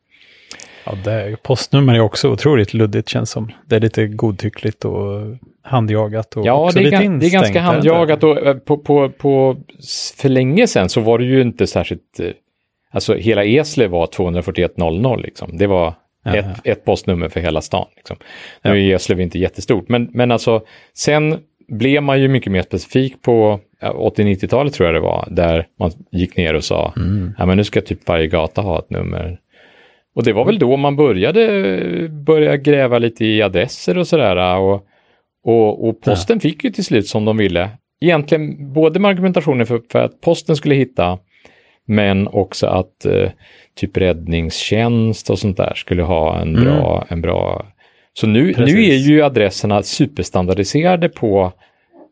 Ja, 0.86 0.94
det 1.04 1.44
postnummer 1.44 1.96
är 1.96 2.00
också 2.00 2.30
otroligt 2.30 2.74
luddigt 2.74 3.10
känns 3.10 3.32
som. 3.32 3.52
Det 3.66 3.76
är 3.76 3.80
lite 3.80 4.08
godtyckligt 4.08 4.86
och 4.86 5.22
handjagat. 5.62 6.38
Och 6.38 6.46
Ja, 6.46 6.70
det 6.74 6.80
är, 6.80 6.84
lite 6.84 6.92
gan, 6.92 7.02
det 7.02 7.06
är 7.06 7.14
instängt, 7.26 7.34
ganska 7.34 7.60
handjagat 7.62 8.24
och 8.24 8.48
eh, 8.48 8.58
på, 8.58 8.78
på, 8.78 9.10
på, 9.10 9.58
för 10.18 10.30
länge 10.30 10.68
sedan 10.68 10.90
så 10.90 11.02
var 11.02 11.20
det 11.20 11.26
ju 11.26 11.42
inte 11.42 11.68
särskilt, 11.68 12.20
eh, 12.20 12.30
alltså 12.92 13.14
hela 13.16 13.44
Eslöv 13.46 13.90
var 13.92 14.08
24100 14.08 15.16
liksom. 15.16 15.58
Det 15.58 15.68
var 15.68 15.94
Ett, 16.36 16.46
ett 16.64 16.86
postnummer 16.86 17.30
för 17.30 17.40
hela 17.40 17.62
stan. 17.62 17.86
Liksom. 17.96 18.18
Nu 18.64 18.70
Ja. 18.70 18.76
är 18.92 18.96
Eslöv 18.96 19.22
inte 19.22 19.40
jättestort, 19.40 19.90
men, 19.90 20.10
men 20.12 20.32
alltså 20.32 20.62
sen 20.94 21.38
blev 21.68 22.04
man 22.04 22.22
ju 22.22 22.28
mycket 22.28 22.52
mer 22.52 22.62
specifik 22.62 23.22
på 23.22 23.60
ja, 23.82 24.12
80-90-talet 24.18 24.74
tror 24.74 24.88
jag 24.88 24.96
det 24.96 25.00
var, 25.00 25.28
där 25.32 25.68
man 25.80 25.92
gick 26.12 26.38
ner 26.38 26.54
och 26.54 26.64
sa, 26.64 26.94
Mm. 26.98 27.34
ja 27.38 27.46
men 27.46 27.58
nu 27.58 27.64
ska 27.64 27.82
typ 27.82 28.08
varje 28.08 28.28
gata 28.28 28.62
ha 28.62 28.80
ett 28.80 28.90
nummer. 28.90 29.40
Och 30.16 30.24
det 30.24 30.34
var 30.34 30.46
väl 30.46 30.60
då 30.60 30.78
man 30.78 30.96
började 30.96 32.10
börja 32.10 32.58
gräva 32.58 32.98
lite 33.00 33.26
i 33.26 33.42
adresser 33.42 33.98
och 33.98 34.08
sådär. 34.08 34.58
Och, 34.60 34.86
och, 35.44 35.88
och 35.90 36.02
posten 36.02 36.40
fick 36.40 36.64
ju 36.64 36.70
till 36.70 36.86
slut 36.86 37.08
som 37.08 37.26
de 37.26 37.38
ville. 37.38 37.70
Egentligen 38.02 38.74
både 38.74 39.00
med 39.00 39.10
argumentationen 39.10 39.66
för, 39.66 39.82
för 39.92 40.00
att 40.00 40.22
posten 40.22 40.56
skulle 40.56 40.76
hitta, 40.76 41.20
men 41.88 42.28
också 42.28 42.68
att 42.68 43.06
eh, 43.06 43.30
typ 43.76 43.98
räddningstjänst 43.98 45.30
och 45.30 45.40
sånt 45.40 45.58
där 45.58 45.74
skulle 45.76 46.04
ha 46.04 46.40
en 46.42 46.50
Mm. 46.56 46.64
bra, 46.64 47.06
en 47.10 47.22
bra... 47.22 47.66
Så 48.14 48.28
nu, 48.28 48.54
nu 48.58 48.84
är 48.86 48.96
ju 48.98 49.22
adresserna 49.24 49.84
superstandardiserade 49.84 51.10
på 51.10 51.52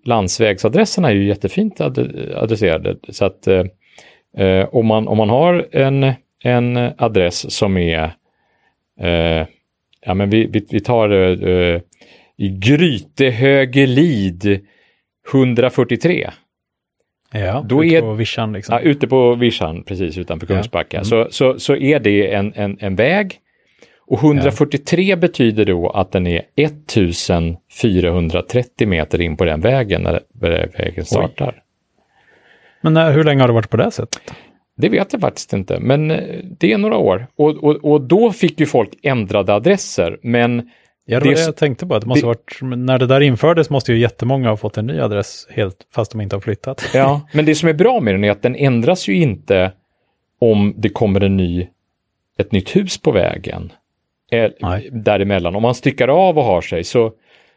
landsvägsadresserna 0.06 1.10
är 1.10 1.14
ju 1.14 1.28
jättefint 1.28 1.82
ad- 1.82 2.32
adresserade. 2.36 2.96
Så 3.10 3.26
att 3.26 3.48
eh, 3.48 3.64
Eh, 4.38 4.68
om, 4.72 4.86
man, 4.86 5.08
om 5.08 5.18
man 5.18 5.30
har 5.30 5.68
en, 5.72 6.12
en 6.44 6.78
adress 6.98 7.52
som 7.52 7.78
är, 7.78 8.04
eh, 9.02 9.46
ja 10.06 10.14
men 10.14 10.30
vi, 10.30 10.46
vi, 10.46 10.66
vi 10.70 10.80
tar 10.80 11.10
eh, 11.48 11.82
i 12.38 12.50
Grytehögelid 12.50 14.60
143. 15.34 16.30
Ja, 17.40 17.66
Då 17.70 17.86
ute 17.86 17.96
är- 17.98 18.02
på 18.02 18.14
vischan 18.14 18.54
liksom. 18.54 18.74
Ja, 18.76 18.80
ute 18.82 19.08
på 19.08 19.36
vischan, 19.36 19.84
precis 19.84 20.18
utanför 20.18 20.48
Ja. 20.50 20.56
Kungsbacka, 20.56 20.98
Mm. 20.98 21.06
så, 21.06 21.28
så, 21.30 21.60
så 21.60 21.76
är 21.76 22.00
det 22.00 22.34
en, 22.34 22.54
en, 22.56 22.78
en 22.82 22.96
väg. 22.96 23.40
Och 24.08 24.20
143 24.24 25.16
betyder 25.16 25.66
då 25.66 25.90
att 25.90 26.12
den 26.12 26.28
är 26.28 26.42
1430 26.56 28.88
meter 28.88 29.22
in 29.22 29.38
på 29.38 29.46
den 29.46 29.62
vägen 29.62 30.02
när 30.02 30.20
vägen 30.78 31.06
startar. 31.06 31.62
Men 32.82 32.94
när, 32.94 33.12
hur 33.12 33.24
länge 33.24 33.42
har 33.42 33.48
det 33.48 33.54
varit 33.54 33.70
på 33.70 33.78
det 33.78 33.92
sättet? 33.92 34.22
Det 34.78 34.90
vet 34.90 35.14
jag 35.14 35.22
faktiskt 35.22 35.54
inte, 35.54 35.80
men 35.80 36.12
eh, 36.12 36.20
det 36.60 36.72
är 36.74 36.78
några 36.78 36.98
år. 36.98 37.28
Och, 37.36 37.64
och, 37.64 37.76
och 37.92 38.02
då 38.02 38.32
fick 38.32 38.60
ju 38.60 38.66
folk 38.66 38.90
ändrade 39.04 39.54
adresser, 39.54 40.18
men 40.24 40.70
Ja, 41.06 41.20
det 41.20 41.26
var 41.26 41.36
det 41.36 41.42
jag 41.42 41.56
tänkte 41.56 41.86
på. 41.88 41.96
Att 41.96 42.02
det 42.02 42.08
måste 42.08 42.22
det- 42.24 42.28
varit, 42.28 42.60
när 42.62 43.00
det 43.00 43.08
där 43.08 43.22
infördes 43.22 43.70
måste 43.70 43.94
ju 43.94 44.00
jättemånga 44.00 44.50
ha 44.50 44.58
fått 44.58 44.78
en 44.78 44.88
ny 44.88 45.00
adress 45.00 45.48
helt 45.50 45.78
fast 45.96 46.12
de 46.12 46.22
inte 46.22 46.36
har 46.36 46.42
flyttat. 46.42 46.90
Ja, 46.94 47.22
men 47.34 47.46
det 47.46 47.56
som 47.56 47.70
är 47.70 47.74
bra 47.74 48.00
med 48.00 48.14
den 48.14 48.24
är 48.24 48.32
att 48.32 48.42
den 48.42 48.56
ändras 48.56 49.08
ju 49.08 49.16
inte 49.16 49.72
om 50.40 50.74
det 50.78 50.90
kommer 50.90 51.22
en 51.24 51.38
ny, 51.38 51.68
ett 52.38 52.52
nytt 52.52 52.76
hus 52.76 53.02
på 53.02 53.12
vägen. 53.12 53.72
Eh, 54.32 54.52
Nej. 54.62 54.90
Däremellan. 54.92 55.56
Om 55.56 55.62
man 55.62 55.76
styckar 55.76 56.08
av 56.08 56.38
och 56.38 56.44
har 56.44 56.62
sig 56.62 56.84
så, 56.84 57.12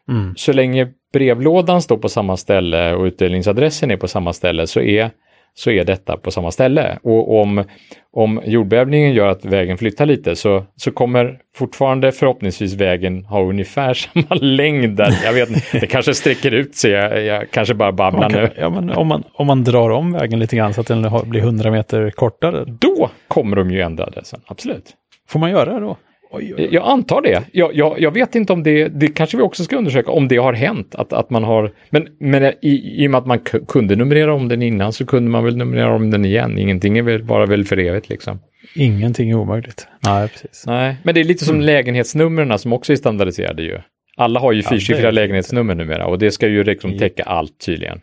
Mm. 0.08 0.34
så 0.36 0.52
länge 0.52 0.88
brevlådan 1.12 1.82
står 1.82 1.96
på 1.96 2.08
samma 2.08 2.36
ställe 2.36 2.94
och 2.94 3.04
utdelningsadressen 3.04 3.90
är 3.90 3.96
på 3.96 4.08
samma 4.08 4.32
ställe 4.32 4.66
så 4.66 4.80
är, 4.80 5.10
så 5.54 5.70
är 5.70 5.84
detta 5.84 6.16
på 6.16 6.30
samma 6.30 6.50
ställe. 6.50 6.98
Och 7.02 7.40
om, 7.40 7.64
om 8.12 8.42
jordbävningen 8.44 9.12
gör 9.12 9.26
att 9.26 9.44
vägen 9.44 9.78
flyttar 9.78 10.06
lite 10.06 10.36
så, 10.36 10.64
så 10.76 10.90
kommer 10.90 11.38
fortfarande 11.56 12.12
förhoppningsvis 12.12 12.74
vägen 12.74 13.24
ha 13.24 13.42
ungefär 13.42 13.94
samma 14.14 14.34
längd 14.34 14.96
där. 14.96 15.14
Jag 15.24 15.32
vet 15.32 15.48
inte, 15.48 15.78
det 15.80 15.86
kanske 15.86 16.14
sträcker 16.14 16.50
ut 16.50 16.74
sig, 16.76 16.90
jag, 16.90 17.24
jag 17.24 17.50
kanske 17.50 17.74
bara 17.74 17.92
babblar 17.92 18.20
Man 18.20 18.32
nu. 18.32 18.46
kan, 18.46 18.56
ja, 18.58 18.70
men 18.70 18.90
om, 18.90 19.06
man, 19.06 19.24
om 19.32 19.46
man 19.46 19.64
drar 19.64 19.90
om 19.90 20.12
vägen 20.12 20.38
lite 20.38 20.56
grann 20.56 20.74
så 20.74 20.80
att 20.80 20.86
den 20.86 21.10
blir 21.24 21.40
100 21.40 21.70
meter 21.70 22.10
kortare, 22.10 22.64
Då 22.66 23.10
kommer 23.28 23.56
de 23.56 23.70
ju 23.70 23.80
ändra 23.80 24.04
adressen, 24.04 24.40
absolut. 24.46 24.84
får 25.28 25.40
man 25.40 25.50
göra 25.50 25.74
det 25.74 25.80
då? 25.80 25.96
Oj, 26.30 26.54
oj, 26.58 26.64
oj. 26.64 26.68
Jag 26.72 26.84
antar 26.88 27.22
det. 27.22 27.42
Jag, 27.52 27.74
jag, 27.74 28.00
jag 28.00 28.10
vet 28.10 28.34
inte 28.34 28.52
om 28.52 28.62
det, 28.62 28.88
det 28.88 29.06
kanske 29.08 29.36
vi 29.36 29.42
också 29.42 29.64
ska 29.64 29.76
undersöka, 29.76 30.10
om 30.10 30.28
det 30.28 30.36
har 30.36 30.52
hänt. 30.52 30.94
Att, 30.94 31.12
att 31.12 31.30
man 31.30 31.44
har, 31.44 31.72
men, 31.90 32.06
men 32.20 32.44
i, 32.44 32.94
i 33.02 33.06
och 33.06 33.10
med 33.10 33.18
att 33.18 33.26
man 33.26 33.38
ku- 33.38 33.66
kunde 33.68 33.96
numrera 33.96 34.34
om 34.34 34.48
den 34.48 34.62
innan 34.62 34.92
så 34.92 35.06
kunde 35.06 35.30
man 35.30 35.44
väl 35.44 35.56
numrera 35.56 35.94
om 35.94 36.10
den 36.10 36.24
igen. 36.24 36.58
Ingenting 36.58 36.98
är 36.98 37.02
väl 37.02 37.24
bara 37.24 37.46
väl 37.46 37.64
för 37.64 37.78
evigt 37.78 38.08
liksom. 38.08 38.38
Ingenting 38.74 39.30
är 39.30 39.34
omöjligt. 39.34 39.88
Nej, 40.06 40.28
precis. 40.28 40.64
Nej, 40.66 40.96
men 41.02 41.14
det 41.14 41.20
är 41.20 41.24
lite 41.24 41.44
som 41.44 41.60
lägenhetsnumren 41.60 42.58
som 42.58 42.72
också 42.72 42.92
är 42.92 42.96
standardiserade 42.96 43.62
ju. 43.62 43.78
Alla 44.16 44.40
har 44.40 44.52
ju 44.52 44.60
Ja, 44.60 44.68
fyrsiffriga 44.70 45.10
lägenhetsnummer 45.10 45.74
numera 45.74 46.06
och 46.06 46.18
det 46.18 46.30
ska 46.30 46.48
ju 46.48 46.64
liksom 46.64 46.92
Ja. 46.92 46.98
täcka 46.98 47.22
allt 47.22 47.58
tydligen. 47.66 48.00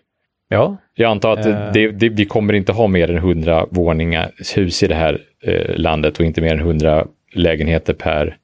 Ja, 0.50 0.78
Jag 0.96 1.12
antar 1.12 1.32
att 1.32 1.46
Eh. 1.46 1.72
det, 1.74 1.92
det, 1.92 2.10
vi 2.10 2.26
kommer 2.26 2.54
inte 2.54 2.72
ha 2.72 2.88
mer 2.88 3.10
än 3.12 3.18
100 3.18 3.66
våningar 3.72 4.32
hus 4.56 4.84
i 4.84 4.88
det 4.88 4.96
här 4.96 5.20
eh, 5.44 5.76
landet 5.76 6.20
och 6.20 6.26
inte 6.26 6.42
mer 6.42 6.54
än 6.54 6.60
100 6.60 7.06
lägenheter 7.36 7.94
per, 7.94 8.38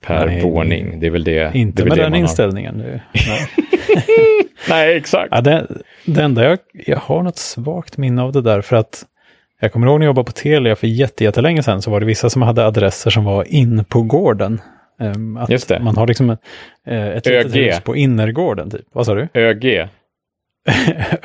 per 0.00 0.26
Nej, 0.26 0.42
våning. 0.42 1.00
Det 1.00 1.06
är 1.06 1.10
väl 1.10 1.24
det. 1.24 1.50
inte 1.54 1.82
det 1.82 1.88
med 1.88 1.98
det 1.98 2.02
den 2.02 2.14
inställningen. 2.14 2.78
Det- 2.78 3.00
Nej. 3.28 3.46
Nej, 4.68 4.96
exakt. 4.96 5.28
Ja, 5.30 5.40
det, 5.40 5.66
det 6.04 6.22
enda 6.22 6.44
jag, 6.44 6.58
jag 6.72 6.96
har 6.96 7.22
något 7.22 7.36
svagt 7.36 7.96
minne 7.98 8.22
av 8.22 8.32
det 8.32 8.40
där 8.42 8.60
för 8.60 8.76
att 8.76 9.04
jag 9.60 9.72
kommer 9.72 9.86
ihåg 9.86 9.98
när 10.00 10.06
jag 10.06 10.10
jobbade 10.10 10.26
på 10.26 10.32
Telia 10.32 10.76
för 10.76 10.86
jätte- 10.86 11.24
jättelänge 11.24 11.62
sedan 11.62 11.82
så 11.82 11.90
var 11.90 12.00
det 12.00 12.06
vissa 12.06 12.30
som 12.30 12.42
hade 12.42 12.66
adresser 12.66 13.10
som 13.10 13.24
var 13.24 13.44
in 13.54 13.84
på 13.84 14.02
gården. 14.02 14.60
Ehm, 15.00 15.36
att 15.36 15.50
Just 15.50 15.68
det. 15.68 15.80
Man 15.80 15.96
har 15.96 16.06
liksom 16.06 16.30
ett, 16.30 16.40
eh, 16.86 17.14
litet 17.14 17.26
ÖG. 17.56 17.64
hus 17.66 17.80
på 17.80 17.96
innergården 17.96 18.70
typ. 18.70 18.86
Vad 18.92 19.06
sa 19.06 19.14
du? 19.14 19.28
ÖG. 19.34 19.64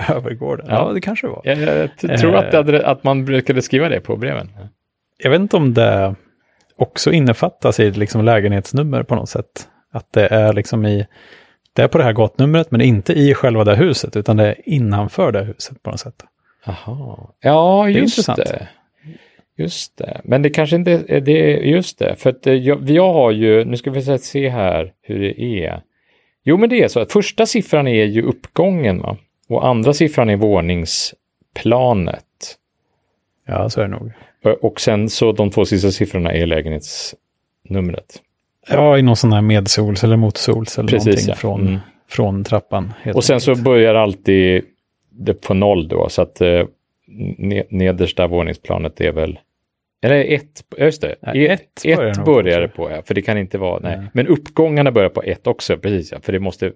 Övergården. 0.09 0.65
Ja. 0.69 0.87
Ja. 0.87 0.93
det 0.93 1.01
kanske 1.01 1.27
det 1.27 1.31
var. 1.31 1.41
Jag, 1.43 1.89
jag 2.01 2.19
tror 2.19 2.35
att, 2.35 2.51
det 2.51 2.57
hade, 2.57 2.87
att 2.87 3.03
man 3.03 3.25
brukade 3.25 3.61
skriva 3.61 3.89
det 3.89 3.99
på 3.99 4.17
breven. 4.17 4.49
Jag 5.23 5.31
vet 5.31 5.39
inte 5.41 5.57
om 5.57 5.73
det 5.73 6.15
också 6.81 7.11
innefattas 7.11 7.79
i 7.79 7.91
liksom 7.91 8.25
lägenhetsnummer 8.25 9.03
på 9.03 9.15
något 9.15 9.29
sätt. 9.29 9.67
Att 9.91 10.13
det 10.13 10.27
är 10.27 10.53
liksom 10.53 10.85
i, 10.85 11.07
det 11.73 11.81
är 11.81 11.87
på 11.87 11.97
det 11.97 12.03
här 12.03 12.13
gatnumret 12.13 12.71
men 12.71 12.81
inte 12.81 13.13
i 13.13 13.33
själva 13.33 13.63
det 13.63 13.75
huset 13.75 14.15
utan 14.15 14.37
det 14.37 14.45
är 14.45 14.69
innanför 14.69 15.31
det 15.31 15.43
huset 15.43 15.83
på 15.83 15.91
något 15.91 15.99
sätt. 15.99 16.25
Jaha. 16.65 17.17
Ja, 17.41 17.85
är 17.85 17.89
just 17.89 18.17
intressant. 18.17 18.37
det. 18.37 18.67
Just 19.57 19.97
det. 19.97 20.21
Men 20.23 20.41
det 20.41 20.49
kanske 20.49 20.75
inte 20.75 21.03
är 21.07 21.21
det. 21.21 21.57
Just 21.57 21.99
det. 21.99 22.15
För 22.15 22.29
att 22.29 22.47
eh, 22.47 22.53
jag, 22.53 22.89
jag 22.89 23.13
har 23.13 23.31
ju, 23.31 23.65
nu 23.65 23.77
ska 23.77 23.91
vi 23.91 24.17
se 24.17 24.49
här 24.49 24.93
hur 25.01 25.19
det 25.19 25.41
är. 25.41 25.81
Jo, 26.43 26.57
men 26.57 26.69
det 26.69 26.83
är 26.83 26.87
så 26.87 26.99
att 26.99 27.11
första 27.11 27.45
siffran 27.45 27.87
är 27.87 28.05
ju 28.05 28.21
uppgången 28.21 28.99
va? 29.01 29.17
och 29.49 29.67
andra 29.67 29.93
siffran 29.93 30.29
är 30.29 30.35
våningsplanet. 30.35 32.25
Ja, 33.47 33.69
så 33.69 33.81
är 33.81 33.85
det 33.85 33.91
nog. 33.91 34.11
Och- 34.43 34.63
Och 34.63 34.81
sen 34.81 35.09
så 35.09 35.31
de 35.31 35.49
två 35.49 35.65
sista 35.65 35.91
siffrorna 35.91 36.33
är 36.33 36.45
lägenhetsnumret. 36.45 38.21
Ja, 38.69 38.97
i 38.97 39.01
någon 39.01 39.15
sån 39.15 39.33
här 39.33 39.41
medsols 39.41 40.03
eller 40.03 40.17
motsols 40.17 40.79
eller 40.79 40.89
Precis, 40.89 41.05
någonting 41.05 41.27
ja. 41.29 41.35
från, 41.35 41.61
Mm. 41.67 41.79
från 42.09 42.43
trappan. 42.43 42.93
Och 43.15 43.23
sen 43.23 43.41
så 43.41 43.51
enkelt. 43.51 43.65
börjar 43.65 43.95
alltid 43.95 44.63
det 45.09 45.33
på 45.33 45.53
noll 45.53 45.87
då, 45.87 46.09
så 46.09 46.21
att 46.21 46.41
eh, 46.41 46.65
ne- 47.39 47.65
nedersta 47.69 48.27
våningsplanet 48.27 49.01
är 49.01 49.11
väl 49.11 49.39
eller 50.03 50.23
ett, 50.23 50.63
just 50.77 51.01
det, 51.01 51.15
Nej, 51.21 51.47
ett, 51.47 51.61
ett 51.85 51.97
börjar 51.97 52.11
ett 52.11 52.25
börjar 52.25 52.61
det 52.61 52.67
på, 52.67 52.91
ja, 52.91 53.01
för 53.05 53.13
det 53.13 53.21
kan 53.21 53.37
inte 53.37 53.57
vara, 53.57 53.79
nej. 53.79 53.97
Nej. 53.97 54.07
Men 54.13 54.27
uppgångarna 54.27 54.91
börjar 54.91 55.09
på 55.09 55.21
ett 55.23 55.47
också, 55.47 55.77
precis, 55.77 56.11
ja, 56.11 56.19
för 56.21 56.31
det 56.33 56.39
måste, 56.39 56.71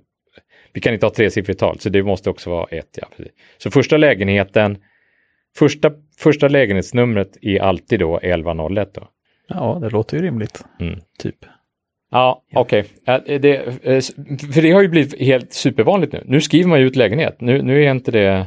vi 0.74 0.82
kan 0.82 0.94
inte 0.94 1.06
ha 1.06 1.14
tresiffrigt 1.14 1.60
tal, 1.60 1.80
så 1.80 1.90
det 1.90 2.04
måste 2.04 2.30
också 2.30 2.50
vara 2.50 2.66
ett, 2.72 2.98
ja. 3.02 3.08
Precis. 3.18 3.34
Så 3.58 3.72
första 3.72 3.98
lägenheten, 3.98 4.78
första, 5.58 5.92
första 6.18 6.48
lägenhetsnumret 6.48 7.38
är 7.42 7.60
alltid 7.62 8.00
då 8.00 8.18
1101 8.18 8.94
då. 8.94 9.08
Ja, 9.48 9.78
det 9.82 9.90
låter 9.90 10.18
ju 10.18 10.24
rimligt. 10.24 10.64
Mm. 10.80 11.00
Typ. 11.20 11.36
Ja, 12.12 12.42
okej. 12.54 12.86
Ja, 13.06 13.20
det, 13.26 13.56
eh, 13.56 14.02
För 14.54 14.62
det 14.62 14.72
har 14.72 14.82
ju 14.82 14.88
blivit 14.88 15.20
helt 15.22 15.54
supervanligt 15.54 16.14
nu. 16.14 16.24
Nu 16.26 16.42
skriver 16.42 16.70
man 16.70 16.80
ju 16.80 16.86
ut 16.88 16.96
lägenhet. 16.96 17.42
Nu, 17.42 17.62
nu 17.62 17.84
är 17.84 17.92
inte 17.92 18.12
det... 18.12 18.46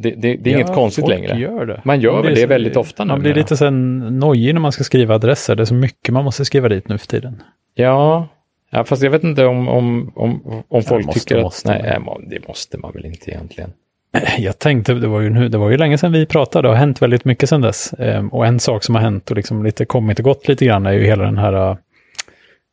Det, 0.00 0.10
det, 0.10 0.36
det 0.36 0.50
är 0.50 0.54
inget 0.54 0.68
Ja, 0.68 0.74
konstigt 0.74 1.04
folk 1.04 1.14
längre. 1.18 1.38
Gör 1.38 1.66
det. 1.66 1.82
Man 1.84 2.00
gör 2.00 2.22
väl 2.22 2.34
det 2.34 2.46
väldigt 2.46 2.76
ofta 2.76 3.04
nu. 3.04 3.08
Man 3.08 3.20
blir 3.20 3.34
lite 3.34 3.56
sen 3.56 3.98
nojig 3.98 4.54
när 4.54 4.60
man 4.60 4.72
ska 4.72 4.84
skriva 4.84 5.14
adresser. 5.14 5.54
Det 5.56 5.62
är 5.62 5.64
så 5.64 5.74
mycket 5.74 6.14
man 6.14 6.24
måste 6.24 6.44
skriva 6.44 6.68
dit 6.68 6.88
nu 6.88 6.98
för 6.98 7.06
tiden. 7.06 7.42
Ja, 7.74 8.28
ja, 8.70 8.84
fast 8.84 9.02
jag 9.02 9.10
vet 9.10 9.24
inte 9.24 9.44
om, 9.46 9.68
om, 9.68 10.12
om, 10.16 10.62
om 10.68 10.82
folk 10.82 11.06
måste- 11.06 11.20
tycker 11.20 11.36
att... 11.36 11.42
måste 11.42 11.68
nej, 11.68 11.78
man. 11.82 11.88
nej, 11.90 12.00
man- 12.00 12.28
det 12.28 12.48
måste 12.48 12.78
man 12.78 12.92
väl 12.92 13.04
inte 13.04 13.30
egentligen. 13.30 13.72
Jag 14.38 14.58
tänkte, 14.58 14.94
det 14.94 15.08
var 15.08 15.20
ju, 15.20 15.30
nu, 15.30 15.48
det 15.48 15.58
var 15.58 15.70
ju 15.70 15.76
länge 15.76 15.98
sedan 15.98 16.12
vi 16.12 16.26
pratade 16.26 16.68
och 16.68 16.74
har 16.74 16.80
hänt 16.80 17.02
väldigt 17.02 17.24
mycket 17.24 17.48
sedan 17.48 17.60
dess. 17.60 17.92
Ehm, 17.98 18.28
och 18.28 18.46
en 18.46 18.60
sak 18.60 18.84
som 18.84 18.94
har 18.94 19.02
hänt 19.02 19.30
och 19.30 19.36
liksom 19.36 19.64
lite 19.64 19.84
kommit 19.84 20.18
och 20.18 20.24
gått 20.24 20.48
lite 20.48 20.64
grann 20.64 20.86
är 20.86 20.92
ju 20.92 21.04
hela 21.04 21.24
den 21.24 21.38
här, 21.38 21.76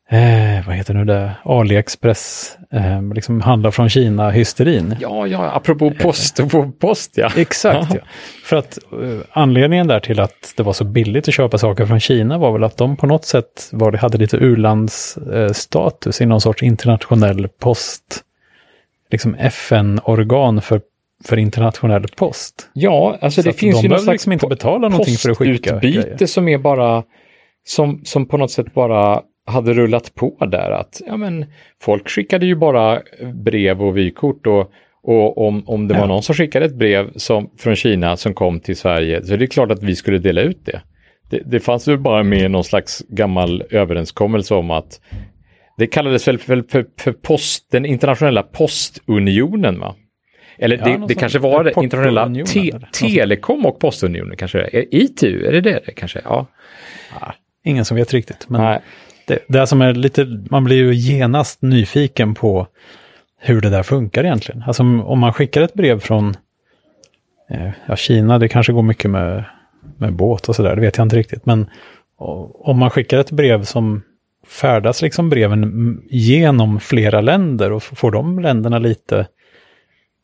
eh, 0.10 0.68
vad 0.68 0.76
heter 0.76 0.94
nu 0.94 1.06
det, 1.06 1.32
AliExpress, 1.44 2.58
eh, 2.72 3.14
liksom 3.14 3.42
handla 3.42 3.72
från 3.72 3.90
Kina-hysterin. 3.90 4.96
Ja, 5.00 5.28
ja, 5.28 5.52
apropå 5.52 5.92
post 6.02 6.40
och 6.40 6.80
post, 6.80 7.12
ja. 7.16 7.30
Exakt, 7.36 7.94
ja. 7.94 8.02
För 8.44 8.56
att 8.56 8.78
eh, 8.92 9.20
anledningen 9.32 9.88
där 9.88 10.00
till 10.00 10.20
att 10.20 10.54
det 10.58 10.64
var 10.64 10.74
så 10.74 10.84
billigt 10.84 11.28
att 11.28 11.34
köpa 11.34 11.58
saker 11.58 11.86
från 11.86 12.00
Kina 12.00 12.38
var 12.38 12.52
väl 12.52 12.64
att 12.64 12.78
de 12.78 12.98
på 12.98 13.08
något 13.08 13.26
sätt 13.26 13.70
var, 13.72 13.92
det 13.92 13.98
hade 13.98 14.18
lite 14.18 14.38
u-landsstatus 14.38 16.22
i 16.22 16.26
någon 16.26 16.42
sorts 16.42 16.64
internationell 16.64 17.48
post, 17.48 18.22
liksom 19.12 19.36
FN-organ 19.36 20.62
för, 20.62 20.82
för 21.24 21.38
internationell 21.38 22.06
post. 22.18 22.70
Ja, 22.74 23.18
alltså 23.22 23.42
Så 23.42 23.48
det 23.50 23.54
finns 23.54 23.76
de 23.76 23.84
ju 23.84 23.90
någon 23.90 24.00
slags 24.00 24.14
liksom 24.14 24.32
inte 24.32 24.48
betala 24.48 24.90
någonting 24.90 25.16
för 25.16 25.30
att 25.30 25.38
skicka 25.38 25.72
postutbyte 25.72 26.28
som 26.28 26.48
är 26.48 26.58
bara, 26.58 27.04
som, 27.66 28.02
som 28.04 28.26
på 28.28 28.38
något 28.38 28.52
sätt 28.52 28.74
bara 28.74 29.22
hade 29.48 29.74
rullat 29.74 30.16
på 30.16 30.46
där. 30.52 30.72
Att 30.72 31.02
ja, 31.08 31.18
men, 31.18 31.46
folk 31.82 32.10
skickade 32.10 32.46
ju 32.46 32.56
bara 32.56 33.02
brev 33.34 33.84
och 33.84 33.98
vykort 33.98 34.48
och, 34.48 34.72
och 35.04 35.48
om, 35.48 35.64
om 35.68 35.88
det 35.88 35.94
var 35.94 36.02
Ja. 36.02 36.08
någon 36.08 36.24
som 36.24 36.36
skickade 36.36 36.66
ett 36.66 36.76
brev 36.76 37.12
som, 37.16 37.50
från 37.58 37.76
Kina 37.76 38.18
som 38.18 38.34
kom 38.34 38.60
till 38.60 38.78
Sverige 38.78 39.24
så 39.26 39.34
är 39.34 39.38
det 39.38 39.48
klart 39.48 39.72
att 39.72 39.84
vi 39.84 39.96
skulle 39.96 40.18
dela 40.18 40.42
ut 40.42 40.66
det. 40.66 40.82
Det, 41.30 41.42
det 41.46 41.60
fanns 41.60 41.88
ju 41.88 41.98
bara 41.98 42.24
med 42.24 42.52
någon 42.52 42.64
slags 42.64 43.04
gammal 43.10 43.64
överenskommelse 43.72 44.56
om 44.56 44.72
att 44.72 45.02
det 45.78 45.88
kallades 45.88 46.28
väl 46.28 46.38
för, 46.38 46.64
för, 46.70 46.86
för 47.00 47.12
post, 47.12 47.68
den 47.72 47.86
internationella 47.86 48.44
postunionen 48.44 49.80
va? 49.80 49.96
Eller 50.58 50.78
Ja, 50.78 50.98
det, 50.98 51.08
det 51.08 51.16
kanske 51.16 51.40
var 51.40 51.64
det 51.64 51.74
internationella 51.82 52.46
te, 52.46 52.80
telekom 52.94 53.66
och 53.66 53.80
postunionen 53.80 54.38
kanske. 54.38 54.60
Är 54.60 54.96
ITU, 54.96 55.46
är 55.48 55.52
det 55.52 55.62
det, 55.62 55.82
det 55.86 55.92
kanske? 55.92 56.22
Ja. 56.24 56.48
Ingen 57.64 57.86
som 57.86 57.98
vet 57.98 58.14
riktigt. 58.14 58.50
Men 58.50 58.62
Nej. 58.62 58.80
det, 59.28 59.40
det 59.48 59.68
som 59.68 59.82
är 59.82 59.94
lite, 59.94 60.44
man 60.50 60.64
blir 60.64 60.78
ju 60.78 60.94
genast 60.94 61.62
nyfiken 61.62 62.34
på 62.34 62.68
hur 63.40 63.62
det 63.62 63.70
där 63.70 63.84
funkar 63.84 64.24
egentligen. 64.24 64.64
Alltså 64.68 64.84
om, 64.84 65.02
om 65.02 65.20
man 65.20 65.34
skickar 65.34 65.62
ett 65.62 65.74
brev 65.74 66.00
från 66.00 66.36
eh, 67.50 67.70
ja, 67.86 67.96
Kina, 67.96 68.40
det 68.40 68.48
kanske 68.48 68.74
går 68.74 68.82
mycket 68.82 69.12
med 69.12 69.44
med 69.98 70.14
båt 70.14 70.50
och 70.50 70.56
sådär, 70.56 70.76
det 70.76 70.82
vet 70.82 70.98
jag 70.98 71.06
inte 71.06 71.16
riktigt. 71.16 71.46
Men 71.46 71.70
om 72.54 72.80
man 72.80 72.90
skickar 72.90 73.18
ett 73.18 73.32
brev 73.32 73.64
som 73.64 74.02
färdas 74.48 75.02
liksom 75.02 75.30
breven 75.30 76.02
genom 76.10 76.80
flera 76.80 77.22
länder 77.22 77.72
och 77.72 77.84
får 77.84 78.12
de 78.12 78.40
länderna 78.40 78.80
lite 78.80 79.28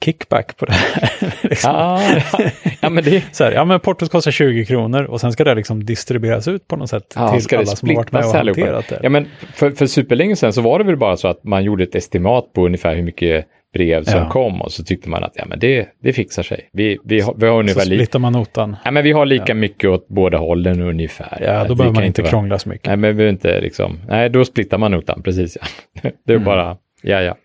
kickback 0.05 0.57
på 0.57 0.65
det 0.65 0.71
här. 0.73 1.09
liksom. 1.49 1.71
Ja, 1.73 2.01
ja. 2.33 2.49
ja, 2.81 2.89
men 2.89 3.03
det... 3.03 3.23
så 3.31 3.43
här, 3.43 3.51
ja, 3.51 3.65
men 3.65 3.79
portot 3.79 4.09
kostar 4.11 4.31
20 4.31 4.65
kronor 4.65 5.03
och 5.03 5.21
sen 5.21 5.31
ska 5.31 5.43
det 5.43 5.55
liksom 5.55 5.85
distribueras 5.85 6.47
ut 6.47 6.67
på 6.67 6.75
något 6.75 6.89
sätt 6.89 7.13
Ja, 7.15 7.39
till 7.39 7.57
alla 7.57 7.65
som 7.65 7.89
har 7.89 7.95
varit 7.95 8.11
med 8.11 8.25
och 8.25 8.33
hanterat 8.35 8.87
det. 8.89 8.99
Ja, 9.03 9.09
men 9.09 9.27
för, 9.53 9.71
för 9.71 9.85
superlänge 9.85 10.35
sedan 10.35 10.53
så 10.53 10.61
var 10.61 10.79
det 10.79 10.85
väl 10.85 10.97
bara 10.97 11.17
så 11.17 11.27
att 11.27 11.43
man 11.43 11.63
gjorde 11.63 11.83
ett 11.83 11.95
estimat 11.95 12.53
på 12.53 12.65
ungefär 12.65 12.95
hur 12.95 13.03
mycket 13.03 13.45
brev 13.73 14.03
som 14.03 14.19
Ja. 14.19 14.29
kom 14.29 14.61
och 14.61 14.71
så 14.71 14.83
tyckte 14.83 15.09
man 15.09 15.23
att 15.23 15.31
ja, 15.35 15.45
men 15.47 15.59
det, 15.59 15.87
det 16.03 16.13
fixar 16.13 16.43
sig. 16.43 16.69
Vi, 16.73 16.97
vi, 17.03 17.19
har, 17.21 17.33
vi 17.37 17.45
har 17.45 17.53
så 17.53 17.59
ungefär 17.59 17.81
splittar 17.81 18.19
man 18.19 18.33
notan. 18.33 18.75
ja, 18.85 18.91
men 18.91 19.03
vi 19.03 19.11
har 19.11 19.25
lika 19.25 19.53
mycket 19.53 19.89
åt 19.89 20.07
båda 20.07 20.37
hållen 20.37 20.81
ungefär. 20.81 21.37
Ja, 21.41 21.63
då 21.67 21.75
behöver 21.75 21.95
man 21.95 22.03
inte 22.03 22.21
krångla 22.23 22.59
så 22.59 22.69
mycket. 22.69 22.87
Nej, 22.87 22.97
men 22.97 23.17
vi 23.17 23.29
inte 23.29 23.61
liksom, 23.61 23.99
nej, 24.07 24.29
då 24.29 24.45
splittar 24.45 24.77
man 24.77 24.91
notan, 24.91 25.21
precis 25.23 25.57
ja. 25.61 25.67
Det 26.25 26.33
är 26.33 26.35
Mm. 26.37 26.45
bara, 26.45 26.77
ja, 27.01 27.21
ja. 27.21 27.35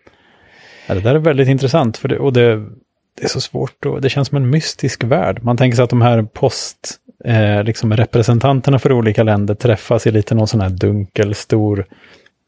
Ja, 0.87 0.95
det 0.95 1.01
där 1.01 1.15
är 1.15 1.19
väldigt 1.19 1.47
intressant 1.47 1.97
för 1.97 2.07
det, 2.07 2.19
och 2.19 2.33
det, 2.33 2.55
det 3.17 3.23
är 3.23 3.27
så 3.27 3.41
svårt 3.41 3.85
och 3.85 4.01
det 4.01 4.09
känns 4.09 4.27
som 4.27 4.37
en 4.37 4.49
mystisk 4.49 5.03
värld. 5.03 5.43
Man 5.43 5.57
tänker 5.57 5.75
sig 5.75 5.83
att 5.83 5.89
de 5.89 6.01
här 6.01 6.23
post, 6.23 6.95
eh, 7.25 7.63
liksom 7.63 7.93
representanterna 7.93 8.79
för 8.79 8.91
olika 8.91 9.23
länder 9.23 9.53
träffas 9.55 10.07
i 10.07 10.11
lite 10.11 10.35
någon 10.35 10.47
sån 10.47 10.61
här 10.61 10.69
dunkel 10.69 11.35
stor 11.35 11.85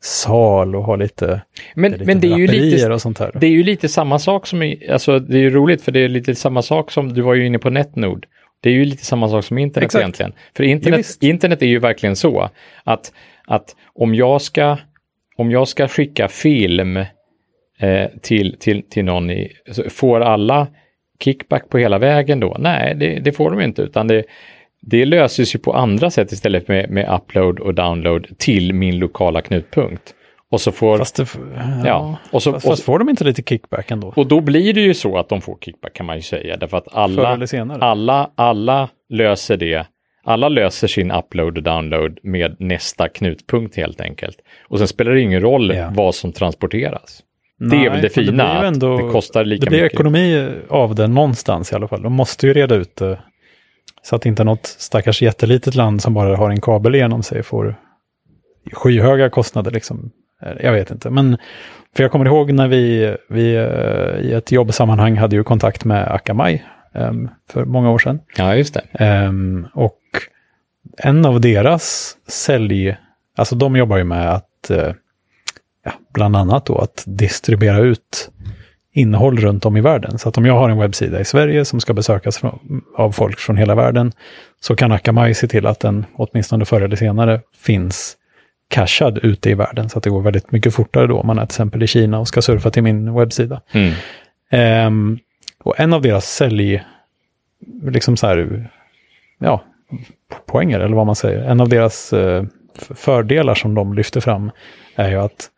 sal 0.02 0.76
och 0.76 0.84
har 0.84 0.98
lite, 0.98 1.42
Men, 1.76 1.92
lite 1.92 2.06
men 2.06 2.20
det 2.20 2.28
är 2.28 2.38
ju 2.38 2.48
lite, 2.48 2.90
och 2.90 3.02
sånt 3.02 3.20
här. 3.20 3.32
det 3.36 3.48
är 3.48 3.52
ju 3.52 3.64
lite 3.64 3.90
samma 3.90 4.20
sak 4.20 4.48
som, 4.48 4.64
i, 4.64 4.90
alltså 4.92 5.20
det 5.20 5.38
är 5.38 5.42
ju 5.42 5.50
roligt 5.50 5.82
för 5.82 5.92
det 5.92 6.00
är 6.00 6.10
lite 6.10 6.36
samma 6.36 6.62
sak 6.62 6.92
som, 6.92 7.14
du 7.14 7.22
var 7.22 7.34
ju 7.34 7.46
inne 7.46 7.60
på 7.60 7.70
NetNode. 7.70 8.28
Det 8.62 8.70
är 8.70 8.74
ju 8.74 8.86
lite 8.86 9.06
samma 9.06 9.30
sak 9.30 9.46
som 9.46 9.58
internet 9.58 9.86
Exakt. 9.86 10.02
egentligen. 10.02 10.34
För 10.56 10.64
Ja, 10.64 10.70
internet, 10.70 11.00
visst. 11.00 11.24
internet 11.24 11.62
är 11.62 11.66
ju 11.66 11.80
verkligen 11.80 12.16
så 12.16 12.50
att, 12.84 13.12
att 13.48 13.76
om, 13.94 14.16
jag 14.16 14.42
ska, 14.42 14.78
om 15.36 15.52
jag 15.52 15.68
ska 15.68 15.88
skicka 15.88 16.28
film 16.28 17.06
till, 18.22 18.56
till, 18.60 18.84
till 18.90 19.06
någon 19.06 19.30
i, 19.30 19.52
så 19.72 19.90
får 19.90 20.20
alla 20.22 20.68
kickback 21.24 21.70
på 21.70 21.78
hela 21.78 21.98
vägen 21.98 22.40
då? 22.40 22.56
Nej, 22.60 22.96
det, 22.96 23.20
det 23.20 23.32
får 23.32 23.52
de 23.52 23.62
inte, 23.62 23.82
utan 23.82 24.08
det, 24.08 24.24
det 24.82 25.06
löses 25.06 25.56
ju 25.56 25.60
på 25.60 25.74
andra 25.74 26.10
sätt 26.10 26.32
istället 26.32 26.68
med, 26.68 26.90
med 26.90 27.16
upload 27.16 27.60
och 27.60 27.74
download 27.74 28.28
till 28.38 28.74
min 28.74 29.00
lokala 29.00 29.42
knutpunkt. 29.42 30.16
Och 30.52 30.62
så 30.62 30.72
får, 30.72 30.98
Fast, 30.98 31.16
det, 31.16 31.28
ja, 31.56 31.82
ja, 31.86 32.18
och 32.32 32.44
så, 32.44 32.52
fast, 32.52 32.66
och, 32.66 32.72
fast 32.72 32.84
får 32.84 33.00
de 33.00 33.10
inte 33.10 33.24
lite 33.24 33.42
kickback 33.42 33.92
ändå? 33.92 34.14
och 34.16 34.28
då 34.28 34.42
blir 34.42 34.74
det 34.74 34.82
ju 34.82 34.94
så 34.94 35.18
att 35.18 35.30
de 35.30 35.42
får 35.42 35.58
kickback 35.62 35.94
kan 35.94 36.06
man 36.06 36.16
ju 36.16 36.22
säga, 36.22 36.58
därför 36.58 36.78
att 36.78 36.96
alla, 36.96 37.48
alla, 37.80 38.32
alla 38.36 38.90
löser 39.10 39.58
det. 39.58 39.86
Alla 40.24 40.50
löser 40.50 40.88
sin 40.88 41.12
upload 41.12 41.58
och 41.58 41.64
download 41.64 42.20
med 42.24 42.56
nästa 42.60 43.08
knutpunkt 43.10 43.76
helt 43.76 44.02
enkelt. 44.02 44.38
Och 44.68 44.78
sen 44.78 44.88
spelar 44.88 45.12
det 45.12 45.22
ingen 45.22 45.42
roll 45.42 45.74
Ja. 45.76 45.92
vad 45.96 46.16
som 46.16 46.32
transporteras. 46.32 47.24
Det 47.60 47.86
är 47.86 47.89
väl 47.89 48.01
det 48.01 48.10
fina, 48.10 48.43
att 48.43 48.64
ändå- 48.66 48.97
det 48.97 49.12
kostar 49.12 49.45
lika 49.45 49.66
Det 49.66 49.70
blir 49.70 49.82
mycket. 49.84 49.93
ekonomi 49.93 50.49
av 50.70 50.95
det 50.95 51.07
någonstans 51.07 51.72
i 51.72 51.76
alla 51.76 51.88
fall. 51.88 52.01
De 52.01 52.14
måste 52.14 52.47
ju 52.47 52.53
reda 52.53 52.76
ut 52.76 52.95
det. 52.95 53.20
Så 54.01 54.16
att 54.16 54.26
inte 54.26 54.43
något 54.43 54.66
stackars 54.66 55.22
jättelitet 55.22 55.76
land 55.76 56.01
som 56.01 56.14
bara 56.14 56.36
har 56.38 56.49
en 56.49 56.62
kabel 56.62 56.95
igenom 56.95 57.24
sig 57.24 57.43
får 57.43 57.76
skyhöga 58.74 59.30
kostnader. 59.30 59.72
Liksom. 59.72 60.12
Eh, 60.41 60.51
Jag 60.66 60.72
vet 60.74 60.91
inte. 60.91 61.10
Men 61.10 61.38
för 61.95 62.03
jag 62.03 62.12
kommer 62.12 62.26
ihåg 62.26 62.51
när 62.51 62.68
vi, 62.68 63.16
vi 63.30 63.55
eh, 63.55 64.26
i 64.30 64.34
ett 64.34 64.51
jobbsammanhang 64.51 65.18
hade 65.18 65.36
ju 65.36 65.43
kontakt 65.43 65.86
med 65.86 66.07
Akamai 66.07 66.64
em, 66.95 67.30
för 67.49 67.66
många 67.66 67.91
år 67.91 67.97
sedan. 67.99 68.20
Ja, 68.38 68.55
just 68.55 68.74
det. 68.74 68.82
Ehm, 69.05 69.68
och 69.74 69.99
en 70.97 71.26
av 71.26 71.41
deras 71.41 72.16
sälj, 72.28 72.95
alltså 73.38 73.55
de 73.55 73.76
jobbar 73.76 73.97
ju 73.97 74.03
med 74.03 74.30
att, 74.34 74.70
eh, 74.70 74.93
ja, 75.86 75.92
bland 76.14 76.36
annat 76.36 76.66
då 76.66 76.78
att 76.78 77.04
distribuera 77.08 77.78
ut 77.80 78.30
innehåll 78.94 79.38
runt 79.38 79.66
om 79.66 79.78
i 79.78 79.82
världen. 79.82 80.18
Så 80.18 80.30
att 80.30 80.38
om 80.38 80.46
jag 80.46 80.54
har 80.54 80.70
en 80.70 80.78
webbsida 80.80 81.20
i 81.20 81.26
Sverige 81.26 81.66
som 81.66 81.80
ska 81.80 81.94
besökas 81.94 82.42
av 82.98 83.12
folk 83.12 83.40
från 83.40 83.58
hela 83.58 83.76
världen, 83.76 84.12
så 84.60 84.76
kan 84.76 84.92
Akamai 84.92 85.34
se 85.34 85.48
till 85.48 85.66
att 85.66 85.80
den, 85.80 86.06
åtminstone 86.16 86.66
förr 86.66 86.82
eller 86.82 86.96
senare, 86.96 87.42
finns 87.56 88.16
cashad 88.70 89.18
ute 89.24 89.50
i 89.50 89.54
världen. 89.54 89.90
Så 89.90 89.98
att 89.98 90.04
det 90.04 90.10
går 90.10 90.22
väldigt 90.22 90.52
mycket 90.52 90.74
fortare 90.74 91.08
då 91.08 91.20
om 91.20 91.28
man 91.28 91.38
är 91.38 91.42
till 91.46 91.54
exempel 91.54 91.84
i 91.84 91.88
Kina 91.88 92.20
och 92.20 92.28
ska 92.28 92.42
surfa 92.42 92.72
till 92.72 92.84
min 92.84 93.14
webbsida. 93.14 93.62
Mm. 93.72 93.94
Ehm, 94.50 95.20
och 95.64 95.80
en 95.80 95.94
av 95.94 96.02
deras 96.02 96.26
sälj, 96.36 96.84
liksom 97.84 98.18
så 98.18 98.28
här, 98.28 98.70
ja, 99.40 99.64
poänger 100.46 100.80
eller 100.80 100.96
vad 100.96 101.06
man 101.06 101.16
säger, 101.16 101.44
en 101.44 101.62
av 101.62 101.70
deras 101.70 102.14
f- 102.14 102.92
fördelar 102.96 103.56
som 103.56 103.76
de 103.76 103.94
lyfter 103.94 104.22
fram 104.22 104.52
är 104.96 105.10
ju 105.10 105.16
att 105.16 105.50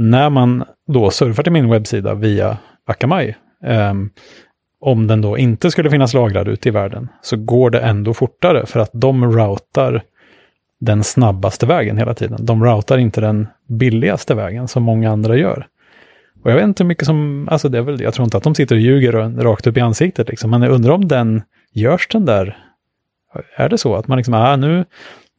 när 0.00 0.30
man 0.30 0.64
då 0.86 1.10
surfar 1.10 1.42
till 1.42 1.52
min 1.52 1.70
webbsida 1.70 2.14
via 2.14 2.56
Akamai, 2.86 3.34
ehm, 3.64 4.10
om 4.80 5.06
den 5.06 5.20
då 5.20 5.38
inte 5.38 5.70
skulle 5.70 5.90
finnas 5.90 6.14
lagrad 6.14 6.48
ute 6.48 6.68
i 6.68 6.72
världen, 6.72 7.08
så 7.22 7.36
går 7.36 7.70
det 7.70 7.80
ändå 7.80 8.14
fortare 8.14 8.66
för 8.66 8.80
att 8.80 8.90
de 8.92 9.32
routar 9.32 10.02
den 10.80 11.04
snabbaste 11.04 11.66
vägen 11.66 11.98
hela 11.98 12.14
tiden. 12.14 12.46
De 12.46 12.64
routar 12.64 12.98
inte 12.98 13.20
den 13.20 13.48
billigaste 13.68 14.34
vägen 14.34 14.68
som 14.68 14.82
många 14.82 15.10
andra 15.10 15.36
gör. 15.36 15.66
Och 16.42 16.50
jag 16.50 16.54
vet 16.54 16.64
inte 16.64 16.82
hur 16.82 16.88
mycket 16.88 17.06
som, 17.06 17.48
alltså 17.50 17.68
det 17.68 17.78
är 17.78 17.82
väl, 17.82 18.00
jag 18.00 18.14
tror 18.14 18.24
inte 18.24 18.36
att 18.36 18.42
de 18.42 18.54
sitter 18.54 18.74
och 18.74 18.80
ljuger 18.80 19.12
rakt 19.42 19.66
upp 19.66 19.76
i 19.76 19.80
ansiktet 19.80 20.28
liksom, 20.28 20.50
men 20.50 20.62
jag 20.62 20.72
undrar 20.72 20.92
om 20.92 21.08
den, 21.08 21.42
görs 21.72 22.08
den 22.08 22.24
där, 22.24 22.56
är 23.56 23.68
det 23.68 23.78
så 23.78 23.94
att 23.94 24.08
man 24.08 24.16
liksom, 24.16 24.34
ah, 24.34 24.56
nu, 24.56 24.84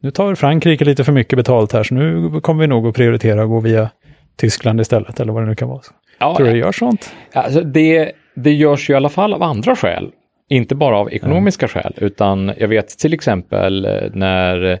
nu 0.02 0.10
tar 0.10 0.34
Frankrike 0.34 0.84
lite 0.84 1.04
för 1.04 1.12
mycket 1.12 1.36
betalt 1.36 1.72
här, 1.72 1.82
så 1.82 1.94
nu 1.94 2.40
kommer 2.40 2.60
vi 2.60 2.66
nog 2.66 2.86
att 2.86 2.94
prioritera 2.94 3.42
att 3.42 3.48
gå 3.48 3.60
via 3.60 3.90
Tyskland 4.36 4.80
istället, 4.80 5.20
eller 5.20 5.32
vad 5.32 5.42
det 5.42 5.48
nu 5.48 5.54
kan 5.54 5.68
vara. 5.68 5.80
Ja, 6.18 6.36
Tror 6.36 6.46
du 6.46 6.52
det 6.52 6.58
gör 6.58 6.72
sånt? 6.72 7.12
Alltså 7.32 7.60
det, 7.60 8.12
det 8.34 8.52
görs 8.52 8.90
ju 8.90 8.94
i 8.94 8.96
alla 8.96 9.08
fall 9.08 9.34
av 9.34 9.42
andra 9.42 9.76
skäl. 9.76 10.10
Inte 10.48 10.74
bara 10.74 10.98
av 10.98 11.12
ekonomiska 11.12 11.68
skäl, 11.68 11.94
utan 11.96 12.52
jag 12.58 12.68
vet 12.68 12.88
till 12.88 13.14
exempel 13.14 13.84
eh, 13.84 13.92
när 14.12 14.78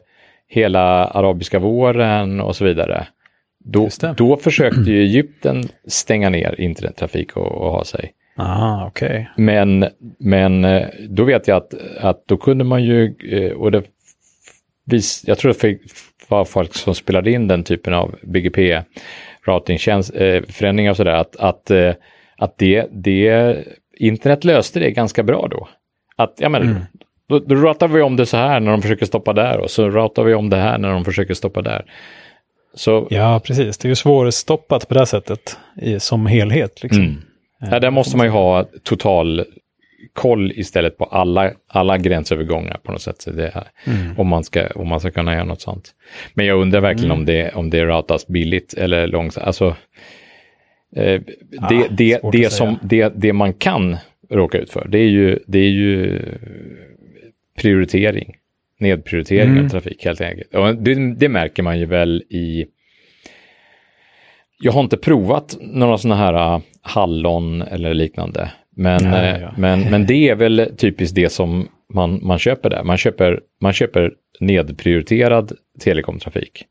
hela 0.48 1.06
arabiska 1.06 1.58
våren 1.58 2.40
och 2.40 2.56
så 2.56 2.64
vidare. 2.64 3.06
Då, 3.64 3.88
då 4.16 4.36
försökte 4.36 4.90
ju 4.90 5.02
Egypten 5.02 5.62
stänga 5.88 6.30
ner 6.30 6.60
internettrafik 6.60 7.36
och, 7.36 7.52
och 7.52 7.72
ha 7.72 7.84
sig. 7.84 8.12
Ah, 8.36 8.86
okej. 8.86 9.30
Men, 9.36 9.88
men 10.18 10.64
eh, 10.64 10.86
då 11.08 11.24
vet 11.24 11.48
jag 11.48 11.56
att, 11.56 11.74
att 12.00 12.26
då 12.26 12.36
kunde 12.36 12.64
man 12.64 12.84
ju, 12.84 13.14
eh, 13.30 13.52
och 13.52 13.70
det 13.70 13.82
vis, 14.84 15.24
jag 15.26 15.38
tror 15.38 15.52
det 15.52 15.58
var 16.32 16.44
folk 16.44 16.74
som 16.74 16.94
spelade 16.94 17.30
in 17.30 17.48
den 17.48 17.64
typen 17.64 17.94
av 17.94 18.14
BGP 18.22 18.82
routingtjänst, 19.46 20.14
eh, 20.14 20.90
och 20.90 20.96
sådär, 20.96 21.14
att, 21.14 21.36
att, 21.36 21.70
eh, 21.70 21.94
att 22.38 22.58
det, 22.58 22.86
det, 22.90 23.56
internet 23.98 24.44
löste 24.44 24.80
det 24.80 24.90
ganska 24.90 25.22
bra 25.22 25.48
då. 25.50 25.68
Att, 26.16 26.34
ja 26.38 26.48
men, 26.48 26.86
då, 27.28 27.38
då 27.38 27.54
routar 27.54 27.88
vi 27.88 28.02
om 28.02 28.16
det 28.16 28.26
så 28.26 28.36
här 28.36 28.60
när 28.60 28.70
de 28.70 28.82
försöker 28.82 29.06
stoppa 29.06 29.32
där 29.32 29.58
och 29.58 29.70
så 29.70 29.88
routar 29.88 30.22
vi 30.22 30.34
om 30.34 30.50
det 30.50 30.56
här 30.56 30.78
när 30.78 30.90
de 30.90 31.04
försöker 31.04 31.34
stoppa 31.34 31.62
där. 31.62 31.84
Så 32.74 33.06
Ja, 33.10 33.40
precis. 33.44 33.78
Det 33.78 33.86
är 33.86 33.90
ju 33.90 33.94
svårstoppat 33.94 34.88
på 34.88 34.94
det 34.94 35.00
här 35.00 35.04
sättet 35.04 35.58
i, 35.82 36.00
som 36.00 36.26
helhet. 36.26 36.82
Liksom. 36.82 37.02
Mm. 37.02 37.22
Ja, 37.70 37.80
där 37.80 37.90
måste 37.90 38.16
man 38.16 38.26
ju 38.26 38.32
ha 38.32 38.66
total 38.82 39.44
koll 40.12 40.52
istället 40.52 40.98
på 40.98 41.04
alla, 41.04 41.52
alla 41.66 41.98
gränsövergångar 41.98 42.80
på 42.82 42.92
något 42.92 43.02
sätt. 43.02 43.26
Det 43.34 43.46
är, 43.46 43.64
om, 44.16 44.28
man 44.28 44.44
ska, 44.44 44.66
om 44.66 44.88
man 44.88 45.00
ska 45.00 45.10
kunna 45.10 45.34
göra 45.34 45.44
något 45.44 45.60
sånt. 45.60 45.90
Men 46.34 46.46
jag 46.46 46.60
undrar 46.60 46.80
verkligen 46.80 47.10
om, 47.10 47.24
det, 47.24 47.54
om 47.54 47.70
det 47.70 47.84
routas 47.84 48.26
billigt 48.26 48.74
eller 48.74 49.06
långsamt. 49.06 49.46
Alltså, 49.46 49.66
eh, 50.96 51.20
det, 51.20 51.22
Ah, 51.60 51.68
det, 51.90 52.20
det, 52.32 52.46
att 52.46 52.52
som, 52.52 52.78
det, 52.82 53.12
det 53.16 53.32
man 53.32 53.52
kan 53.54 53.96
råka 54.30 54.58
ut 54.58 54.70
för, 54.70 54.88
det 54.88 54.98
är 54.98 55.08
ju, 55.08 55.38
det 55.46 55.58
är 55.58 55.70
ju 55.70 56.20
prioritering. 57.60 58.36
Nedprioritering 58.78 59.50
Mm. 59.50 59.64
av 59.64 59.68
trafik 59.68 60.04
helt 60.04 60.20
enkelt. 60.20 60.54
Och 60.54 60.74
det, 60.76 61.14
det 61.14 61.28
märker 61.28 61.62
man 61.62 61.78
ju 61.78 61.86
väl 61.86 62.22
i 62.28 62.66
jag 64.64 64.72
har 64.72 64.80
inte 64.80 64.96
provat 64.96 65.56
några 65.60 65.98
sådana 65.98 66.20
här 66.20 66.54
äh, 66.54 66.60
hallon 66.82 67.62
eller 67.62 67.94
liknande. 67.94 68.50
Men, 68.82 69.04
Ja, 69.04 69.22
eh, 69.22 69.40
ja. 69.40 69.52
men, 69.56 69.80
men 69.90 70.06
det 70.06 70.28
är 70.28 70.34
väl 70.34 70.70
typiskt 70.76 71.14
det 71.14 71.28
som 71.32 71.68
man, 71.94 72.18
man 72.22 72.38
köper 72.38 72.70
där. 72.70 72.84
Man 72.84 72.98
köper, 72.98 73.40
man 73.60 73.72
köper 73.72 74.12
nedprioriterad 74.40 75.52
telekomtrafik. 75.80 76.64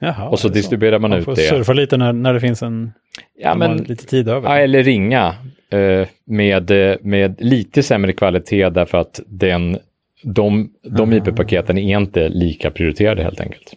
Jaha, 0.00 0.28
Och 0.28 0.38
så 0.38 0.48
distribuerar 0.48 0.98
man 0.98 1.10
Man 1.10 1.18
ut 1.18 1.24
får 1.24 1.34
det. 1.36 1.42
surfa 1.42 1.72
lite 1.72 1.96
när, 1.96 2.12
när 2.12 2.34
det 2.34 2.40
finns 2.40 2.62
en, 2.62 2.92
Ja, 3.38 3.54
man 3.54 3.70
men, 3.76 3.84
lite 3.84 4.06
tid 4.06 4.28
över. 4.28 4.48
ja, 4.48 4.58
eller 4.58 4.82
ringa 4.82 5.34
eh, 5.70 6.08
med, 6.24 6.70
eh, 6.70 6.96
med 7.02 7.34
lite 7.40 7.82
sämre 7.82 8.12
kvalitet 8.12 8.68
därför 8.70 8.98
att 8.98 9.20
den, 9.26 9.78
de, 10.22 10.70
de 10.82 11.12
Ah. 11.12 11.16
IP-paketen 11.16 11.78
är 11.78 11.98
inte 11.98 12.28
lika 12.28 12.70
prioriterade 12.70 13.22
helt 13.22 13.40
enkelt. 13.40 13.74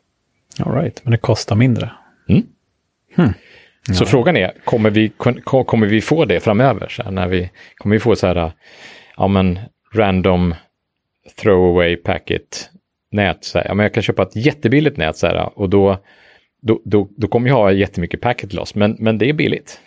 All 0.60 0.74
right, 0.82 1.02
men 1.04 1.12
det 1.12 1.18
kostar 1.18 1.56
mindre. 1.56 1.90
Så 3.94 4.06
frågan 4.06 4.38
är, 4.38 4.54
kommer 4.66 4.90
vi, 4.90 5.12
kommer 5.66 5.88
vi 5.88 6.02
få 6.02 6.26
det 6.26 6.40
framöver? 6.40 6.88
Så 6.90 7.04
här, 7.04 7.12
när 7.12 7.28
vi, 7.28 7.50
kommer 7.76 7.96
vi 7.96 8.00
få 8.00 8.16
så 8.16 8.28
här, 8.28 8.52
ja 9.18 9.28
men 9.28 9.60
random 9.96 10.56
throwaway 11.42 11.96
packet 11.96 12.70
nät. 13.12 13.44
Så 13.46 13.58
här. 13.58 13.66
Ja, 13.68 13.74
men 13.74 13.84
jag 13.84 13.94
kan 13.94 14.04
köpa 14.04 14.24
ett 14.24 14.36
jättebilligt 14.36 14.98
nät 14.98 15.18
så 15.18 15.28
här, 15.28 15.60
och 15.60 15.70
då, 15.70 15.98
då, 16.62 16.82
då, 16.86 17.10
då 17.18 17.28
kommer 17.28 17.48
jag 17.50 17.56
ha 17.56 17.72
jättemycket 17.72 18.22
packet 18.22 18.54
loss, 18.54 18.76
men, 18.76 18.96
men 19.00 19.18
det 19.18 19.30
är 19.30 19.34
billigt. 19.34 19.80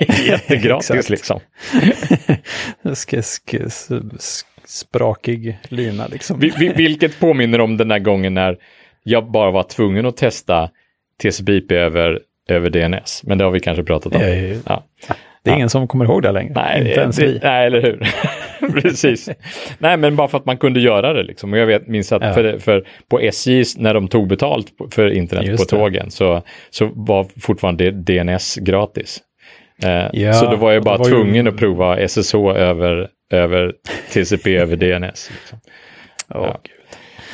Jättegratis 0.26 1.10
liksom. 1.10 1.40
sk, 2.94 3.14
sk, 3.68 4.46
sprakig 4.64 5.58
lina 5.68 6.06
liksom. 6.06 6.38
Vi- 6.40 6.52
vi- 6.58 6.72
Vilket 6.72 7.20
påminner 7.20 7.60
om 7.60 7.76
den 7.76 7.88
där 7.88 7.98
gången 7.98 8.34
när 8.34 8.58
jag 9.02 9.30
bara 9.30 9.50
var 9.50 9.62
tvungen 9.62 10.06
att 10.06 10.16
testa 10.16 10.70
TCP/IP 11.22 11.72
över, 11.72 12.20
över 12.48 12.70
DNS. 12.70 13.22
Men 13.24 13.38
det 13.38 13.44
har 13.44 13.50
vi 13.50 13.60
kanske 13.60 13.84
pratat 13.84 14.12
om. 14.14 14.18
Det 14.20 14.26
är 14.26 14.36
ju- 14.36 14.60
Ja. 14.66 14.84
Det 15.42 15.50
är 15.50 15.52
Ja. 15.52 15.56
ingen 15.56 15.70
som 15.70 15.88
kommer 15.88 16.04
ihåg 16.04 16.22
det 16.22 16.32
längre. 16.32 16.52
Nej, 16.54 16.78
Inte 16.80 16.94
det, 16.94 17.00
ens 17.00 17.18
vi. 17.18 17.38
nej, 17.42 17.66
eller 17.66 17.82
hur? 17.82 18.08
Precis. 18.80 19.30
Nej, 19.78 19.96
men 19.96 20.16
bara 20.16 20.28
för 20.28 20.38
att 20.38 20.46
man 20.46 20.56
kunde 20.56 20.80
göra 20.80 21.12
det. 21.12 21.22
Liksom. 21.22 21.52
Och 21.52 21.58
jag 21.58 21.66
vet, 21.66 21.86
minns 21.88 22.12
att 22.12 22.22
Ja. 22.22 22.32
för, 22.34 22.58
för 22.58 22.84
på 23.10 23.20
SJ, 23.20 23.62
när 23.78 23.94
de 23.94 24.08
tog 24.08 24.28
betalt 24.28 24.66
för 24.94 25.10
internet 25.10 25.46
Just 25.46 25.70
på 25.70 25.76
det. 25.76 25.82
tågen, 25.82 26.10
så, 26.10 26.42
så 26.70 26.90
var 26.94 27.26
fortfarande 27.40 27.90
DNS 27.90 28.56
gratis. 28.56 29.18
Eh, 29.84 30.06
Ja, 30.12 30.32
så 30.32 30.50
då 30.50 30.56
var 30.56 30.72
jag 30.72 30.82
bara 30.82 30.96
var 30.98 31.04
ju- 31.06 31.10
tvungen 31.12 31.48
att 31.48 31.56
prova 31.56 31.96
SSH 32.08 32.34
över, 32.56 33.08
över 33.32 33.72
TCP 34.12 34.56
över 34.56 34.76
DNS. 34.76 35.30
Liksom. 35.34 35.58
Åh, 36.34 36.42
Ja. 36.44 36.60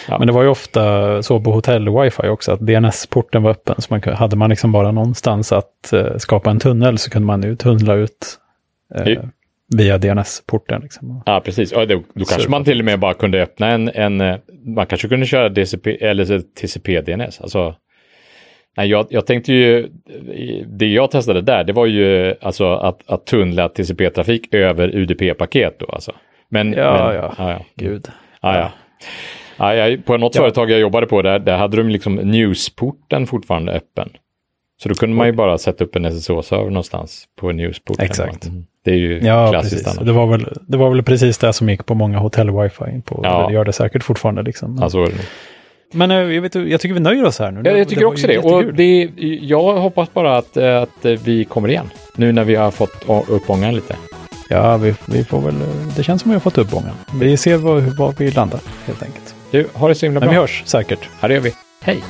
Ja. 0.08 0.18
Men 0.18 0.26
det 0.26 0.32
var 0.32 0.42
ju 0.42 0.48
ofta 0.48 1.22
så 1.22 1.40
på 1.40 1.52
hotell-wifi 1.52 2.28
också, 2.28 2.52
att 2.52 2.60
DNS-porten 2.60 3.42
var 3.42 3.50
öppen. 3.50 3.74
Så 3.78 3.86
man, 3.94 4.14
hade 4.14 4.36
man 4.36 4.50
liksom 4.50 4.72
bara 4.72 4.92
någonstans 4.92 5.52
att 5.52 5.92
eh, 5.92 6.16
skapa 6.16 6.50
en 6.50 6.58
tunnel 6.58 6.98
så 6.98 7.10
kunde 7.10 7.26
man 7.26 7.42
ju 7.42 7.56
tunnla 7.56 7.94
ut 7.94 8.38
eh, 8.94 9.18
via 9.76 9.98
DNS-porten. 9.98 10.82
Liksom. 10.82 11.22
Ja, 11.26 11.40
precis. 11.44 11.72
Ja, 11.72 11.86
då, 11.86 12.02
då 12.14 12.24
kanske 12.24 12.50
man 12.50 12.64
till 12.64 12.78
och 12.78 12.84
med 12.84 12.98
bara 13.00 13.14
kunde 13.14 13.42
öppna 13.42 13.68
en, 13.68 13.88
en 13.88 14.20
eh, 14.20 14.36
man 14.64 14.86
kanske 14.86 15.08
kunde 15.08 15.26
köra 15.26 15.48
DCP 15.48 16.04
eller 16.04 16.24
TCP-DNS. 16.24 17.42
Alltså, 17.42 17.74
nej, 18.76 18.88
jag, 18.88 19.06
jag 19.10 19.26
tänkte 19.26 19.52
ju, 19.52 19.88
det 20.66 20.86
jag 20.86 21.10
testade 21.10 21.40
där, 21.40 21.64
det 21.64 21.72
var 21.72 21.86
ju 21.86 22.34
alltså 22.40 22.74
att, 22.74 23.00
att 23.06 23.26
tunnla 23.26 23.68
TCP-trafik 23.68 24.54
över 24.54 24.88
UDP-paket 24.96 25.78
då 25.78 25.86
alltså. 25.86 26.12
Men, 26.48 26.72
Ja, 26.72 27.06
men, 27.06 27.14
ja. 27.16 27.34
ja, 27.38 27.50
ja. 27.50 27.64
Gud. 27.74 28.08
Ja, 28.40 28.56
ja. 28.58 28.72
Ja, 29.62 29.74
jag, 29.74 30.04
på 30.04 30.16
något 30.16 30.34
Ja. 30.34 30.40
företag 30.40 30.70
jag 30.70 30.80
jobbade 30.80 31.06
på 31.06 31.22
där, 31.22 31.38
där 31.38 31.56
hade 31.56 31.76
de 31.76 31.88
liksom 31.88 32.14
newsporten 32.14 33.26
fortfarande 33.26 33.72
öppen. 33.72 34.08
Så 34.82 34.88
då 34.88 34.94
kunde 34.94 35.16
man 35.16 35.26
ju 35.26 35.32
bara 35.32 35.58
sätta 35.58 35.84
upp 35.84 35.96
en 35.96 36.04
SSH-server 36.06 36.64
någonstans 36.70 37.24
på 37.40 37.52
newsporten. 37.52 38.04
Exakt. 38.04 38.46
Mm. 38.46 38.64
Det 38.84 38.90
är 38.90 38.96
ju 38.96 39.20
Ja, 39.22 39.50
klassiskt 39.50 39.74
precis. 39.74 39.86
annars. 39.98 40.06
Det 40.06 40.12
var, 40.12 40.26
väl, 40.26 40.46
det 40.68 40.76
var 40.76 40.90
väl 40.90 41.02
precis 41.02 41.38
det 41.38 41.52
som 41.52 41.68
gick 41.68 41.86
på 41.86 41.94
många 41.94 42.18
hotell-wifi. 42.18 43.02
På, 43.02 43.20
Ja. 43.24 43.46
Det 43.48 43.54
gör 43.54 43.64
det 43.64 43.72
säkert 43.72 44.02
fortfarande. 44.04 44.42
Liksom. 44.42 44.78
Ja, 44.80 44.90
så 44.90 45.02
är 45.02 45.06
det 45.06 45.12
nog. 45.12 45.20
Men 45.94 46.10
eh, 46.10 46.16
jag, 46.34 46.42
vet, 46.42 46.54
jag 46.54 46.80
tycker 46.80 46.94
vi 46.94 47.00
nöjer 47.00 47.24
oss 47.24 47.38
här 47.38 47.50
nu. 47.50 47.62
Ja, 47.64 47.70
jag 47.78 47.88
tycker 47.88 48.02
var 48.04 48.12
också 48.12 48.26
det. 48.26 48.38
Och 48.38 48.74
det, 48.74 49.10
jag 49.42 49.72
hoppas 49.76 50.12
bara 50.14 50.36
att, 50.36 50.56
eh, 50.56 50.82
att 50.82 51.04
vi 51.04 51.44
kommer 51.44 51.68
igen. 51.68 51.90
Nu 52.16 52.32
när 52.32 52.44
vi 52.44 52.54
har 52.54 52.70
fått 52.70 53.08
upp 53.28 53.50
ångan 53.50 53.74
lite. 53.74 53.96
Ja, 54.48 54.76
vi, 54.76 54.94
vi 55.06 55.24
får 55.24 55.40
väl, 55.40 55.54
det 55.96 56.02
känns 56.02 56.22
som 56.22 56.30
att 56.30 56.32
vi 56.32 56.34
har 56.36 56.40
fått 56.40 56.58
upp 56.58 56.70
gången. 56.70 56.94
Vi 57.20 57.36
ser 57.36 57.56
var, 57.56 57.80
var 57.98 58.14
vi 58.18 58.30
landar 58.30 58.60
helt 58.86 59.02
enkelt. 59.02 59.31
Du, 59.52 59.66
har 59.72 59.88
det 59.88 59.94
så 59.94 60.06
himla 60.06 60.20
bra. 60.20 60.26
Men 60.26 60.34
vi 60.34 60.40
hörs 60.40 60.62
säkert. 60.66 61.08
Ja, 61.20 61.28
det 61.28 61.34
gör 61.34 61.40
vi. 61.40 61.54
Hej! 61.82 62.02